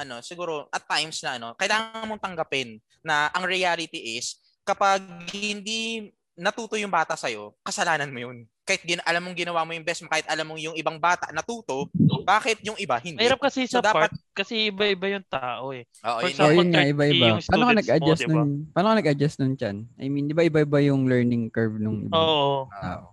ano, 0.00 0.24
siguro 0.24 0.66
at 0.72 0.84
times 0.88 1.20
na 1.20 1.36
ano, 1.36 1.48
kailangan 1.54 2.08
mong 2.08 2.24
tanggapin 2.24 2.80
na 3.04 3.28
ang 3.36 3.44
reality 3.44 4.16
is 4.16 4.40
kapag 4.64 5.04
hindi 5.36 6.10
natuto 6.34 6.80
yung 6.80 6.92
bata 6.92 7.14
sa 7.14 7.28
iyo, 7.28 7.52
kasalanan 7.60 8.08
mo 8.08 8.18
yun 8.24 8.48
kahit 8.70 8.86
gin, 8.86 9.02
alam 9.02 9.26
mong 9.26 9.34
ginawa 9.34 9.66
mo 9.66 9.74
yung 9.74 9.82
best 9.82 10.06
mo, 10.06 10.08
kahit 10.14 10.30
alam 10.30 10.46
mong 10.46 10.62
yung 10.62 10.76
ibang 10.78 10.94
bata 11.02 11.34
natuto, 11.34 11.90
bakit 12.22 12.62
yung 12.62 12.78
iba 12.78 13.02
hindi? 13.02 13.18
Mahirap 13.18 13.42
kasi 13.42 13.66
so, 13.66 13.82
sa 13.82 13.90
dapat, 13.90 14.06
part, 14.06 14.14
kasi 14.30 14.70
iba-iba 14.70 15.18
yung 15.18 15.26
tao 15.26 15.74
eh. 15.74 15.90
Oo, 16.06 16.18
yun, 16.22 16.30
example, 16.30 16.54
yun 16.54 16.68
nga, 16.70 16.84
iba-iba. 16.86 17.26
Paano 17.42 17.64
ka 17.66 17.74
nag-adjust 17.82 18.22
mo, 18.30 18.38
nun? 18.38 18.50
Paano 18.70 18.86
ka 18.86 18.96
nag-adjust 19.02 19.36
nun, 19.42 19.54
Chan? 19.58 19.76
I 19.98 20.06
mean, 20.06 20.30
di 20.30 20.34
ba 20.38 20.46
iba-iba 20.46 20.78
yung 20.86 21.10
learning 21.10 21.50
curve 21.50 21.82
nung 21.82 22.06
iba? 22.06 22.14
Oo. 22.14 22.70
Uh, 22.70 23.10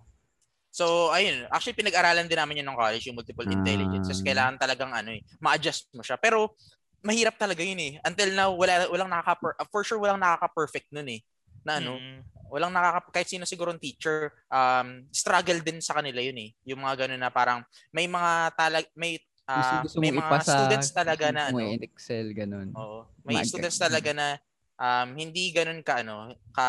so, 0.70 1.10
ayun. 1.10 1.50
Actually, 1.50 1.74
pinag-aralan 1.74 2.30
din 2.30 2.38
namin 2.38 2.62
yun 2.62 2.70
ng 2.70 2.78
college, 2.78 3.04
yung 3.10 3.18
multiple 3.18 3.50
ah. 3.50 3.56
intelligence. 3.58 4.22
Kailangan 4.22 4.62
talagang 4.62 4.94
ano 4.94 5.10
eh, 5.10 5.26
ma-adjust 5.42 5.90
mo 5.90 6.06
siya. 6.06 6.22
Pero, 6.22 6.54
mahirap 7.02 7.38
talaga 7.38 7.62
yun 7.62 7.78
eh. 7.78 7.92
Until 8.02 8.30
now, 8.34 8.50
wala, 8.54 8.90
walang 8.90 9.10
nakaka 9.10 9.54
for 9.70 9.82
sure 9.86 10.00
walang 10.02 10.20
nakaka-perfect 10.20 10.90
nun 10.90 11.08
eh. 11.08 11.20
Na 11.62 11.78
ano, 11.78 11.98
mm 11.98 12.38
walang 12.48 12.72
nakaka 12.72 13.12
kahit 13.12 13.28
sino 13.28 13.44
siguro 13.44 13.70
ng 13.76 13.80
teacher 13.80 14.32
um 14.48 15.04
struggle 15.12 15.60
din 15.60 15.84
sa 15.84 16.00
kanila 16.00 16.18
yun 16.18 16.48
eh. 16.48 16.50
Yung 16.64 16.80
mga 16.80 17.06
ganun 17.06 17.20
na 17.20 17.28
parang 17.28 17.60
may 17.92 18.08
mga 18.08 18.56
talag 18.56 18.88
may 18.96 19.20
uh, 19.44 19.56
gusto, 19.56 19.76
gusto 19.84 19.98
may 20.00 20.12
mga 20.12 20.28
ipasa, 20.32 20.52
students 20.56 20.90
talaga 20.92 21.26
na 21.28 21.52
ano. 21.52 21.60
Excel 21.76 22.32
ganun. 22.32 22.72
Oo. 22.72 23.04
May 23.24 23.44
Mag- 23.44 23.48
students 23.48 23.76
talaga 23.76 24.10
na 24.16 24.40
um 24.80 25.08
hindi 25.12 25.52
ganun 25.52 25.84
ka 25.84 26.00
ano 26.00 26.32
ka 26.56 26.66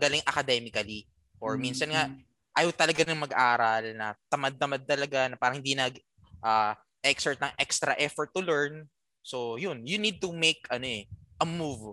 galing 0.00 0.24
academically. 0.24 1.04
Or 1.38 1.54
mm-hmm. 1.54 1.62
minsan 1.62 1.92
nga 1.92 2.08
ayaw 2.56 2.72
talaga 2.74 3.06
ng 3.06 3.22
mag-aral 3.22 3.84
na 3.94 4.16
tamad-tamad 4.26 4.82
talaga 4.82 5.30
na 5.30 5.36
parang 5.38 5.60
hindi 5.62 5.76
nag 5.76 5.94
uh, 6.42 6.74
exert 7.04 7.38
ng 7.38 7.52
extra 7.60 7.94
effort 8.00 8.34
to 8.34 8.42
learn 8.42 8.88
so 9.28 9.60
yun 9.60 9.84
you 9.84 10.00
need 10.00 10.16
to 10.16 10.32
make 10.32 10.64
ano 10.72 10.88
eh 10.88 11.04
a 11.36 11.44
move 11.44 11.92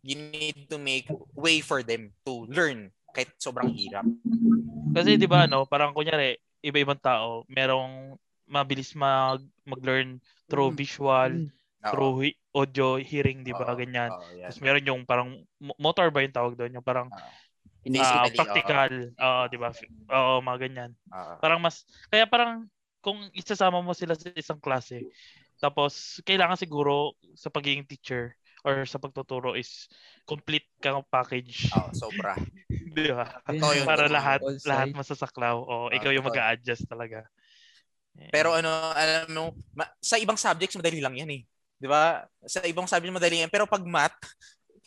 you 0.00 0.16
need 0.16 0.68
to 0.68 0.80
make 0.80 1.08
way 1.36 1.60
for 1.60 1.84
them 1.84 2.12
to 2.24 2.48
learn 2.48 2.92
kahit 3.16 3.32
sobrang 3.40 3.72
hirap. 3.72 4.04
Kasi 4.92 5.16
'di 5.16 5.24
ba 5.30 5.48
no, 5.48 5.64
parang 5.64 5.96
kunyari 5.96 6.36
iba-ibang 6.60 7.00
tao, 7.00 7.46
merong 7.48 8.18
mabilis 8.44 8.92
mag 8.92 9.40
mag-learn 9.64 10.20
through 10.50 10.74
mm. 10.74 10.76
visual, 10.76 11.32
mm. 11.32 11.48
through 11.88 12.14
hi- 12.20 12.38
audio, 12.52 13.00
hearing, 13.00 13.40
'di 13.46 13.56
ba? 13.56 13.72
Ganyan. 13.72 14.12
Oh, 14.12 14.20
yeah. 14.36 14.50
Tapos 14.50 14.60
meron 14.60 14.84
yung 14.84 15.02
parang 15.08 15.40
motor 15.80 16.12
ba 16.12 16.20
yung 16.20 16.36
tawag 16.36 16.54
doon, 16.58 16.76
yung 16.76 16.84
parang 16.84 17.08
uh, 17.08 18.28
practical. 18.34 18.92
Oo, 19.14 19.24
uh, 19.24 19.44
di 19.48 19.56
ba? 19.56 19.72
Oo, 20.12 20.44
mga 20.44 20.58
ganyan. 20.68 20.90
Uh, 21.08 21.40
parang 21.40 21.60
mas, 21.62 21.88
kaya 22.12 22.28
parang 22.28 22.68
kung 23.04 23.20
isasama 23.36 23.84
mo 23.84 23.92
sila 23.92 24.16
sa 24.16 24.32
isang 24.32 24.60
klase, 24.60 25.04
tapos 25.62 26.22
kailangan 26.26 26.58
siguro 26.58 27.14
sa 27.34 27.50
pagiging 27.50 27.86
teacher 27.86 28.34
or 28.64 28.88
sa 28.88 28.96
pagtuturo 28.96 29.52
is 29.52 29.86
complete 30.24 30.64
kang 30.80 31.04
package. 31.12 31.68
Oh, 31.76 31.92
sobra. 31.92 32.32
di 32.96 33.12
ba? 33.12 33.28
Para 33.84 34.08
lahat 34.08 34.40
lahat 34.64 34.88
masasaklaw. 34.96 35.56
O, 35.60 35.72
oh, 35.86 35.88
ikaw 35.92 36.08
yung 36.10 36.24
mag-a-adjust 36.24 36.88
talaga. 36.88 37.28
Pero 38.32 38.56
ano, 38.56 38.70
alam 38.96 39.28
mo, 39.28 39.44
ma- 39.76 39.90
sa 40.00 40.16
ibang 40.16 40.38
subjects 40.38 40.78
madali 40.80 41.04
lang 41.04 41.18
yan 41.18 41.30
eh. 41.34 41.42
'Di 41.76 41.88
ba? 41.90 42.24
Sa 42.46 42.64
ibang 42.64 42.88
subjects 42.88 43.12
madali 43.12 43.44
yan, 43.44 43.52
pero 43.52 43.68
pag 43.68 43.84
math, 43.84 44.16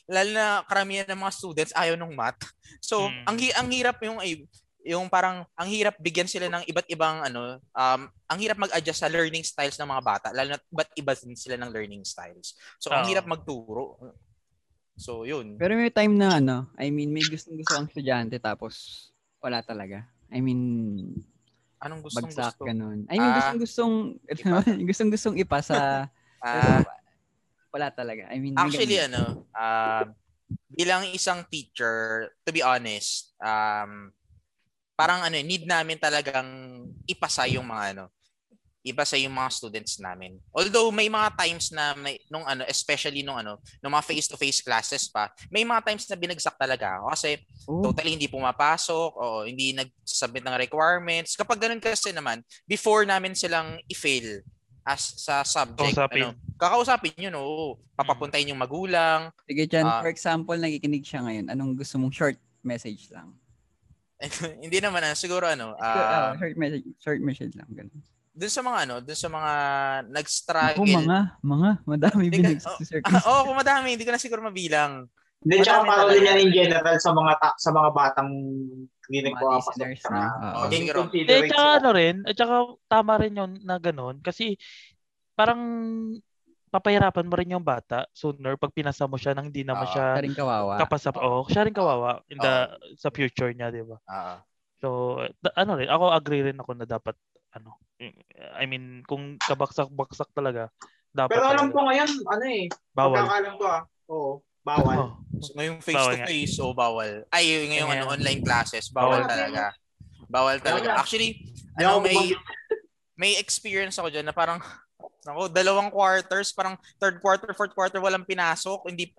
lalo 0.08 0.30
na 0.32 0.64
karamihan 0.66 1.06
ng 1.12 1.22
mga 1.22 1.36
students 1.36 1.76
ayaw 1.76 2.00
ng 2.00 2.16
math. 2.16 2.40
So, 2.80 3.12
mm. 3.12 3.24
ang 3.28 3.38
ang 3.62 3.68
hirap 3.70 3.98
yung 4.02 4.20
yung 4.88 5.12
parang 5.12 5.44
ang 5.60 5.68
hirap 5.68 6.00
bigyan 6.00 6.32
sila 6.32 6.48
ng 6.48 6.64
iba't 6.64 6.88
ibang 6.88 7.20
ano, 7.28 7.60
um, 7.76 8.02
ang 8.08 8.40
hirap 8.40 8.56
mag-adjust 8.56 9.04
sa 9.04 9.12
learning 9.12 9.44
styles 9.44 9.76
ng 9.76 9.92
mga 9.92 10.04
bata, 10.04 10.28
lalo 10.32 10.56
na 10.56 10.60
ba't 10.72 10.90
iba 10.96 11.12
din 11.12 11.36
sila 11.36 11.60
ng 11.60 11.70
learning 11.70 12.08
styles. 12.08 12.56
So, 12.80 12.96
ang 12.96 13.06
hirap 13.12 13.28
magturo. 13.28 14.00
So, 14.96 15.28
yun. 15.28 15.60
Pero 15.60 15.76
may 15.76 15.92
time 15.92 16.16
na 16.16 16.40
ano, 16.40 16.72
I 16.80 16.90
mean, 16.90 17.12
may 17.12 17.28
gustong 17.28 17.60
gusto 17.60 17.76
ang 17.76 17.92
estudyante 17.92 18.40
tapos 18.40 19.08
wala 19.44 19.60
talaga. 19.62 20.08
I 20.32 20.40
mean, 20.40 20.60
anong 21.84 22.02
gustong 22.08 22.32
bagsak 22.32 22.58
gusto? 22.58 22.66
ganun. 22.66 23.06
I 23.12 23.16
mean, 23.20 23.32
ah, 23.32 23.54
gustong 23.54 23.62
gustong 23.62 23.94
gustong 24.90 25.10
gustong 25.14 25.36
ipasa. 25.38 26.10
ah, 26.44 26.82
wala 27.70 27.88
talaga. 27.94 28.32
I 28.32 28.40
mean, 28.40 28.58
actually 28.58 28.98
ano, 28.98 29.46
uh, 29.54 30.08
bilang 30.72 31.06
isang 31.12 31.46
teacher, 31.48 32.30
to 32.44 32.50
be 32.50 32.64
honest, 32.64 33.36
um, 33.44 34.12
parang 34.98 35.22
ano, 35.22 35.38
need 35.46 35.70
namin 35.70 36.02
talagang 36.02 36.50
ipasa 37.06 37.46
yung 37.46 37.70
mga 37.70 37.94
ano, 37.94 38.06
ipasa 38.82 39.20
yung 39.20 39.36
mga 39.36 39.50
students 39.52 40.00
namin. 40.00 40.40
Although 40.56 40.90
may 40.90 41.12
mga 41.12 41.36
times 41.36 41.76
na 41.76 41.94
may 41.94 42.18
nung 42.32 42.48
ano, 42.48 42.64
especially 42.66 43.22
nung 43.22 43.38
ano, 43.38 43.60
nung 43.84 43.94
mga 43.94 44.08
face-to-face 44.08 44.64
classes 44.64 45.12
pa, 45.12 45.30
may 45.52 45.68
mga 45.68 45.84
times 45.86 46.08
na 46.08 46.18
binagsak 46.18 46.56
talaga 46.56 46.98
ako 46.98 47.06
kasi 47.14 47.30
Ooh. 47.68 47.84
totally 47.92 48.16
hindi 48.16 48.32
pumapasok 48.32 49.10
o 49.14 49.44
hindi 49.46 49.76
nag-submit 49.76 50.44
ng 50.48 50.58
requirements. 50.58 51.36
Kapag 51.36 51.60
ganun 51.62 51.84
kasi 51.84 52.16
naman, 52.16 52.42
before 52.66 53.04
namin 53.04 53.36
silang 53.36 53.78
i-fail 53.92 54.42
as 54.88 55.20
sa 55.20 55.44
subject, 55.44 56.00
Kausapin. 56.00 56.24
ano, 56.24 56.30
kakausapin 56.56 57.28
yun, 57.28 57.36
oo. 57.36 57.76
Papapuntahin 57.92 58.56
yung 58.56 58.62
magulang. 58.62 59.36
Sige, 59.44 59.68
Jan, 59.68 59.84
uh, 59.84 60.00
for 60.00 60.08
example, 60.08 60.56
nakikinig 60.56 61.04
siya 61.04 61.28
ngayon. 61.28 61.52
Anong 61.52 61.76
gusto 61.76 62.00
mong 62.00 62.16
short 62.16 62.40
message 62.64 63.12
lang? 63.12 63.36
hindi 64.64 64.78
naman 64.82 65.02
ano, 65.06 65.16
siguro 65.16 65.46
ano, 65.46 65.78
uh, 65.78 65.84
uh, 65.84 66.30
short 66.38 66.58
message, 66.58 66.86
short 66.98 67.22
message 67.22 67.54
lang 67.54 67.70
ganun. 67.70 68.02
Doon 68.38 68.54
sa 68.54 68.62
mga 68.62 68.78
ano, 68.86 68.96
doon 69.02 69.20
sa 69.20 69.30
mga 69.34 69.54
nag-struggle. 70.14 70.78
Ako, 70.78 70.86
mga, 70.86 71.20
mga, 71.42 71.70
madami 71.90 72.24
binagsak 72.30 72.78
oh, 72.78 72.86
si 72.86 72.94
Oo, 73.02 73.22
oh, 73.26 73.42
oh, 73.50 73.58
madami, 73.58 73.98
hindi 73.98 74.06
ko 74.06 74.14
na 74.14 74.22
siguro 74.22 74.46
mabilang. 74.46 75.10
Hindi, 75.42 75.62
tsaka 75.62 75.86
para 75.86 76.10
din 76.10 76.26
yan 76.26 76.40
in 76.46 76.54
general 76.54 76.98
sa 76.98 77.14
mga 77.14 77.34
ta- 77.38 77.58
sa 77.62 77.70
mga 77.70 77.90
batang 77.94 78.30
hindi 79.08 79.20
nagpapasok 79.32 79.74
sa 80.02 80.10
uh, 80.12 80.66
uh, 80.66 81.10
Eh, 81.14 81.48
tsaka 81.48 81.66
ano 81.82 81.90
rin, 81.94 82.16
at 82.26 82.34
tsaka 82.36 82.56
tama 82.90 83.14
rin 83.22 83.38
yun 83.38 83.52
na 83.64 83.78
ganun. 83.78 84.20
Kasi 84.20 84.58
parang 85.38 85.62
papahirapan 86.68 87.28
mo 87.28 87.36
rin 87.40 87.54
yung 87.56 87.64
bata 87.64 88.04
sooner 88.12 88.60
pag 88.60 88.76
pinasa 88.76 89.08
mo 89.08 89.16
siya 89.16 89.32
nang 89.32 89.48
hindi 89.48 89.64
naman 89.64 89.88
uh, 89.88 89.92
siya 89.92 90.06
siya 90.20 90.26
rin 90.28 90.36
kawawa. 90.36 90.74
Kapasa, 90.80 91.10
oh, 91.16 91.48
siya 91.48 91.64
rin 91.64 91.76
kawawa 91.76 92.22
in 92.28 92.38
the, 92.40 92.54
uh, 92.68 92.76
sa 93.00 93.10
future 93.10 93.52
niya, 93.56 93.72
di 93.72 93.84
ba? 93.88 93.98
Uh, 94.04 94.38
so, 94.84 94.88
da, 95.40 95.56
ano 95.56 95.80
rin, 95.80 95.88
ako 95.88 96.12
agree 96.12 96.44
rin 96.44 96.60
ako 96.60 96.72
na 96.76 96.88
dapat, 96.88 97.16
ano, 97.56 97.80
I 98.60 98.68
mean, 98.68 99.02
kung 99.08 99.40
kabaksak-baksak 99.40 100.30
talaga, 100.36 100.68
dapat. 101.16 101.40
Pero 101.40 101.48
alam 101.48 101.68
ko 101.72 101.80
ngayon, 101.88 102.10
ano 102.28 102.44
eh, 102.52 102.68
bawal. 102.92 103.24
Pagkakalam 103.24 103.54
ko 103.56 103.66
ah, 103.66 103.84
oo, 104.12 104.32
bawal. 104.62 104.98
Oh. 105.00 105.12
So, 105.40 105.56
ngayong 105.56 105.80
face-to-face, 105.80 106.56
o 106.60 106.72
oh, 106.72 106.76
bawal. 106.76 107.24
Ay, 107.32 107.64
ngayong 107.72 107.92
ano, 107.96 108.04
online 108.12 108.44
classes, 108.44 108.92
bawal, 108.92 109.24
bawal 109.24 109.32
talaga. 109.32 109.64
Bawal 110.28 110.56
talaga. 110.60 111.00
Actually, 111.00 111.40
ano, 111.80 112.04
may, 112.04 112.36
may 113.16 113.34
experience 113.40 113.96
ako 113.96 114.12
dyan 114.12 114.28
na 114.28 114.36
parang 114.36 114.60
ako, 115.34 115.42
dalawang 115.52 115.90
quarters, 115.92 116.56
parang 116.56 116.76
third 116.98 117.20
quarter, 117.20 117.52
fourth 117.52 117.74
quarter, 117.76 118.00
walang 118.00 118.24
pinasok. 118.28 118.88
Hindi 118.88 119.12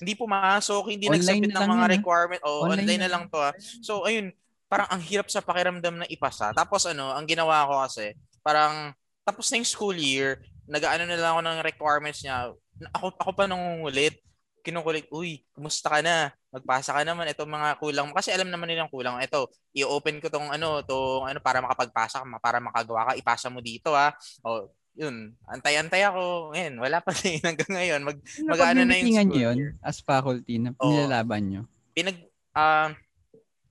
hindi 0.00 0.12
pumasok, 0.16 0.84
hindi 0.88 1.06
nagsubmit 1.10 1.52
ng 1.52 1.68
mga 1.68 1.86
yun, 1.86 1.94
requirement. 2.00 2.40
O, 2.46 2.64
online, 2.64 2.86
online 2.86 3.02
na 3.04 3.10
lang 3.10 3.24
to. 3.28 3.36
Ah. 3.36 3.52
So, 3.84 4.08
ayun, 4.08 4.32
parang 4.70 4.88
ang 4.88 5.02
hirap 5.02 5.28
sa 5.28 5.42
pakiramdam 5.44 6.00
na 6.00 6.06
ipasa. 6.08 6.54
Tapos 6.54 6.86
ano, 6.86 7.10
ang 7.10 7.26
ginawa 7.26 7.66
ko 7.66 7.74
kasi, 7.84 8.14
parang 8.40 8.94
tapos 9.26 9.50
na 9.50 9.60
yung 9.60 9.68
school 9.68 9.98
year, 9.98 10.40
nag-ano 10.70 11.04
na 11.04 11.18
lang 11.18 11.30
ako 11.36 11.42
ng 11.44 11.58
requirements 11.66 12.20
niya. 12.22 12.54
Ako, 12.96 13.12
ako 13.18 13.30
pa 13.36 13.44
nung 13.44 13.84
ulit, 13.84 14.16
kinukulit, 14.62 15.10
uy, 15.12 15.44
kumusta 15.52 15.90
ka 15.92 16.00
na? 16.00 16.32
Magpasa 16.50 16.94
ka 16.94 17.02
naman 17.04 17.28
itong 17.30 17.50
mga 17.50 17.78
kulang 17.78 18.06
mo. 18.08 18.12
Kasi 18.16 18.32
alam 18.32 18.48
naman 18.48 18.70
nilang 18.70 18.88
kulang. 18.88 19.18
Ito, 19.20 19.50
i-open 19.76 20.22
ko 20.22 20.32
tong 20.32 20.48
ano, 20.48 20.80
tong 20.86 21.28
ano 21.28 21.38
para 21.42 21.60
makapagpasa 21.60 22.22
ka, 22.22 22.26
para 22.40 22.58
makagawa 22.62 23.12
ka, 23.12 23.18
ipasa 23.18 23.48
mo 23.52 23.58
dito 23.60 23.92
ha. 23.92 24.14
O, 24.46 24.70
yun, 24.98 25.32
antay-antay 25.46 26.02
ako. 26.06 26.54
Ngayon, 26.54 26.74
wala 26.80 26.98
pa 27.00 27.10
din 27.14 27.40
hanggang 27.46 27.72
ngayon. 27.72 28.00
Mag, 28.02 28.18
mag-ano 28.46 28.80
na 28.84 28.94
yung 28.98 29.14
school 29.16 29.38
yun 29.38 29.58
as 29.80 29.98
faculty 30.02 30.58
na 30.58 30.74
oh, 30.78 30.90
nilalaban 30.90 31.42
nyo? 31.46 31.62
Pinag, 31.94 32.18
uh, 32.54 32.90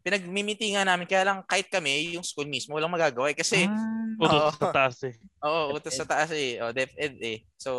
pinagmimitingan 0.02 0.88
namin. 0.88 1.06
Kaya 1.06 1.24
lang, 1.28 1.40
kahit 1.46 1.68
kami, 1.68 2.16
yung 2.16 2.26
school 2.26 2.48
mismo, 2.48 2.76
walang 2.76 2.92
magagawa. 2.92 3.30
Eh. 3.30 3.38
Kasi, 3.38 3.68
ah, 3.68 4.18
utos 4.18 4.56
sa 4.58 4.70
taas 4.72 4.98
eh. 5.06 5.16
Oo, 5.44 5.62
utos 5.76 5.94
sa 5.96 6.06
taas 6.08 6.32
eh. 6.34 6.58
O, 6.64 6.72
DepEd 6.72 7.16
eh. 7.22 7.38
So, 7.60 7.72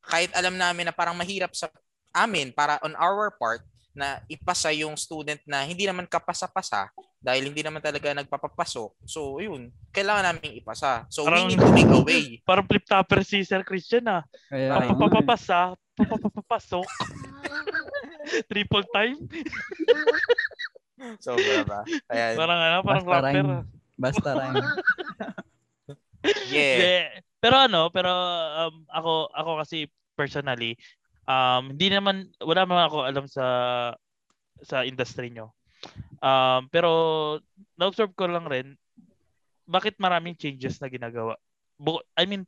kahit 0.00 0.30
alam 0.32 0.56
namin 0.56 0.88
na 0.88 0.94
parang 0.94 1.18
mahirap 1.18 1.52
sa 1.52 1.68
amin, 2.14 2.50
para 2.54 2.80
on 2.82 2.94
our 2.96 3.30
part, 3.34 3.62
na 3.90 4.22
ipasa 4.30 4.70
yung 4.70 4.94
student 4.94 5.42
na 5.42 5.66
hindi 5.66 5.82
naman 5.82 6.06
kapasa-pasa 6.06 6.88
dahil 7.20 7.52
hindi 7.52 7.60
naman 7.60 7.84
talaga 7.84 8.16
nagpapapasok. 8.16 9.04
So, 9.04 9.44
yun. 9.44 9.68
Kailangan 9.92 10.24
namin 10.32 10.56
ipasa. 10.56 11.04
So, 11.12 11.28
parang, 11.28 11.52
we 11.52 11.52
need 11.52 11.60
to 11.60 11.68
make 11.76 11.92
a 11.92 12.00
way. 12.00 12.24
Parang 12.48 12.64
flip-topper 12.64 13.20
si 13.20 13.44
Sir 13.44 13.60
Christian 13.60 14.08
ah. 14.08 14.24
Kaya, 14.48 14.96
papapasa, 14.96 15.76
papapapasok. 16.00 16.88
Triple 18.48 18.88
time. 18.88 19.20
so, 21.20 21.36
ba? 21.68 21.84
Ayan. 22.08 22.34
Parang 22.40 22.58
ano, 22.58 22.78
parang 22.80 23.04
basta 23.04 23.20
rapper. 23.20 23.44
Rhyme. 23.44 23.64
Basta 24.00 24.28
rhyme. 24.32 24.64
yeah. 26.56 26.76
yeah. 26.80 27.04
Pero 27.40 27.56
ano, 27.56 27.88
pero 27.88 28.12
um, 28.64 28.84
ako 28.92 29.12
ako 29.32 29.50
kasi 29.64 29.88
personally, 30.16 30.76
um, 31.24 31.72
hindi 31.72 31.88
naman, 31.88 32.28
wala 32.40 32.64
naman 32.64 32.84
ako 32.84 32.98
alam 33.04 33.24
sa 33.28 33.46
sa 34.60 34.84
industry 34.84 35.32
nyo. 35.32 35.52
Um, 36.20 36.68
pero 36.68 36.90
na-observe 37.80 38.12
ko 38.12 38.28
lang 38.28 38.44
rin, 38.46 38.76
bakit 39.64 39.96
maraming 39.96 40.36
changes 40.36 40.82
na 40.82 40.90
ginagawa? 40.90 41.38
I 42.18 42.28
mean, 42.28 42.44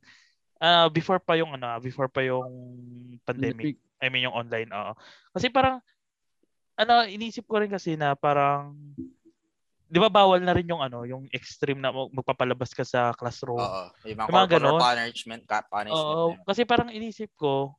uh, 0.61 0.87
before 0.93 1.17
pa 1.17 1.39
yung 1.39 1.55
ano, 1.57 1.79
before 1.81 2.07
pa 2.11 2.21
yung 2.21 2.51
pandemic. 3.25 3.79
I 4.03 4.11
mean 4.11 4.27
yung 4.27 4.35
online, 4.35 4.69
oo. 4.69 4.93
Kasi 5.31 5.49
parang 5.49 5.79
ano, 6.75 7.05
inisip 7.07 7.47
ko 7.47 7.61
rin 7.61 7.71
kasi 7.71 7.95
na 7.95 8.13
parang 8.17 8.75
'di 9.93 9.99
ba 10.01 10.09
bawal 10.09 10.41
na 10.41 10.57
rin 10.57 10.65
yung 10.65 10.81
ano, 10.81 11.05
yung 11.05 11.29
extreme 11.29 11.77
na 11.77 11.93
magpapalabas 11.93 12.73
ka 12.73 12.81
sa 12.81 13.13
classroom. 13.13 13.61
Oo, 13.61 13.83
yung 14.09 14.17
mga, 14.19 14.27
yung 14.27 14.35
mga 14.35 14.51
ganun. 14.57 14.79
punishment, 14.81 15.43
punishment. 15.45 15.93
Oo, 15.93 16.35
kasi 16.43 16.65
parang 16.65 16.89
inisip 16.89 17.29
ko 17.37 17.77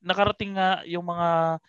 nakarating 0.00 0.56
nga 0.56 0.80
yung 0.88 1.04
mga 1.04 1.60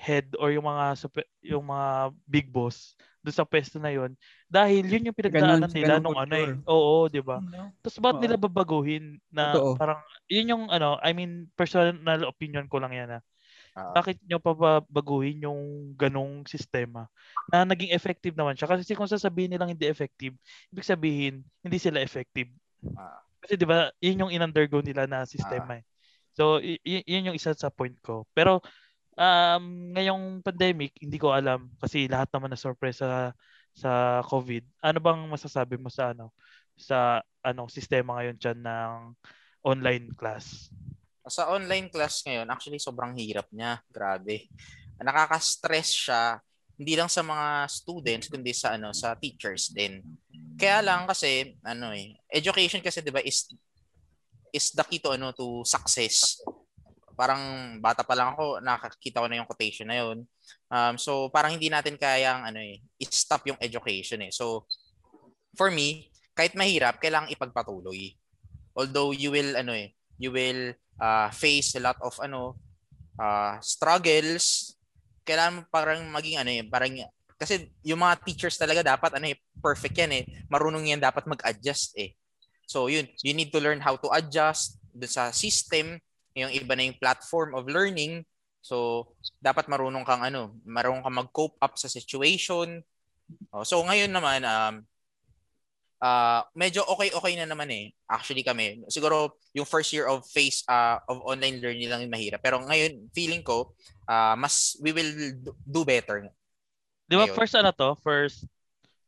head 0.00 0.32
or 0.40 0.48
yung 0.48 0.64
mga 0.64 0.96
yung 1.44 1.64
mga 1.68 2.16
big 2.24 2.48
boss 2.48 2.96
doon 3.20 3.36
sa 3.36 3.44
pwesto 3.44 3.76
na 3.76 3.92
yon 3.92 4.16
dahil 4.48 4.88
yun 4.88 5.12
yung 5.12 5.18
pinagdaanan 5.18 5.68
nila 5.68 6.00
nung 6.00 6.16
ano 6.16 6.32
eh. 6.32 6.56
Oo, 6.64 7.04
'di 7.12 7.20
ba? 7.20 7.44
No. 7.44 7.76
Tapos 7.84 8.00
bakit 8.00 8.20
nila 8.24 8.40
babaguhin 8.40 9.20
na 9.28 9.52
Totoo. 9.52 9.76
parang 9.76 10.00
yun 10.24 10.56
yung 10.56 10.64
ano, 10.72 10.96
I 11.04 11.12
mean 11.12 11.52
personal 11.52 12.24
opinion 12.24 12.64
ko 12.64 12.80
lang 12.80 12.96
yan 12.96 13.20
ah. 13.20 13.22
Uh, 13.70 13.94
bakit 13.94 14.18
nyo 14.26 14.42
pa 14.42 14.82
baguhin 14.90 15.46
yung 15.46 15.94
ganong 15.94 16.42
sistema 16.48 17.06
na 17.46 17.62
naging 17.62 17.94
effective 17.94 18.34
naman 18.34 18.58
siya? 18.58 18.66
Kasi 18.66 18.98
kung 18.98 19.06
sasabihin 19.06 19.52
nilang 19.54 19.70
hindi 19.70 19.86
effective, 19.86 20.34
ibig 20.74 20.88
sabihin 20.88 21.46
hindi 21.62 21.78
sila 21.78 22.02
effective. 22.02 22.50
Uh, 22.82 23.20
Kasi 23.38 23.54
'di 23.54 23.66
ba, 23.68 23.92
yun 24.02 24.26
yung 24.26 24.32
in-undergo 24.32 24.82
nila 24.82 25.06
na 25.06 25.22
sistema 25.22 25.76
uh, 25.76 25.78
eh. 25.78 25.84
So, 26.34 26.62
y- 26.62 27.04
yun 27.06 27.30
yung 27.30 27.36
isa 27.36 27.54
sa 27.54 27.70
point 27.70 27.94
ko. 28.02 28.26
Pero, 28.34 28.62
um, 29.20 29.92
ngayong 29.92 30.40
pandemic, 30.40 30.96
hindi 30.96 31.20
ko 31.20 31.36
alam 31.36 31.68
kasi 31.76 32.08
lahat 32.08 32.32
naman 32.32 32.48
na 32.48 32.58
sorpresa 32.58 33.36
sa 33.76 34.20
COVID. 34.24 34.64
Ano 34.80 34.98
bang 34.98 35.20
masasabi 35.28 35.76
mo 35.76 35.92
sa 35.92 36.16
ano 36.16 36.32
sa 36.80 37.20
anong 37.44 37.68
sistema 37.68 38.16
ngayon 38.16 38.40
diyan 38.40 38.58
ng 38.64 38.92
online 39.60 40.16
class? 40.16 40.72
Sa 41.28 41.52
online 41.52 41.92
class 41.92 42.24
ngayon, 42.24 42.48
actually 42.48 42.80
sobrang 42.80 43.12
hirap 43.14 43.46
niya. 43.52 43.84
Grabe. 43.92 44.48
Nakaka-stress 44.96 45.90
siya 45.92 46.40
hindi 46.80 46.96
lang 46.96 47.12
sa 47.12 47.20
mga 47.20 47.68
students 47.68 48.32
kundi 48.32 48.56
sa 48.56 48.80
ano 48.80 48.96
sa 48.96 49.12
teachers 49.12 49.68
din. 49.68 50.00
Kaya 50.56 50.80
lang 50.80 51.04
kasi 51.04 51.52
ano 51.60 51.92
eh 51.92 52.16
education 52.32 52.80
kasi 52.80 53.04
'di 53.04 53.12
ba 53.12 53.20
is 53.20 53.52
is 54.48 54.72
the 54.72 54.80
key 54.88 54.96
to 54.96 55.12
ano 55.12 55.28
to 55.36 55.60
success. 55.68 56.40
Parang 57.20 57.76
bata 57.84 58.00
pa 58.00 58.16
lang 58.16 58.32
ako 58.32 58.64
nakakita 58.64 59.20
ko 59.20 59.28
na 59.28 59.36
yung 59.36 59.44
quotation 59.44 59.92
na 59.92 60.00
yun. 60.00 60.24
Um, 60.72 60.96
so 60.96 61.28
parang 61.28 61.52
hindi 61.52 61.68
natin 61.68 62.00
kayang 62.00 62.48
ano 62.48 62.56
eh 62.64 62.80
stop 63.12 63.44
yung 63.44 63.60
education 63.60 64.24
eh. 64.24 64.32
So 64.32 64.64
for 65.52 65.68
me, 65.68 66.08
kahit 66.32 66.56
mahirap, 66.56 66.96
kailangang 66.96 67.36
ipagpatuloy. 67.36 68.16
Although 68.72 69.12
you 69.12 69.28
will 69.28 69.52
ano 69.52 69.76
eh, 69.76 69.92
you 70.16 70.32
will 70.32 70.72
uh, 70.96 71.28
face 71.28 71.76
a 71.76 71.84
lot 71.84 72.00
of 72.00 72.16
ano 72.24 72.56
uh, 73.20 73.60
struggles, 73.60 74.72
kailangan 75.28 75.68
parang 75.68 76.08
maging 76.08 76.40
ano 76.40 76.50
eh, 76.56 76.64
parang 76.64 76.96
kasi 77.36 77.68
yung 77.84 78.00
mga 78.00 78.20
teachers 78.24 78.56
talaga 78.56 78.96
dapat 78.96 79.20
ano 79.20 79.28
eh, 79.28 79.36
perfect 79.60 79.96
yan 79.96 80.12
eh. 80.12 80.24
Marunong 80.48 80.88
yan 80.88 81.00
dapat 81.00 81.28
mag-adjust 81.28 81.96
eh. 82.00 82.16
So 82.68 82.88
yun, 82.88 83.08
you 83.24 83.34
need 83.36 83.50
to 83.50 83.60
learn 83.60 83.80
how 83.84 83.96
to 83.96 84.08
adjust 84.12 84.80
sa 85.08 85.32
system, 85.32 85.98
yung 86.34 86.52
iba 86.52 86.72
na 86.74 86.86
yung 86.86 86.98
platform 86.98 87.54
of 87.56 87.66
learning. 87.66 88.22
So 88.60 89.08
dapat 89.40 89.66
marunong 89.66 90.04
kang 90.04 90.22
ano, 90.22 90.54
marunong 90.62 91.02
kang 91.02 91.18
mag-cope 91.26 91.56
up 91.60 91.74
sa 91.80 91.88
situation. 91.88 92.84
Oh, 93.54 93.62
so 93.62 93.80
ngayon 93.86 94.10
naman 94.10 94.42
um 94.42 94.82
uh, 96.00 96.40
medyo 96.56 96.82
okay-okay 96.88 97.36
na 97.38 97.46
naman 97.46 97.68
eh. 97.70 97.92
Actually 98.08 98.42
kami, 98.42 98.82
siguro 98.90 99.38
yung 99.54 99.68
first 99.68 99.92
year 99.92 100.08
of 100.08 100.24
face 100.26 100.64
uh, 100.66 100.98
of 101.06 101.22
online 101.22 101.60
learning 101.62 101.88
lang 101.88 102.02
yung 102.02 102.12
mahirap. 102.12 102.40
Pero 102.42 102.58
ngayon, 102.64 103.12
feeling 103.14 103.44
ko, 103.44 103.76
uh, 104.08 104.34
mas 104.34 104.74
we 104.82 104.90
will 104.90 105.12
do 105.62 105.84
better. 105.84 106.26
Di 107.06 107.14
ba 107.14 107.30
first 107.30 107.54
ano 107.54 107.70
to? 107.70 107.94
First 108.02 108.48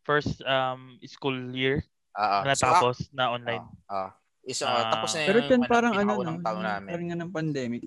first 0.03 0.43
um 0.43 0.99
school 1.07 1.39
year 1.55 1.83
uh, 2.19 2.43
na 2.43 2.55
tapos 2.55 2.99
so, 2.99 3.11
na 3.15 3.33
online. 3.33 3.65
Uh, 3.89 4.11
uh, 4.11 4.11
is, 4.43 4.59
uh, 4.63 4.71
uh, 4.71 4.91
tapos 4.91 5.15
na 5.15 5.27
Pero 5.27 5.39
yung 5.47 5.65
parang 5.71 5.95
ano, 5.95 6.13
no, 6.19 6.39
taon 6.43 6.63
namin. 6.63 6.91
parang 6.91 7.07
nga 7.07 7.19
ng 7.19 7.33
pandemic. 7.33 7.83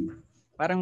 Parang 0.55 0.81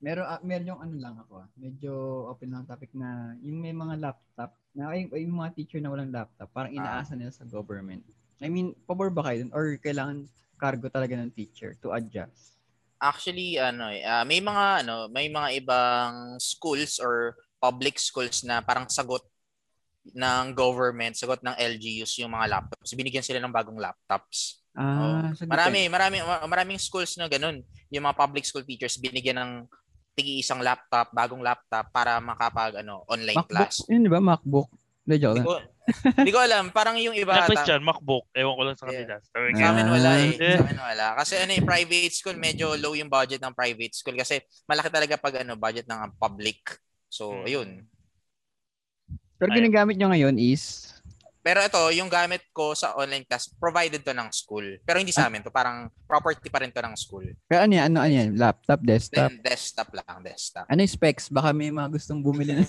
meron 0.00 0.24
uh, 0.24 0.40
meron 0.40 0.70
yung 0.72 0.80
ano 0.80 0.94
lang 0.96 1.14
ako, 1.20 1.44
medyo 1.60 1.92
open 2.32 2.52
lang 2.52 2.64
topic 2.64 2.88
na 2.96 3.36
yung 3.44 3.60
may 3.60 3.72
mga 3.76 4.00
laptop 4.00 4.56
na 4.72 4.92
ay, 4.96 5.08
ay, 5.12 5.28
yung 5.28 5.36
mga 5.36 5.52
teacher 5.56 5.80
na 5.82 5.92
walang 5.92 6.12
laptop, 6.12 6.48
parang 6.52 6.72
inaasa 6.72 7.12
nila 7.12 7.32
sa 7.32 7.44
government. 7.44 8.00
I 8.40 8.48
mean, 8.48 8.72
pabor 8.88 9.12
ba 9.12 9.28
kayo 9.28 9.44
dun? 9.44 9.52
Or 9.52 9.76
kailangan 9.76 10.24
cargo 10.56 10.88
talaga 10.88 11.16
ng 11.20 11.32
teacher 11.36 11.76
to 11.84 11.92
adjust? 11.92 12.56
Actually, 13.00 13.56
ano, 13.60 13.92
uh, 13.92 14.24
may 14.24 14.40
mga 14.40 14.84
ano, 14.84 15.08
may 15.08 15.28
mga 15.28 15.60
ibang 15.60 16.40
schools 16.40 17.00
or 17.00 17.36
public 17.60 18.00
schools 18.00 18.40
na 18.44 18.64
parang 18.64 18.88
sagot 18.88 19.24
ng 20.16 20.44
government, 20.56 21.14
sagot 21.14 21.44
ng 21.44 21.56
LGUs 21.56 22.18
yung 22.24 22.32
mga 22.32 22.48
laptops. 22.48 22.96
Binigyan 22.96 23.24
sila 23.24 23.38
ng 23.38 23.52
bagong 23.52 23.78
laptops. 23.78 24.64
Ah, 24.72 25.28
oh. 25.34 25.46
marami, 25.50 25.90
marami, 25.90 26.22
maraming 26.22 26.78
schools 26.78 27.18
na 27.18 27.26
ganun. 27.26 27.60
Yung 27.90 28.06
mga 28.06 28.16
public 28.16 28.46
school 28.46 28.62
teachers 28.62 28.96
binigyan 29.02 29.42
ng 29.42 29.52
tigi 30.14 30.42
isang 30.42 30.62
laptop, 30.62 31.10
bagong 31.14 31.42
laptop 31.42 31.90
para 31.90 32.18
makapag 32.18 32.82
ano, 32.82 33.02
online 33.06 33.38
MacBook, 33.38 33.50
class. 33.50 33.82
Yun, 33.86 34.06
di 34.06 34.10
ba? 34.10 34.22
MacBook. 34.22 34.68
Hindi, 35.06 35.16
joke. 35.16 35.42
Hindi 35.42 35.48
ko, 35.48 35.54
hindi 36.22 36.32
ko 36.32 36.40
alam. 36.40 36.64
Parang 36.70 36.96
yung 37.00 37.16
iba. 37.16 37.34
Na 37.34 37.48
Christian, 37.48 37.82
MacBook. 37.82 38.30
Ewan 38.36 38.54
ko 38.54 38.62
lang 38.62 38.76
sa 38.78 38.86
kanila. 38.86 39.14
Yeah. 39.18 39.58
Sa 39.58 39.66
amin 39.74 39.86
wala 39.90 40.10
eh. 40.22 40.32
Sa 40.38 40.62
amin 40.62 40.80
wala. 40.80 41.06
Kasi 41.18 41.32
ano 41.40 41.50
yung 41.56 41.68
private 41.68 42.14
school, 42.14 42.38
medyo 42.38 42.78
low 42.78 42.94
yung 42.94 43.10
budget 43.10 43.42
ng 43.42 43.56
private 43.56 43.94
school. 43.96 44.14
Kasi 44.14 44.38
malaki 44.70 44.88
talaga 44.92 45.14
pag 45.18 45.42
ano, 45.42 45.58
budget 45.58 45.86
ng 45.90 46.14
public. 46.20 46.78
So, 47.10 47.34
hmm. 47.34 47.46
ayun. 47.48 47.68
Pero 49.40 49.56
ginagamit 49.56 49.96
nyo 49.96 50.12
ngayon 50.12 50.36
is 50.36 50.90
pero 51.40 51.64
ito, 51.64 51.80
yung 51.96 52.12
gamit 52.12 52.44
ko 52.52 52.76
sa 52.76 52.92
online 53.00 53.24
class, 53.24 53.48
provided 53.56 54.04
to 54.04 54.12
ng 54.12 54.28
school. 54.28 54.76
Pero 54.84 55.00
hindi 55.00 55.08
sa 55.08 55.32
amin 55.32 55.40
to, 55.40 55.48
parang 55.48 55.88
property 56.04 56.52
pa 56.52 56.60
rin 56.60 56.68
to 56.68 56.84
ng 56.84 56.92
school. 57.00 57.24
Pero 57.48 57.64
ano 57.64 57.72
yan? 57.72 57.88
Ano, 57.88 58.04
ano 58.04 58.12
yan? 58.12 58.36
Laptop, 58.36 58.84
desktop? 58.84 59.32
Then, 59.32 59.40
desktop 59.40 59.88
lang, 59.96 60.20
desktop. 60.20 60.68
Ano 60.68 60.84
yung 60.84 60.92
specs? 60.92 61.32
Baka 61.32 61.56
may 61.56 61.72
mga 61.72 61.96
gustong 61.96 62.20
bumili 62.20 62.60
na. 62.60 62.64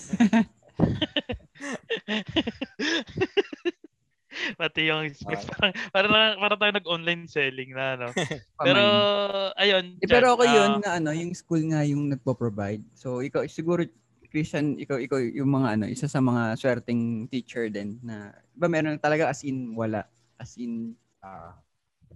Pati 4.56 4.88
yung 4.88 5.12
specs. 5.12 5.44
Uh, 5.52 5.76
para, 5.92 6.08
para, 6.08 6.40
para 6.40 6.56
tayo 6.56 6.72
nag-online 6.72 7.28
selling 7.28 7.76
na, 7.76 8.00
ano. 8.00 8.08
pero, 8.64 8.82
ayun. 9.60 10.00
Eh, 10.00 10.08
pero 10.08 10.32
ako 10.32 10.48
uh, 10.48 10.52
yun 10.56 10.80
na, 10.80 10.96
ano, 10.96 11.12
yung 11.12 11.36
school 11.36 11.60
nga 11.68 11.84
yung 11.84 12.08
nagpo-provide. 12.08 12.80
So, 12.96 13.20
ikaw, 13.20 13.44
siguro, 13.52 13.84
Christian, 14.32 14.80
ikaw, 14.80 14.96
ikaw 14.96 15.20
yung 15.20 15.52
mga 15.52 15.68
ano, 15.76 15.84
isa 15.84 16.08
sa 16.08 16.24
mga 16.24 16.56
swerteng 16.56 17.28
teacher 17.28 17.68
din 17.68 18.00
na, 18.00 18.32
ba 18.56 18.64
meron 18.64 18.96
talaga 18.96 19.28
as 19.28 19.44
in 19.44 19.76
wala. 19.76 20.08
As 20.40 20.56
in, 20.56 20.96
uh, 21.20 21.52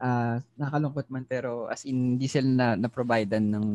uh, 0.00 0.40
nakalungkot 0.56 1.12
man 1.12 1.28
pero 1.28 1.68
as 1.68 1.84
in 1.84 2.16
hindi 2.16 2.24
sila 2.24 2.48
na, 2.48 2.68
na-providean 2.80 3.52
ng 3.52 3.66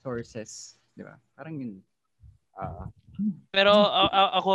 sources. 0.00 0.80
Di 0.96 1.04
ba? 1.04 1.20
Parang 1.36 1.60
yun. 1.60 1.84
Uh, 2.56 2.88
pero 3.52 3.76
uh, 3.76 4.32
ako 4.40 4.54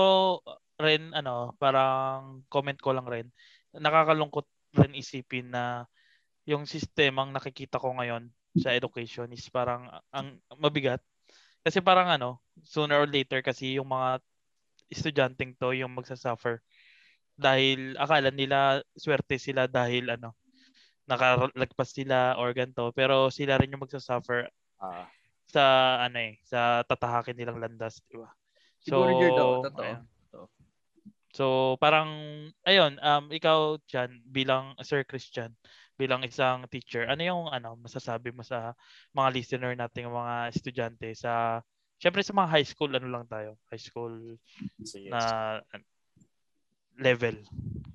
rin, 0.82 1.14
ano, 1.14 1.54
parang 1.62 2.42
comment 2.50 2.82
ko 2.82 2.98
lang 2.98 3.06
rin, 3.06 3.30
nakakalungkot 3.78 4.50
rin 4.74 4.98
isipin 4.98 5.54
na 5.54 5.86
yung 6.50 6.66
sistemang 6.66 7.30
nakikita 7.30 7.78
ko 7.78 7.94
ngayon 7.94 8.34
sa 8.58 8.74
education 8.74 9.30
is 9.34 9.46
parang 9.54 9.86
ang 10.10 10.38
mabigat 10.58 11.02
kasi 11.64 11.80
parang 11.80 12.12
ano, 12.12 12.44
sooner 12.62 13.00
or 13.00 13.10
later 13.10 13.40
kasi 13.40 13.80
yung 13.80 13.90
mga 13.90 14.20
estudyanteng 14.92 15.58
to 15.58 15.74
yung 15.74 15.96
magsasuffer. 15.96 16.62
Dahil 17.34 17.98
akala 17.98 18.30
nila 18.30 18.86
swerte 18.94 19.42
sila 19.42 19.66
dahil 19.66 20.14
ano 20.14 20.38
nakalagpas 21.04 21.92
sila 21.92 22.40
or 22.40 22.56
ganto 22.56 22.96
pero 22.96 23.28
sila 23.28 23.60
rin 23.60 23.76
yung 23.76 23.84
magsasuffer 23.84 24.48
uh, 24.80 25.04
sa 25.44 25.64
ano 26.08 26.18
eh 26.20 26.40
sa 26.48 26.86
tatahakin 26.88 27.36
nilang 27.36 27.60
landas 27.60 28.00
di 28.08 28.16
ba? 28.16 28.32
So 28.84 29.04
daw, 29.36 29.64
totoo. 29.68 30.48
so 31.34 31.46
parang 31.82 32.10
ayun 32.64 32.96
um 33.04 33.28
ikaw 33.34 33.76
diyan 33.90 34.24
bilang 34.32 34.78
Sir 34.86 35.04
Christian 35.04 35.52
bilang 36.04 36.28
isang 36.28 36.68
teacher, 36.68 37.08
ano 37.08 37.24
yung 37.24 37.44
ano 37.48 37.80
masasabi 37.80 38.36
mo 38.36 38.44
sa 38.44 38.76
mga 39.16 39.30
listener 39.32 39.72
nating 39.80 40.12
mga 40.12 40.52
estudyante 40.52 41.08
sa 41.16 41.64
Syempre 42.04 42.20
sa 42.20 42.36
mga 42.36 42.52
high 42.52 42.68
school 42.68 42.92
ano 42.92 43.08
lang 43.08 43.24
tayo, 43.32 43.56
high 43.72 43.80
school 43.80 44.36
so, 44.84 45.00
yes. 45.00 45.08
na 45.08 45.22
level. 47.00 47.40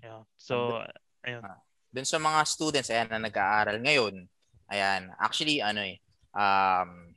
Yeah. 0.00 0.24
So 0.40 0.80
ayun. 1.20 1.44
Ah, 1.44 1.61
Doon 1.92 2.09
sa 2.09 2.16
mga 2.16 2.40
students 2.48 2.88
ayan 2.88 3.12
na 3.12 3.20
nag-aaral 3.20 3.76
ngayon, 3.84 4.24
ayan, 4.72 5.12
actually 5.20 5.61
ano 5.61 5.84
eh 5.84 6.00
um 6.32 7.12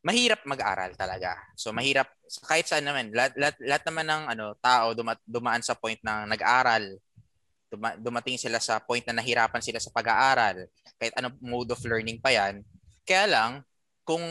mahirap 0.00 0.40
mag-aral 0.48 0.96
talaga. 0.96 1.36
So 1.60 1.76
mahirap 1.76 2.08
kahit 2.48 2.72
saan 2.72 2.88
naman 2.88 3.12
lahat, 3.12 3.36
lahat, 3.36 3.56
lahat 3.60 3.82
naman 3.92 4.06
ng 4.08 4.22
ano 4.32 4.44
tao 4.64 4.96
duma, 4.96 5.12
dumaan 5.28 5.60
sa 5.60 5.76
point 5.76 6.00
ng 6.00 6.24
nag-aaral 6.32 6.88
duma, 6.88 7.11
dumating 8.00 8.36
sila 8.36 8.60
sa 8.60 8.78
point 8.80 9.04
na 9.08 9.16
nahirapan 9.16 9.62
sila 9.64 9.80
sa 9.80 9.92
pag-aaral, 9.92 10.68
kahit 11.00 11.14
anong 11.16 11.36
mode 11.40 11.72
of 11.72 11.82
learning 11.84 12.20
pa 12.20 12.30
yan. 12.32 12.60
Kaya 13.02 13.26
lang, 13.26 13.50
kung 14.06 14.22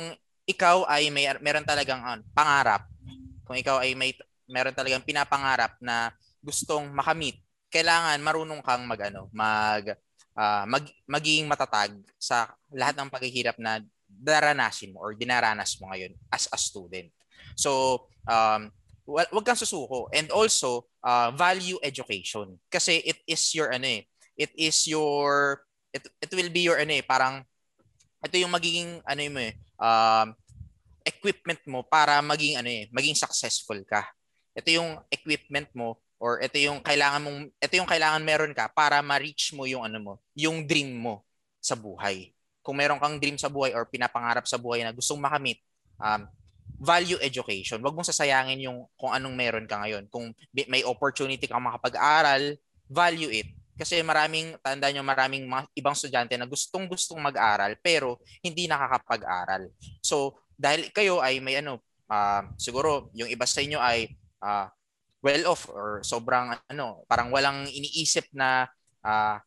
ikaw 0.47 0.83
ay 0.87 1.09
may 1.13 1.27
meron 1.39 1.65
talagang 1.65 2.01
uh, 2.03 2.19
pangarap, 2.35 2.87
kung 3.45 3.57
ikaw 3.57 3.83
ay 3.83 3.95
may 3.95 4.11
meron 4.51 4.75
talagang 4.75 5.03
pinapangarap 5.03 5.79
na 5.79 6.11
gustong 6.43 6.89
makamit, 6.91 7.39
kailangan 7.71 8.19
marunong 8.19 8.61
kang 8.63 8.83
magano, 8.83 9.31
mag 9.31 9.95
uh, 10.35 10.63
mag 10.67 10.85
maging 11.07 11.47
matatag 11.47 11.95
sa 12.19 12.51
lahat 12.71 12.99
ng 12.99 13.11
paghihirap 13.11 13.55
na 13.59 13.79
daranasin 14.11 14.91
mo 14.91 14.99
or 14.99 15.15
dinaranas 15.15 15.79
mo 15.79 15.89
ngayon 15.89 16.11
as 16.29 16.51
a 16.51 16.59
student. 16.59 17.07
So, 17.55 18.03
um, 18.27 18.69
wag 19.11 19.45
kang 19.45 19.59
susuko. 19.59 20.07
And 20.15 20.31
also, 20.31 20.87
uh, 21.03 21.35
value 21.35 21.77
education. 21.83 22.55
Kasi 22.71 23.03
it 23.03 23.19
is 23.27 23.43
your, 23.51 23.73
ano 23.73 23.87
eh, 23.87 24.07
it 24.37 24.51
is 24.55 24.87
your, 24.87 25.59
it, 25.91 26.07
it 26.21 26.31
will 26.31 26.49
be 26.49 26.65
your, 26.65 26.79
ano 26.79 26.95
eh, 26.95 27.03
parang, 27.03 27.43
ito 28.21 28.35
yung 28.37 28.53
magiging, 28.53 29.01
ano 29.03 29.21
mo 29.33 29.41
eh, 29.41 29.53
um, 29.81 30.27
equipment 31.03 31.61
mo 31.65 31.81
para 31.81 32.21
maging, 32.21 32.61
ano 32.61 32.69
eh, 32.69 32.85
maging 32.93 33.17
successful 33.17 33.81
ka. 33.83 34.05
Ito 34.53 34.69
yung 34.69 34.99
equipment 35.09 35.71
mo 35.73 35.97
or 36.21 36.37
ito 36.37 36.61
yung 36.61 36.85
kailangan 36.85 37.17
mong 37.25 37.39
ito 37.57 37.73
yung 37.81 37.89
kailangan 37.89 38.21
meron 38.21 38.53
ka 38.53 38.69
para 38.69 39.01
ma-reach 39.01 39.57
mo 39.57 39.65
yung 39.65 39.81
ano 39.81 39.97
mo, 39.97 40.13
yung 40.37 40.61
dream 40.61 40.93
mo 40.93 41.25
sa 41.57 41.73
buhay. 41.73 42.29
Kung 42.61 42.77
meron 42.77 43.01
kang 43.01 43.17
dream 43.17 43.41
sa 43.41 43.49
buhay 43.49 43.73
or 43.73 43.89
pinapangarap 43.89 44.45
sa 44.45 44.61
buhay 44.61 44.85
na 44.85 44.93
gustong 44.93 45.17
makamit, 45.17 45.57
um, 45.97 46.29
value 46.81 47.21
education. 47.21 47.77
Huwag 47.77 47.93
mong 47.93 48.09
sasayangin 48.09 48.65
yung 48.65 48.89
kung 48.97 49.13
anong 49.13 49.37
meron 49.37 49.69
ka 49.69 49.85
ngayon. 49.85 50.09
Kung 50.09 50.33
may 50.53 50.81
opportunity 50.81 51.45
kang 51.45 51.61
makapag-aral, 51.61 52.57
value 52.89 53.29
it. 53.29 53.47
Kasi 53.77 54.01
maraming, 54.01 54.57
tanda 54.61 54.89
nyo, 54.89 55.01
maraming 55.05 55.45
mga 55.45 55.63
ibang 55.77 55.95
estudyante 55.95 56.33
na 56.37 56.49
gustong-gustong 56.49 57.21
mag-aral 57.21 57.77
pero 57.81 58.21
hindi 58.41 58.65
nakakapag-aral. 58.65 59.69
So, 60.01 60.41
dahil 60.57 60.89
kayo 60.93 61.21
ay 61.21 61.41
may 61.41 61.61
ano, 61.61 61.81
uh, 62.09 62.45
siguro 62.57 63.09
yung 63.17 63.29
iba 63.29 63.45
sa 63.45 63.61
inyo 63.61 63.79
ay 63.81 64.11
uh, 64.41 64.69
well 65.21 65.53
off 65.53 65.69
or 65.69 66.01
sobrang 66.01 66.57
ano, 66.69 67.05
parang 67.05 67.29
walang 67.29 67.69
iniisip 67.69 68.29
na 68.33 68.69
uh, 69.05 69.37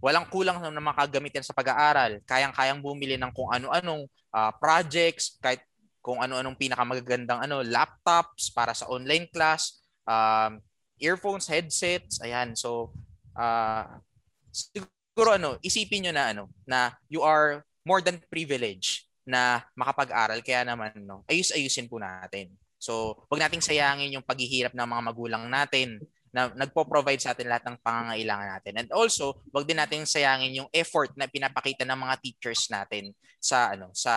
walang 0.00 0.28
kulang 0.28 0.60
na 0.60 0.82
makagamitin 0.82 1.44
sa 1.44 1.52
pag-aaral. 1.52 2.20
Kayang-kayang 2.24 2.80
bumili 2.80 3.16
ng 3.20 3.32
kung 3.32 3.52
ano-anong 3.52 4.08
uh, 4.32 4.52
projects, 4.56 5.36
kahit 5.40 5.62
kung 6.08 6.24
ano-anong 6.24 6.56
pinakamagagandang 6.56 7.44
ano, 7.44 7.60
laptops 7.60 8.48
para 8.48 8.72
sa 8.72 8.88
online 8.88 9.28
class, 9.28 9.84
um, 10.08 10.56
earphones, 10.96 11.44
headsets, 11.44 12.16
ayan. 12.24 12.56
So, 12.56 12.96
uh, 13.36 14.00
siguro 14.48 15.36
ano, 15.36 15.60
isipin 15.60 16.08
nyo 16.08 16.12
na 16.16 16.32
ano, 16.32 16.48
na 16.64 16.96
you 17.12 17.20
are 17.20 17.60
more 17.84 18.00
than 18.00 18.16
privileged 18.32 19.04
na 19.28 19.60
makapag-aral. 19.76 20.40
Kaya 20.40 20.64
naman, 20.64 20.96
no, 21.04 21.28
ayus-ayusin 21.28 21.92
po 21.92 22.00
natin. 22.00 22.56
So, 22.80 23.20
wag 23.28 23.44
nating 23.44 23.60
sayangin 23.60 24.16
yung 24.16 24.24
paghihirap 24.24 24.72
ng 24.72 24.88
mga 24.88 25.02
magulang 25.12 25.44
natin 25.44 26.00
na 26.32 26.48
nagpo-provide 26.56 27.20
sa 27.20 27.36
atin 27.36 27.52
lahat 27.52 27.68
ng 27.68 27.76
pangangailangan 27.84 28.48
natin. 28.56 28.74
And 28.80 28.88
also, 28.96 29.44
wag 29.52 29.68
din 29.68 29.76
nating 29.76 30.08
sayangin 30.08 30.64
yung 30.64 30.70
effort 30.72 31.12
na 31.20 31.28
pinapakita 31.28 31.84
ng 31.84 32.00
mga 32.00 32.14
teachers 32.24 32.72
natin 32.72 33.12
sa 33.36 33.76
ano, 33.76 33.92
sa 33.92 34.14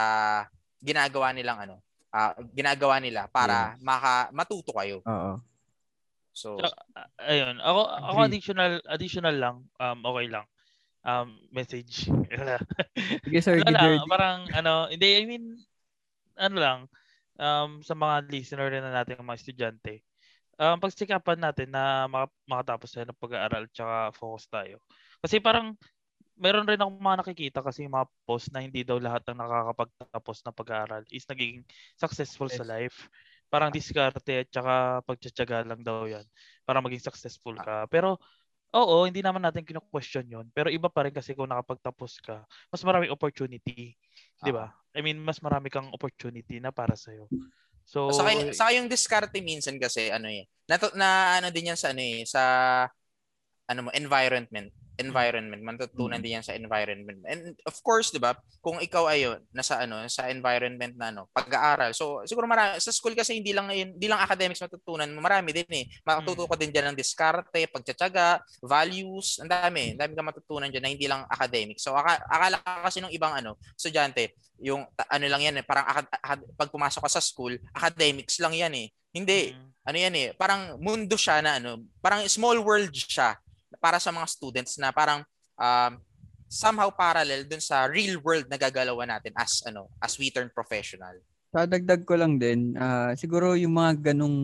ginagawa 0.81 1.31
nilang 1.31 1.59
ano, 1.63 1.75
uh, 2.11 2.33
ginagawa 2.51 2.97
nila 2.99 3.29
para 3.29 3.77
yeah. 3.77 3.85
maka 3.85 4.33
matuto 4.35 4.73
kayo. 4.75 4.99
Oo. 5.05 5.39
So, 6.31 6.57
so 6.57 6.67
uh, 6.97 7.07
ayun, 7.21 7.61
ako 7.61 7.81
ako 7.87 8.17
additional 8.25 8.73
additional 8.89 9.35
lang, 9.37 9.55
um 9.79 9.99
okay 10.03 10.27
lang 10.27 10.45
um, 11.05 11.37
message. 11.49 12.07
Sige, 13.25 13.39
sir. 13.41 13.61
ano 13.65 13.77
lang, 13.77 14.09
parang, 14.09 14.37
ano, 14.53 14.73
hindi, 14.89 15.07
I 15.17 15.25
mean, 15.25 15.45
ano 16.37 16.55
lang, 16.57 16.79
um, 17.37 17.81
sa 17.81 17.93
mga 17.97 18.29
listener 18.29 18.69
rin 18.69 18.83
na 18.85 18.93
natin, 18.93 19.21
mga 19.21 19.39
estudyante, 19.39 20.05
um, 20.61 20.77
pagsikapan 20.77 21.39
natin 21.41 21.69
na 21.73 22.05
makatapos 22.45 22.93
tayo 22.93 23.05
ng 23.09 23.21
pag-aaral 23.21 23.65
tsaka 23.73 24.13
focus 24.15 24.45
tayo. 24.49 24.77
Kasi 25.21 25.41
parang, 25.41 25.73
meron 26.37 26.67
rin 26.67 26.79
akong 26.79 26.99
mga 26.99 27.19
nakikita 27.25 27.59
kasi 27.63 27.87
mga 27.87 28.07
post 28.27 28.51
na 28.51 28.63
hindi 28.63 28.83
daw 28.85 28.97
lahat 28.99 29.23
ng 29.27 29.39
nakakapagtapos 29.39 30.37
na 30.45 30.51
pag-aaral 30.51 31.03
is 31.11 31.27
nagiging 31.27 31.63
successful 31.99 32.47
yes. 32.47 32.57
sa 32.59 32.65
life. 32.65 33.09
Parang 33.51 33.67
diskarte 33.71 34.43
at 34.43 34.47
tsaka 34.47 35.03
pagtsatsaga 35.03 35.67
lang 35.67 35.83
daw 35.83 36.07
yan 36.07 36.23
para 36.63 36.79
maging 36.79 37.03
successful 37.03 37.55
ka. 37.59 37.83
Pero 37.91 38.15
Oo, 38.71 39.03
hindi 39.03 39.19
naman 39.19 39.43
natin 39.43 39.67
kino-question 39.67 40.31
'yon, 40.31 40.47
pero 40.55 40.71
iba 40.71 40.87
pa 40.87 41.03
rin 41.03 41.11
kasi 41.11 41.35
kung 41.35 41.51
nakapagtapos 41.51 42.23
ka, 42.23 42.47
mas 42.71 42.81
maraming 42.87 43.11
opportunity, 43.11 43.99
'di 44.39 44.51
ba? 44.55 44.71
Uh-huh. 44.71 44.95
I 44.95 44.99
mean, 45.03 45.19
mas 45.19 45.43
marami 45.43 45.67
kang 45.67 45.91
opportunity 45.91 46.63
na 46.63 46.71
para 46.71 46.95
sa 46.95 47.11
iyo. 47.11 47.27
So 47.83 48.07
sa 48.15 48.23
kaya, 48.23 48.55
sa 48.55 48.71
yung 48.71 48.87
diskarte 48.87 49.43
minsan 49.43 49.75
kasi 49.75 50.07
ano 50.07 50.31
eh. 50.31 50.47
Na, 50.71 50.79
na 50.95 51.09
ano 51.43 51.47
din 51.51 51.75
yan 51.75 51.79
sa 51.79 51.91
ano 51.91 51.99
eh, 51.99 52.23
sa 52.23 52.43
ano 53.69 53.87
mo 53.87 53.89
environment 53.93 54.71
environment, 55.01 55.61
matutunan 55.65 56.21
mm-hmm. 56.21 56.23
din 56.23 56.35
yan 56.37 56.45
sa 56.45 56.53
environment. 56.53 57.19
And 57.25 57.57
of 57.65 57.77
course, 57.81 58.13
'di 58.13 58.21
ba, 58.21 58.37
kung 58.61 58.77
ikaw 58.77 59.09
ayon 59.09 59.41
nasa 59.49 59.81
ano, 59.81 60.05
sa 60.05 60.29
environment 60.29 60.93
na 60.93 61.09
ano, 61.09 61.25
pag-aaral. 61.33 61.97
So 61.97 62.21
siguro 62.29 62.45
marami 62.45 62.77
sa 62.77 62.93
school 62.93 63.17
kasi 63.17 63.41
hindi 63.41 63.51
lang 63.51 63.71
hindi 63.73 64.05
lang 64.05 64.21
academics 64.21 64.61
matutunan, 64.61 65.09
marami 65.17 65.55
din 65.55 65.69
eh. 65.73 65.85
Matututo 66.05 66.45
ka 66.45 66.55
din 66.59 66.69
diyan 66.69 66.93
ng 66.93 66.97
diskarte, 66.97 67.65
pagtsatsaga, 67.73 68.45
values, 68.61 69.41
ang 69.41 69.49
dami. 69.49 69.97
Ang 69.97 69.99
dami 69.99 70.13
ka 70.13 70.23
matutunan 70.23 70.69
diyan 70.69 70.83
na 70.85 70.91
hindi 70.93 71.07
lang 71.09 71.25
academics. 71.25 71.81
So 71.81 71.97
akala 71.97 72.61
kasi 72.85 73.01
ng 73.01 73.13
ibang 73.15 73.33
ano, 73.33 73.57
estudyante, 73.73 74.37
yung 74.61 74.85
ano 74.85 75.25
lang 75.25 75.41
yan 75.41 75.55
eh, 75.57 75.65
parang 75.65 76.05
pag 76.53 76.69
pumasok 76.69 77.01
ka 77.09 77.11
sa 77.17 77.21
school, 77.23 77.57
academics 77.73 78.37
lang 78.37 78.53
yan 78.53 78.73
eh. 78.77 78.87
Hindi. 79.11 79.51
Mm-hmm. 79.51 79.69
Ano 79.81 79.97
yan 79.97 80.13
eh, 80.13 80.27
parang 80.37 80.77
mundo 80.77 81.17
siya 81.17 81.41
na 81.41 81.57
ano, 81.57 81.81
parang 82.05 82.21
small 82.29 82.61
world 82.61 82.93
siya 82.93 83.33
para 83.79 84.01
sa 84.01 84.11
mga 84.11 84.27
students 84.27 84.75
na 84.81 84.91
parang 84.91 85.23
um, 85.55 85.93
somehow 86.51 86.91
parallel 86.91 87.47
dun 87.47 87.63
sa 87.63 87.87
real 87.87 88.19
world 88.19 88.49
na 88.51 88.59
gagalawan 88.59 89.07
natin 89.07 89.31
as 89.39 89.63
ano 89.63 89.87
as 90.03 90.19
we 90.19 90.27
turn 90.27 90.51
professional. 90.51 91.15
Sadagdag 91.51 92.07
ko 92.07 92.15
lang 92.15 92.39
din, 92.39 92.79
uh, 92.79 93.11
siguro 93.15 93.59
yung 93.59 93.75
mga 93.75 94.11
ganong 94.11 94.39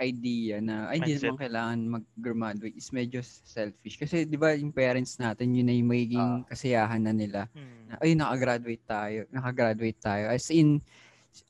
idea 0.00 0.56
na 0.64 0.88
ay 0.88 1.04
hindi 1.04 1.20
naman 1.20 1.36
kailangan 1.36 1.78
mag-graduate 2.00 2.76
is 2.80 2.88
medyo 2.96 3.20
selfish. 3.20 4.00
Kasi 4.00 4.24
di 4.24 4.40
ba 4.40 4.56
yung 4.56 4.72
parents 4.72 5.20
natin, 5.20 5.52
yun 5.52 5.68
na 5.68 5.76
yung 5.76 5.92
magiging 5.92 6.40
uh, 6.40 6.44
kasiyahan 6.48 7.04
na 7.04 7.12
nila. 7.12 7.44
Hmm. 7.52 7.92
Na, 7.92 7.94
ay, 8.00 8.16
nakagraduate 8.16 8.84
tayo. 8.88 9.20
Nakagraduate 9.28 10.00
tayo. 10.00 10.24
As 10.32 10.48
in, 10.48 10.80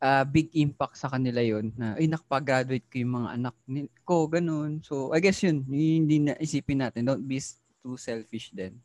uh, 0.01 0.24
big 0.26 0.53
impact 0.57 0.97
sa 0.97 1.11
kanila 1.11 1.41
yon 1.41 1.72
na 1.74 1.97
ay 1.97 2.07
nakapag-graduate 2.07 2.87
ko 2.89 2.97
yung 3.01 3.14
mga 3.22 3.31
anak 3.37 3.57
ko 4.05 4.26
ganun 4.28 4.81
so 4.85 5.11
I 5.12 5.20
guess 5.20 5.41
yun 5.41 5.64
hindi 5.68 6.20
na 6.20 6.37
isipin 6.39 6.85
natin 6.85 7.07
don't 7.09 7.24
be 7.24 7.41
too 7.83 7.97
selfish 7.97 8.53
then 8.53 8.76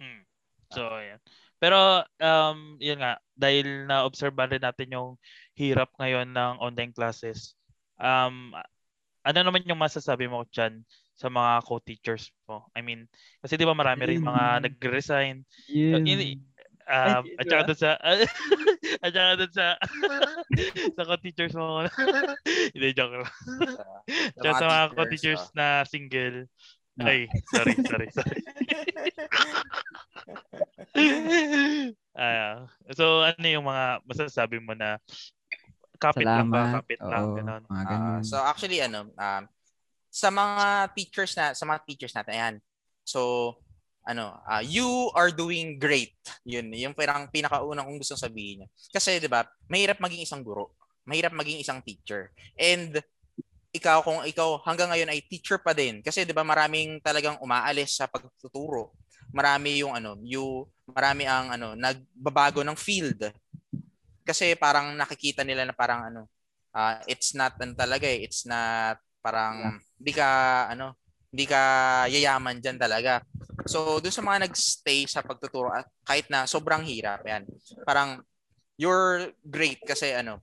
hmm. 0.00 0.22
so 0.72 0.84
yan 1.00 1.20
pero 1.60 2.04
um 2.20 2.80
yun 2.80 3.00
nga 3.00 3.20
dahil 3.36 3.84
na 3.84 4.04
observe 4.08 4.36
rin 4.36 4.64
natin 4.64 4.88
yung 4.92 5.10
hirap 5.56 5.92
ngayon 6.00 6.32
ng 6.32 6.52
online 6.60 6.92
classes 6.96 7.52
um 8.00 8.56
ano 9.20 9.38
naman 9.44 9.68
yung 9.68 9.80
masasabi 9.80 10.26
mo 10.26 10.48
diyan 10.48 10.80
sa 11.20 11.28
mga 11.28 11.60
co-teachers 11.68 12.32
mo? 12.48 12.72
I 12.72 12.80
mean, 12.80 13.04
kasi 13.44 13.60
'di 13.60 13.68
ba 13.68 13.76
marami 13.76 14.08
rin 14.08 14.24
mga 14.24 14.64
nag-resign. 14.64 15.44
Yeah. 15.68 16.00
Um, 16.90 17.22
at 17.38 17.44
saka 17.46 17.62
doon 17.70 17.78
sa 17.78 17.90
at 19.06 19.10
saka 19.14 19.30
doon 19.38 19.52
sa 19.54 19.66
sa 20.98 21.02
co-teachers 21.06 21.54
mo. 21.54 21.86
Hindi, 22.74 22.88
joke 22.98 23.22
lang. 23.22 23.30
At 24.42 24.58
sa 24.58 24.66
mga 24.66 24.84
co-teachers 24.98 25.42
oh. 25.46 25.54
na 25.54 25.66
single. 25.86 26.50
No. 26.98 27.06
Ay, 27.06 27.30
sorry, 27.54 27.74
sorry, 27.86 28.08
sorry. 28.10 28.42
uh, 32.18 32.66
so, 32.92 33.22
ano 33.22 33.46
yung 33.46 33.64
mga 33.64 34.02
masasabi 34.04 34.58
mo 34.58 34.74
na 34.74 34.98
kapit 35.96 36.26
Salamat. 36.26 36.38
lang 36.42 36.50
ba? 36.50 36.62
Kapit 36.82 37.00
Oo, 37.00 37.08
lang, 37.08 37.24
ganun. 37.38 37.62
Uh, 37.70 38.20
so, 38.26 38.42
actually, 38.42 38.82
ano, 38.82 39.06
um, 39.14 39.42
sa 40.10 40.28
mga 40.34 40.66
teachers 40.98 41.32
na, 41.38 41.54
sa 41.54 41.64
mga 41.64 41.80
teachers 41.86 42.12
natin, 42.12 42.34
ayan. 42.34 42.56
So, 43.06 43.54
ano, 44.04 44.36
uh, 44.48 44.64
you 44.64 44.88
are 45.12 45.30
doing 45.30 45.76
great. 45.76 46.16
Yun, 46.44 46.72
yung 46.72 46.96
parang 46.96 47.28
pinakaunang 47.28 47.84
kong 47.84 48.00
gustong 48.00 48.20
sabihin 48.20 48.64
niya. 48.64 48.68
Kasi 48.92 49.20
'di 49.20 49.28
ba, 49.28 49.44
mahirap 49.68 50.00
maging 50.00 50.24
isang 50.24 50.40
guro, 50.40 50.72
mahirap 51.04 51.32
maging 51.36 51.60
isang 51.60 51.80
teacher. 51.84 52.32
And 52.56 52.96
ikaw 53.70 54.02
kung 54.02 54.26
ikaw 54.26 54.58
hanggang 54.66 54.90
ngayon 54.90 55.12
ay 55.14 55.22
teacher 55.30 55.62
pa 55.62 55.70
din 55.70 56.02
kasi 56.02 56.26
'di 56.26 56.34
ba 56.34 56.42
maraming 56.42 56.98
talagang 57.04 57.38
umaalis 57.38 58.00
sa 58.00 58.10
pagtuturo. 58.10 58.90
Marami 59.30 59.78
yung 59.78 59.94
ano, 59.94 60.18
yung 60.26 60.66
marami 60.90 61.22
ang 61.28 61.54
ano, 61.54 61.78
nagbabago 61.78 62.66
ng 62.66 62.74
field. 62.74 63.30
Kasi 64.26 64.58
parang 64.58 64.94
nakikita 64.98 65.46
nila 65.46 65.62
na 65.62 65.74
parang 65.74 66.10
ano, 66.10 66.26
uh, 66.74 66.98
it's 67.06 67.34
not 67.34 67.54
an 67.62 67.78
talaga 67.78 68.10
eh. 68.10 68.26
It's 68.26 68.42
not 68.42 68.98
parang 69.22 69.78
hindi 70.00 70.12
ka 70.16 70.28
ano, 70.72 70.98
hindi 71.30 71.46
ka 71.46 71.62
yayaman 72.10 72.58
diyan 72.58 72.78
talaga. 72.80 73.22
So, 73.68 74.00
doon 74.00 74.14
sa 74.14 74.24
mga 74.24 74.48
nagstay 74.48 75.04
sa 75.04 75.20
pagtuturo 75.20 75.72
at 75.72 75.88
kahit 76.06 76.28
na 76.32 76.48
sobrang 76.48 76.84
hirap, 76.84 77.24
yan. 77.26 77.44
Parang 77.84 78.20
you're 78.80 79.32
great 79.44 79.80
kasi 79.84 80.16
ano, 80.16 80.40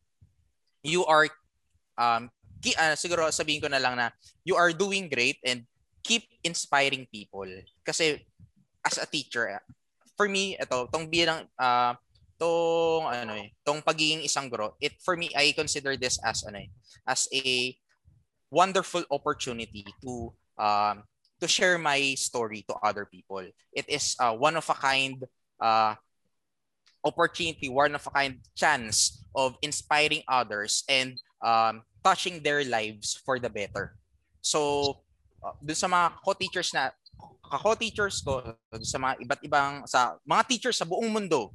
you 0.86 1.02
are 1.10 1.26
um 1.98 2.30
ki, 2.62 2.78
uh, 2.78 2.94
siguro 2.94 3.30
sabihin 3.34 3.62
ko 3.62 3.70
na 3.70 3.82
lang 3.82 3.98
na 3.98 4.14
you 4.46 4.54
are 4.54 4.74
doing 4.74 5.10
great 5.10 5.42
and 5.42 5.66
keep 6.06 6.30
inspiring 6.46 7.10
people. 7.10 7.48
Kasi 7.82 8.22
as 8.86 9.02
a 9.02 9.10
teacher, 9.10 9.58
for 10.16 10.30
me, 10.30 10.58
ito, 10.58 10.88
tong 10.94 11.10
bilang 11.10 11.46
uh, 11.58 11.94
tong 12.38 13.10
ano 13.10 13.34
eh, 13.34 13.54
tong 13.66 13.82
pagiging 13.82 14.22
isang 14.22 14.48
guro, 14.48 14.78
it 14.78 14.94
for 15.02 15.18
me 15.18 15.34
I 15.34 15.58
consider 15.58 15.98
this 15.98 16.22
as 16.22 16.46
ano 16.46 16.62
eh, 16.62 16.70
as 17.10 17.26
a 17.34 17.74
wonderful 18.54 19.04
opportunity 19.10 19.84
to 20.06 20.32
um 20.56 21.04
to 21.40 21.48
share 21.48 21.78
my 21.78 22.16
story 22.18 22.66
to 22.68 22.76
other 22.82 23.06
people. 23.06 23.46
It 23.74 23.86
is 23.88 24.16
a 24.20 24.34
one 24.34 24.58
of 24.58 24.70
a 24.70 24.74
kind 24.74 25.22
uh, 25.62 25.96
opportunity, 27.04 27.70
one 27.70 27.96
of 27.96 28.06
a 28.06 28.12
kind 28.12 28.40
chance 28.56 29.24
of 29.36 29.56
inspiring 29.62 30.24
others 30.28 30.84
and 30.90 31.20
um, 31.42 31.84
touching 32.04 32.42
their 32.42 32.64
lives 32.66 33.20
for 33.26 33.40
the 33.40 33.50
better. 33.50 33.96
So, 34.42 35.04
uh, 35.44 35.54
dun 35.62 35.76
sa 35.78 35.88
mga 35.88 36.08
co-teachers 36.24 36.74
na 36.74 36.92
ka-co-teachers 37.48 38.22
ko, 38.26 38.56
sa 38.84 38.98
mga 39.00 39.14
iba't 39.24 39.42
ibang 39.46 39.74
sa 39.88 40.20
mga 40.28 40.44
teachers 40.48 40.78
sa 40.78 40.88
buong 40.88 41.08
mundo, 41.08 41.54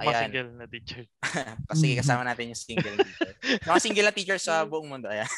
Ayan. 0.00 0.28
single 0.28 0.50
na 0.56 0.66
teacher. 0.66 1.04
Kasi 1.70 1.92
kasama 2.00 2.24
natin 2.24 2.52
yung 2.52 2.60
single 2.60 2.96
teacher. 2.96 3.32
Mga 3.68 3.80
single 3.82 4.06
na 4.08 4.14
teacher 4.16 4.38
sa 4.40 4.64
buong 4.70 4.88
mundo. 4.88 5.12
Ayan. 5.12 5.28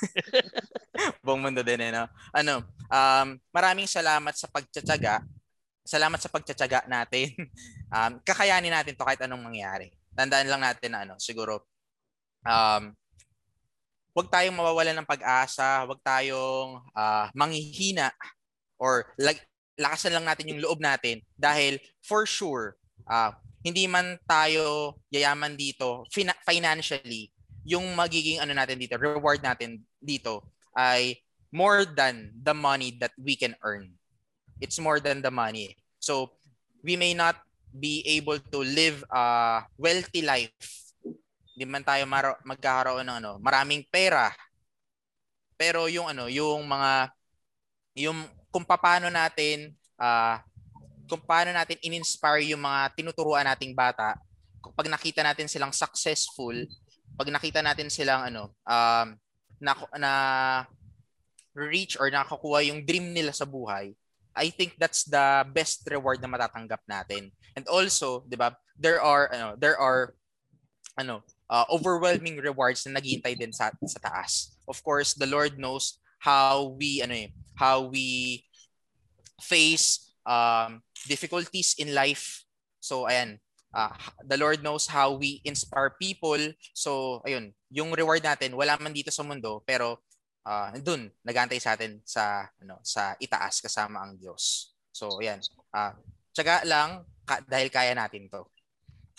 buong 1.27 1.43
mundo 1.43 1.61
din 1.67 1.83
eh, 1.83 1.91
no? 1.91 2.07
Ano, 2.31 2.63
um, 2.87 3.29
maraming 3.51 3.91
salamat 3.91 4.35
sa 4.39 4.47
pagtsatsaga. 4.47 5.27
Salamat 5.83 6.23
sa 6.23 6.31
pagtsatsaga 6.31 6.87
natin. 6.87 7.35
um, 7.91 8.23
kakayanin 8.23 8.71
natin 8.71 8.95
to 8.95 9.03
kahit 9.03 9.21
anong 9.27 9.43
mangyari. 9.43 9.91
Tandaan 10.15 10.47
lang 10.47 10.63
natin 10.63 10.91
na 10.95 11.03
ano, 11.03 11.15
siguro, 11.19 11.67
um, 12.47 12.95
wag 14.15 14.29
tayong 14.31 14.55
mawawalan 14.55 14.95
ng 15.03 15.11
pag-asa, 15.11 15.83
wag 15.91 15.99
tayong 15.99 16.79
uh, 16.95 17.27
manghihina 17.35 18.15
or 18.79 19.11
lag, 19.19 19.35
lakasan 19.75 20.15
lang 20.15 20.23
natin 20.23 20.55
yung 20.55 20.63
loob 20.63 20.79
natin 20.79 21.19
dahil 21.35 21.83
for 21.99 22.23
sure 22.23 22.79
uh, 23.11 23.35
hindi 23.65 23.89
man 23.89 24.21
tayo 24.29 25.01
yayaman 25.09 25.57
dito 25.57 26.05
fin- 26.13 26.37
financially 26.45 27.33
yung 27.65 27.97
magiging 27.97 28.45
ano 28.45 28.53
natin 28.53 28.77
dito 28.77 29.01
reward 29.01 29.41
natin 29.41 29.81
dito 30.05 30.53
ay 30.77 31.17
more 31.55 31.87
than 31.87 32.35
the 32.35 32.51
money 32.51 32.99
that 32.99 33.15
we 33.15 33.39
can 33.39 33.55
earn. 33.63 33.95
It's 34.59 34.83
more 34.83 34.99
than 34.99 35.23
the 35.23 35.31
money. 35.31 35.79
So 36.03 36.35
we 36.83 36.99
may 36.99 37.15
not 37.15 37.39
be 37.71 38.03
able 38.19 38.43
to 38.51 38.61
live 38.67 39.07
a 39.15 39.63
wealthy 39.79 40.27
life. 40.27 40.51
Hindi 41.55 41.65
man 41.71 41.87
tayo 41.87 42.03
mar- 42.11 42.43
magkakaroon 42.43 43.07
ng 43.07 43.17
ano 43.23 43.33
maraming 43.39 43.87
pera. 43.87 44.35
Pero 45.55 45.87
yung 45.87 46.11
ano 46.11 46.27
yung 46.27 46.67
mga 46.67 47.15
yung 48.03 48.27
kung 48.51 48.67
paano 48.67 49.07
natin 49.07 49.71
uh, 50.03 50.43
kung 51.09 51.23
paano 51.23 51.53
natin 51.53 51.81
in-inspire 51.85 52.45
yung 52.49 52.63
mga 52.65 52.93
tinuturuan 52.97 53.45
nating 53.45 53.77
bata, 53.77 54.17
pag 54.73 54.89
nakita 54.89 55.21
natin 55.21 55.49
silang 55.49 55.73
successful, 55.73 56.55
pag 57.15 57.29
nakita 57.29 57.61
natin 57.61 57.93
silang 57.93 58.27
ano, 58.33 58.53
um, 58.65 59.09
na, 59.61 59.73
na 60.01 60.13
reach 61.55 61.97
or 62.01 62.11
nakakuha 62.11 62.67
yung 62.67 62.83
dream 62.83 63.13
nila 63.13 63.31
sa 63.31 63.47
buhay, 63.47 63.95
I 64.35 64.51
think 64.51 64.75
that's 64.77 65.07
the 65.07 65.47
best 65.55 65.87
reward 65.87 66.19
na 66.19 66.27
matatanggap 66.27 66.83
natin. 66.91 67.31
And 67.55 67.65
also, 67.71 68.27
'di 68.27 68.35
ba, 68.35 68.59
there 68.75 68.99
are 68.99 69.31
ano, 69.31 69.49
there 69.55 69.79
are 69.79 70.19
ano, 70.99 71.23
uh, 71.47 71.65
overwhelming 71.71 72.43
rewards 72.43 72.83
na 72.85 72.99
naghihintay 72.99 73.39
din 73.39 73.55
sa 73.55 73.71
sa 73.87 74.01
taas. 74.03 74.59
Of 74.67 74.83
course, 74.83 75.15
the 75.15 75.31
Lord 75.31 75.55
knows 75.55 76.03
how 76.19 76.75
we 76.75 76.99
ano 76.99 77.15
eh, 77.15 77.31
how 77.55 77.87
we 77.87 78.43
face 79.39 80.03
um, 80.27 80.83
difficulties 81.07 81.77
in 81.79 81.93
life. 81.93 82.45
So 82.81 83.09
ayan, 83.09 83.41
uh, 83.73 83.93
the 84.25 84.37
Lord 84.37 84.63
knows 84.63 84.89
how 84.89 85.17
we 85.17 85.41
inspire 85.45 85.97
people. 85.97 86.41
So 86.73 87.21
ayun, 87.25 87.53
yung 87.73 87.93
reward 87.93 88.25
natin 88.25 88.57
wala 88.57 88.77
man 88.81 88.93
dito 88.93 89.11
sa 89.11 89.25
mundo 89.25 89.63
pero 89.65 90.05
uh, 90.47 90.71
dun 90.81 91.11
nagantay 91.25 91.59
sa 91.59 91.75
atin 91.75 92.01
sa 92.05 92.47
ano 92.61 92.79
sa 92.85 93.17
itaas 93.19 93.61
kasama 93.61 94.05
ang 94.05 94.17
Diyos. 94.17 94.77
So 94.95 95.19
ayan, 95.19 95.43
uh, 95.75 95.93
tiyaga 96.37 96.63
lang 96.65 97.03
ka, 97.27 97.43
dahil 97.45 97.69
kaya 97.73 97.93
natin 97.97 98.29
'to. 98.29 98.47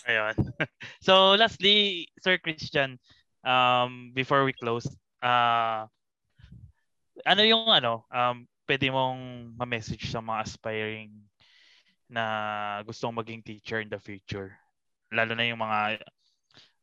Ayun. 0.06 0.34
so 1.06 1.34
lastly, 1.34 2.08
Sir 2.22 2.38
Christian, 2.38 2.96
um 3.42 4.14
before 4.14 4.46
we 4.46 4.54
close, 4.54 4.86
uh 5.20 5.84
ano 7.26 7.42
yung 7.42 7.66
ano 7.66 8.06
um 8.14 8.46
pwede 8.66 8.90
mong 8.90 9.54
ma-message 9.54 10.10
sa 10.10 10.18
mga 10.18 10.42
aspiring 10.42 11.10
na 12.06 12.24
gustong 12.86 13.14
maging 13.14 13.42
teacher 13.42 13.82
in 13.82 13.90
the 13.90 13.98
future? 13.98 14.54
Lalo 15.10 15.34
na 15.34 15.46
yung 15.46 15.58
mga 15.62 16.02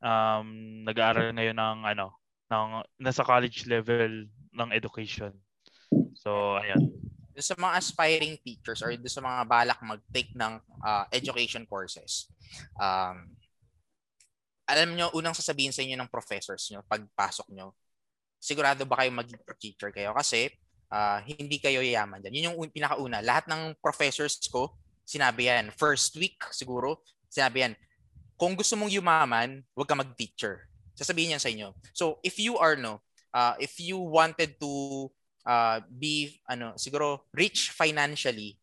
um, 0.04 0.48
nag-aaral 0.84 1.32
ngayon 1.32 1.58
ng 1.58 1.80
ano, 1.96 2.08
ng 2.52 2.68
nasa 3.00 3.24
college 3.24 3.66
level 3.66 4.28
ng 4.54 4.70
education. 4.76 5.34
So, 6.14 6.60
ayan. 6.60 6.92
Sa 7.34 7.58
mga 7.58 7.82
aspiring 7.82 8.38
teachers 8.46 8.86
or 8.86 8.94
sa 9.10 9.22
mga 9.24 9.42
balak 9.50 9.80
mag-take 9.82 10.32
ng 10.38 10.62
uh, 10.86 11.06
education 11.10 11.66
courses, 11.66 12.30
um, 12.78 13.34
alam 14.70 14.94
nyo, 14.94 15.10
unang 15.18 15.36
sasabihin 15.36 15.74
sa 15.74 15.82
inyo 15.84 15.98
ng 15.98 16.08
professors 16.08 16.72
nyo 16.72 16.86
pagpasok 16.86 17.50
nyo, 17.52 17.74
sigurado 18.38 18.86
ba 18.86 19.02
kayo 19.02 19.12
maging 19.12 19.40
teacher 19.60 19.90
kayo? 19.90 20.14
Kasi 20.14 20.52
uh, 20.94 21.20
hindi 21.26 21.58
kayo 21.58 21.82
yayaman 21.82 22.22
dyan. 22.22 22.36
Yun 22.38 22.48
yung 22.54 22.58
pinakauna. 22.70 23.20
Lahat 23.26 23.50
ng 23.50 23.76
professors 23.82 24.38
ko, 24.48 24.78
sinabi 25.04 25.52
yan. 25.52 25.72
First 25.76 26.16
week 26.20 26.40
siguro, 26.52 27.04
sinabi 27.28 27.68
yan. 27.68 27.74
Kung 28.40 28.58
gusto 28.58 28.76
mong 28.76 28.92
yumaman, 28.92 29.64
huwag 29.78 29.88
ka 29.88 29.96
mag-teacher. 29.96 30.68
Sasabihin 30.98 31.38
yan 31.38 31.44
sa 31.44 31.52
inyo. 31.52 31.72
So, 31.96 32.20
if 32.26 32.42
you 32.42 32.58
are, 32.60 32.76
no, 32.76 33.00
uh, 33.32 33.56
if 33.62 33.80
you 33.80 34.00
wanted 34.00 34.58
to 34.60 34.72
uh, 35.46 35.80
be, 35.88 36.38
ano, 36.50 36.74
siguro, 36.76 37.30
rich 37.32 37.72
financially, 37.72 38.58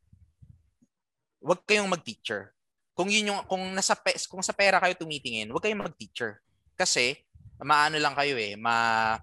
huwag 1.41 1.65
kayong 1.65 1.89
mag-teacher. 1.89 2.53
Kung 2.93 3.09
yun 3.09 3.33
yung, 3.33 3.41
kung 3.49 3.63
nasa, 3.73 3.97
kung 4.29 4.45
sa 4.45 4.53
pera 4.53 4.83
kayo 4.83 4.93
tumitingin, 4.99 5.49
huwag 5.49 5.65
kayong 5.65 5.87
mag-teacher. 5.87 6.43
Kasi, 6.77 7.17
maano 7.61 7.97
lang 7.97 8.17
kayo 8.17 8.37
eh, 8.37 8.57
ma, 8.57 9.17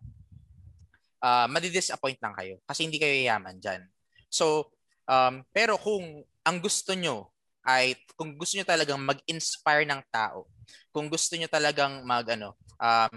uh, 1.22 1.46
madi-disappoint 1.50 2.22
lang 2.22 2.36
kayo 2.38 2.62
kasi 2.66 2.86
hindi 2.86 3.02
kayo 3.02 3.14
yaman 3.14 3.58
dyan. 3.58 3.82
So, 4.30 4.74
um, 5.10 5.42
pero 5.50 5.80
kung 5.80 6.22
ang 6.48 6.64
gusto 6.64 6.96
nyo 6.96 7.28
ay, 7.68 8.00
kung 8.16 8.32
gusto 8.40 8.56
nyo 8.56 8.64
talagang 8.64 8.96
mag-inspire 9.04 9.84
ng 9.84 10.00
tao, 10.08 10.48
kung 10.96 11.12
gusto 11.12 11.36
nyo 11.36 11.52
talagang 11.52 12.00
mag, 12.08 12.24
ano, 12.32 12.56
um, 12.80 13.14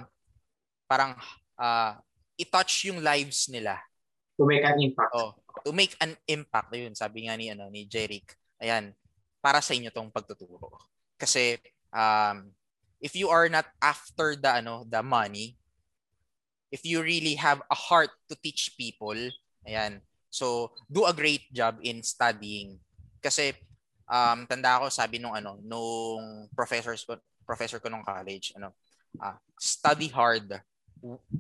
parang 0.91 1.15
uh, 1.55 1.95
i-touch 2.35 2.91
yung 2.91 2.99
lives 2.99 3.47
nila. 3.47 3.79
To 4.35 4.43
make 4.43 4.67
an 4.67 4.75
impact. 4.83 5.15
Oh, 5.15 5.39
to 5.63 5.71
make 5.71 5.95
an 6.03 6.19
impact. 6.27 6.75
Yun, 6.75 6.99
sabi 6.99 7.31
nga 7.31 7.39
ni, 7.39 7.47
ano, 7.55 7.71
ni 7.71 7.87
Jeric. 7.87 8.35
Ayan, 8.59 8.91
para 9.39 9.63
sa 9.63 9.71
inyo 9.71 9.95
tong 9.95 10.11
pagtuturo. 10.11 10.83
Kasi, 11.15 11.55
um, 11.95 12.51
if 12.99 13.15
you 13.15 13.31
are 13.31 13.47
not 13.47 13.71
after 13.79 14.35
the, 14.35 14.51
ano, 14.51 14.83
the 14.83 14.99
money, 14.99 15.55
if 16.75 16.83
you 16.83 17.07
really 17.07 17.39
have 17.39 17.63
a 17.71 17.79
heart 17.79 18.11
to 18.27 18.35
teach 18.35 18.75
people, 18.75 19.15
ayan, 19.63 20.03
so 20.27 20.75
do 20.91 21.07
a 21.07 21.15
great 21.15 21.47
job 21.55 21.79
in 21.87 22.03
studying. 22.03 22.83
Kasi 23.23 23.55
um, 24.09 24.49
tanda 24.49 24.81
ako 24.81 24.91
sabi 24.91 25.21
nung 25.21 25.37
ano, 25.37 25.61
nung 25.63 26.51
professors 26.57 27.07
ko, 27.07 27.17
professor 27.47 27.79
ko 27.79 27.87
nung 27.87 28.05
college, 28.05 28.57
ano, 28.59 28.75
uh, 29.21 29.37
study 29.61 30.09
hard, 30.11 30.59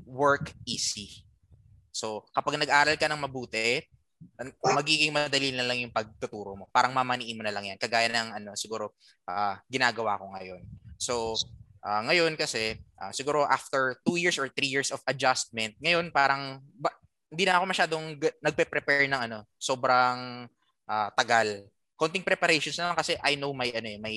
work 0.06 0.52
easy. 0.64 1.24
So, 1.90 2.24
kapag 2.30 2.60
nag-aral 2.60 2.96
ka 2.96 3.10
ng 3.10 3.24
mabuti, 3.24 3.82
magiging 4.60 5.16
madali 5.16 5.48
na 5.50 5.64
lang 5.64 5.80
yung 5.80 5.92
pagtuturo 5.92 6.52
mo. 6.52 6.64
Parang 6.68 6.92
mamaniin 6.92 7.36
mo 7.36 7.42
na 7.42 7.52
lang 7.52 7.72
yan. 7.72 7.80
Kagaya 7.80 8.06
ng 8.12 8.36
ano, 8.36 8.50
siguro 8.52 8.92
uh, 9.26 9.56
ginagawa 9.66 10.20
ko 10.20 10.30
ngayon. 10.36 10.62
So, 11.00 11.34
Uh, 11.80 12.04
ngayon 12.04 12.36
kasi, 12.36 12.76
uh, 13.00 13.08
siguro 13.08 13.48
after 13.48 13.96
two 14.04 14.20
years 14.20 14.36
or 14.36 14.52
three 14.52 14.68
years 14.68 14.92
of 14.92 15.00
adjustment, 15.08 15.72
ngayon 15.80 16.12
parang 16.12 16.60
ba, 16.76 16.92
hindi 17.32 17.48
na 17.48 17.56
ako 17.56 17.64
masyadong 17.64 18.04
g- 18.20 18.36
nagpe-prepare 18.44 19.08
ng 19.08 19.20
ano, 19.24 19.48
sobrang 19.56 20.44
uh, 20.91 21.09
tagal. 21.14 21.47
Konting 21.95 22.26
preparations 22.26 22.74
na 22.80 22.91
lang 22.91 22.99
kasi 22.99 23.14
I 23.22 23.38
know 23.38 23.55
my 23.55 23.70
ano 23.70 23.86
eh, 23.86 24.01
my 24.03 24.16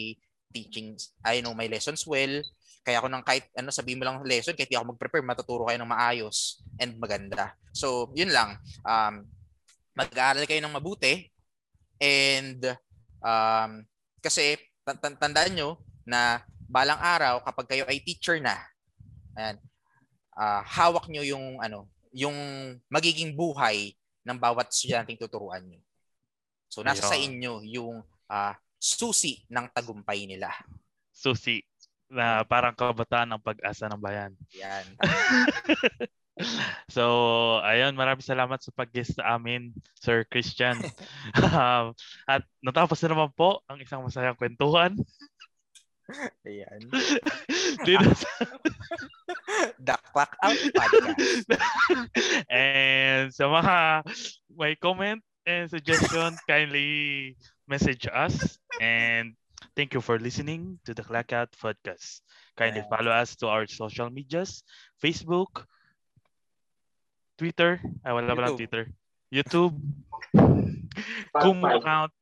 teachings, 0.49 1.13
I 1.21 1.45
know 1.45 1.53
my 1.53 1.69
lessons 1.69 2.01
well. 2.09 2.41
Kaya 2.83 2.99
ako 2.99 3.07
nang 3.07 3.23
kahit 3.23 3.47
ano 3.55 3.69
sabihin 3.69 4.01
mo 4.01 4.09
lang 4.09 4.25
lesson, 4.25 4.57
kahit 4.57 4.67
di 4.67 4.75
ako 4.75 4.97
mag-prepare, 4.97 5.23
matuturo 5.23 5.69
kayo 5.69 5.79
ng 5.79 5.87
maayos 5.87 6.59
and 6.81 6.99
maganda. 6.99 7.55
So, 7.71 8.11
yun 8.11 8.33
lang. 8.33 8.59
Um, 8.83 9.23
mag-aaral 9.95 10.43
kayo 10.49 10.59
ng 10.59 10.75
mabuti 10.75 11.31
and 12.01 12.59
um, 13.23 13.85
kasi 14.19 14.59
tandaan 14.99 15.55
nyo 15.55 15.79
na 16.03 16.43
balang 16.67 16.99
araw 16.99 17.39
kapag 17.45 17.69
kayo 17.71 17.83
ay 17.87 18.03
teacher 18.03 18.41
na, 18.43 18.59
ayan, 19.39 19.55
uh, 20.35 20.61
hawak 20.67 21.07
nyo 21.07 21.23
yung 21.23 21.61
ano, 21.63 21.87
yung 22.11 22.35
magiging 22.91 23.31
buhay 23.31 23.95
ng 24.27 24.37
bawat 24.37 24.69
estudyanteng 24.71 25.19
tuturuan 25.19 25.63
nyo. 25.63 25.79
So 26.73 26.81
nasa 26.81 27.05
Ayun. 27.05 27.11
sa 27.13 27.17
inyo 27.21 27.53
yung 27.69 27.95
uh, 28.33 28.53
susi 28.81 29.45
ng 29.53 29.69
tagumpay 29.69 30.25
nila. 30.25 30.49
Susi 31.13 31.61
na 32.09 32.41
parang 32.41 32.73
kabataan 32.73 33.29
ng 33.29 33.45
pag-asa 33.45 33.85
ng 33.85 34.01
bayan. 34.01 34.33
Yan. 34.57 34.85
so, 36.95 37.03
ayun, 37.61 37.93
maraming 37.93 38.25
salamat 38.25 38.57
sa 38.57 38.73
pag-guest 38.73 39.21
sa 39.21 39.37
amin, 39.37 39.73
Sir 39.97 40.25
Christian. 40.25 40.77
um, 41.45 41.93
at 42.25 42.41
natapos 42.65 42.97
na 43.05 43.13
naman 43.13 43.29
po 43.37 43.61
ang 43.69 43.77
isang 43.77 44.01
masayang 44.01 44.37
kwentuhan. 44.37 44.97
Ayan. 46.45 46.81
Dito 47.87 48.09
sa... 48.17 48.29
The 49.79 49.95
Clock 50.11 50.33
Out 50.41 50.59
Podcast. 50.73 51.17
and 52.49 53.29
sa 53.29 53.45
mga 53.49 53.75
may 54.53 54.73
comment 54.77 55.21
and 55.45 55.69
suggestion, 55.69 56.35
kindly 56.47 57.35
message 57.67 58.07
us. 58.07 58.59
And 58.79 59.35
thank 59.75 59.93
you 59.93 60.01
for 60.01 60.19
listening 60.19 60.79
to 60.85 60.93
the 60.93 61.03
Clock 61.03 61.33
Out 61.33 61.51
Podcast. 61.59 62.21
Kindly 62.55 62.83
yeah. 62.83 62.91
follow 62.91 63.11
us 63.11 63.35
to 63.43 63.47
our 63.47 63.67
social 63.67 64.09
medias, 64.09 64.63
Facebook, 65.01 65.67
Twitter, 67.37 67.81
ay 68.05 68.11
wala 68.13 68.35
pala 68.35 68.55
Twitter, 68.55 68.87
YouTube, 69.33 69.73
Kumu 71.33 71.65
account, 71.65 72.13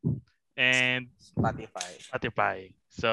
and 0.55 1.11
Spotify. 1.19 1.91
Spotify. 1.99 2.57
So, 2.87 3.11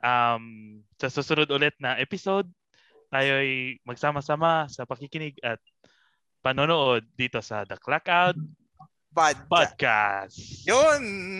um, 0.00 0.80
sa 0.96 1.12
susunod 1.12 1.52
ulit 1.52 1.76
na 1.76 2.00
episode, 2.00 2.48
tayo'y 3.12 3.78
magsama-sama 3.84 4.66
sa 4.72 4.88
pakikinig 4.88 5.36
at 5.44 5.60
panonood 6.40 7.04
dito 7.14 7.38
sa 7.44 7.68
The 7.68 7.76
Clock 7.76 8.08
Out 8.08 8.36
Podcast. 9.14 9.46
Podcast. 9.46 10.66
Yun! 10.66 11.24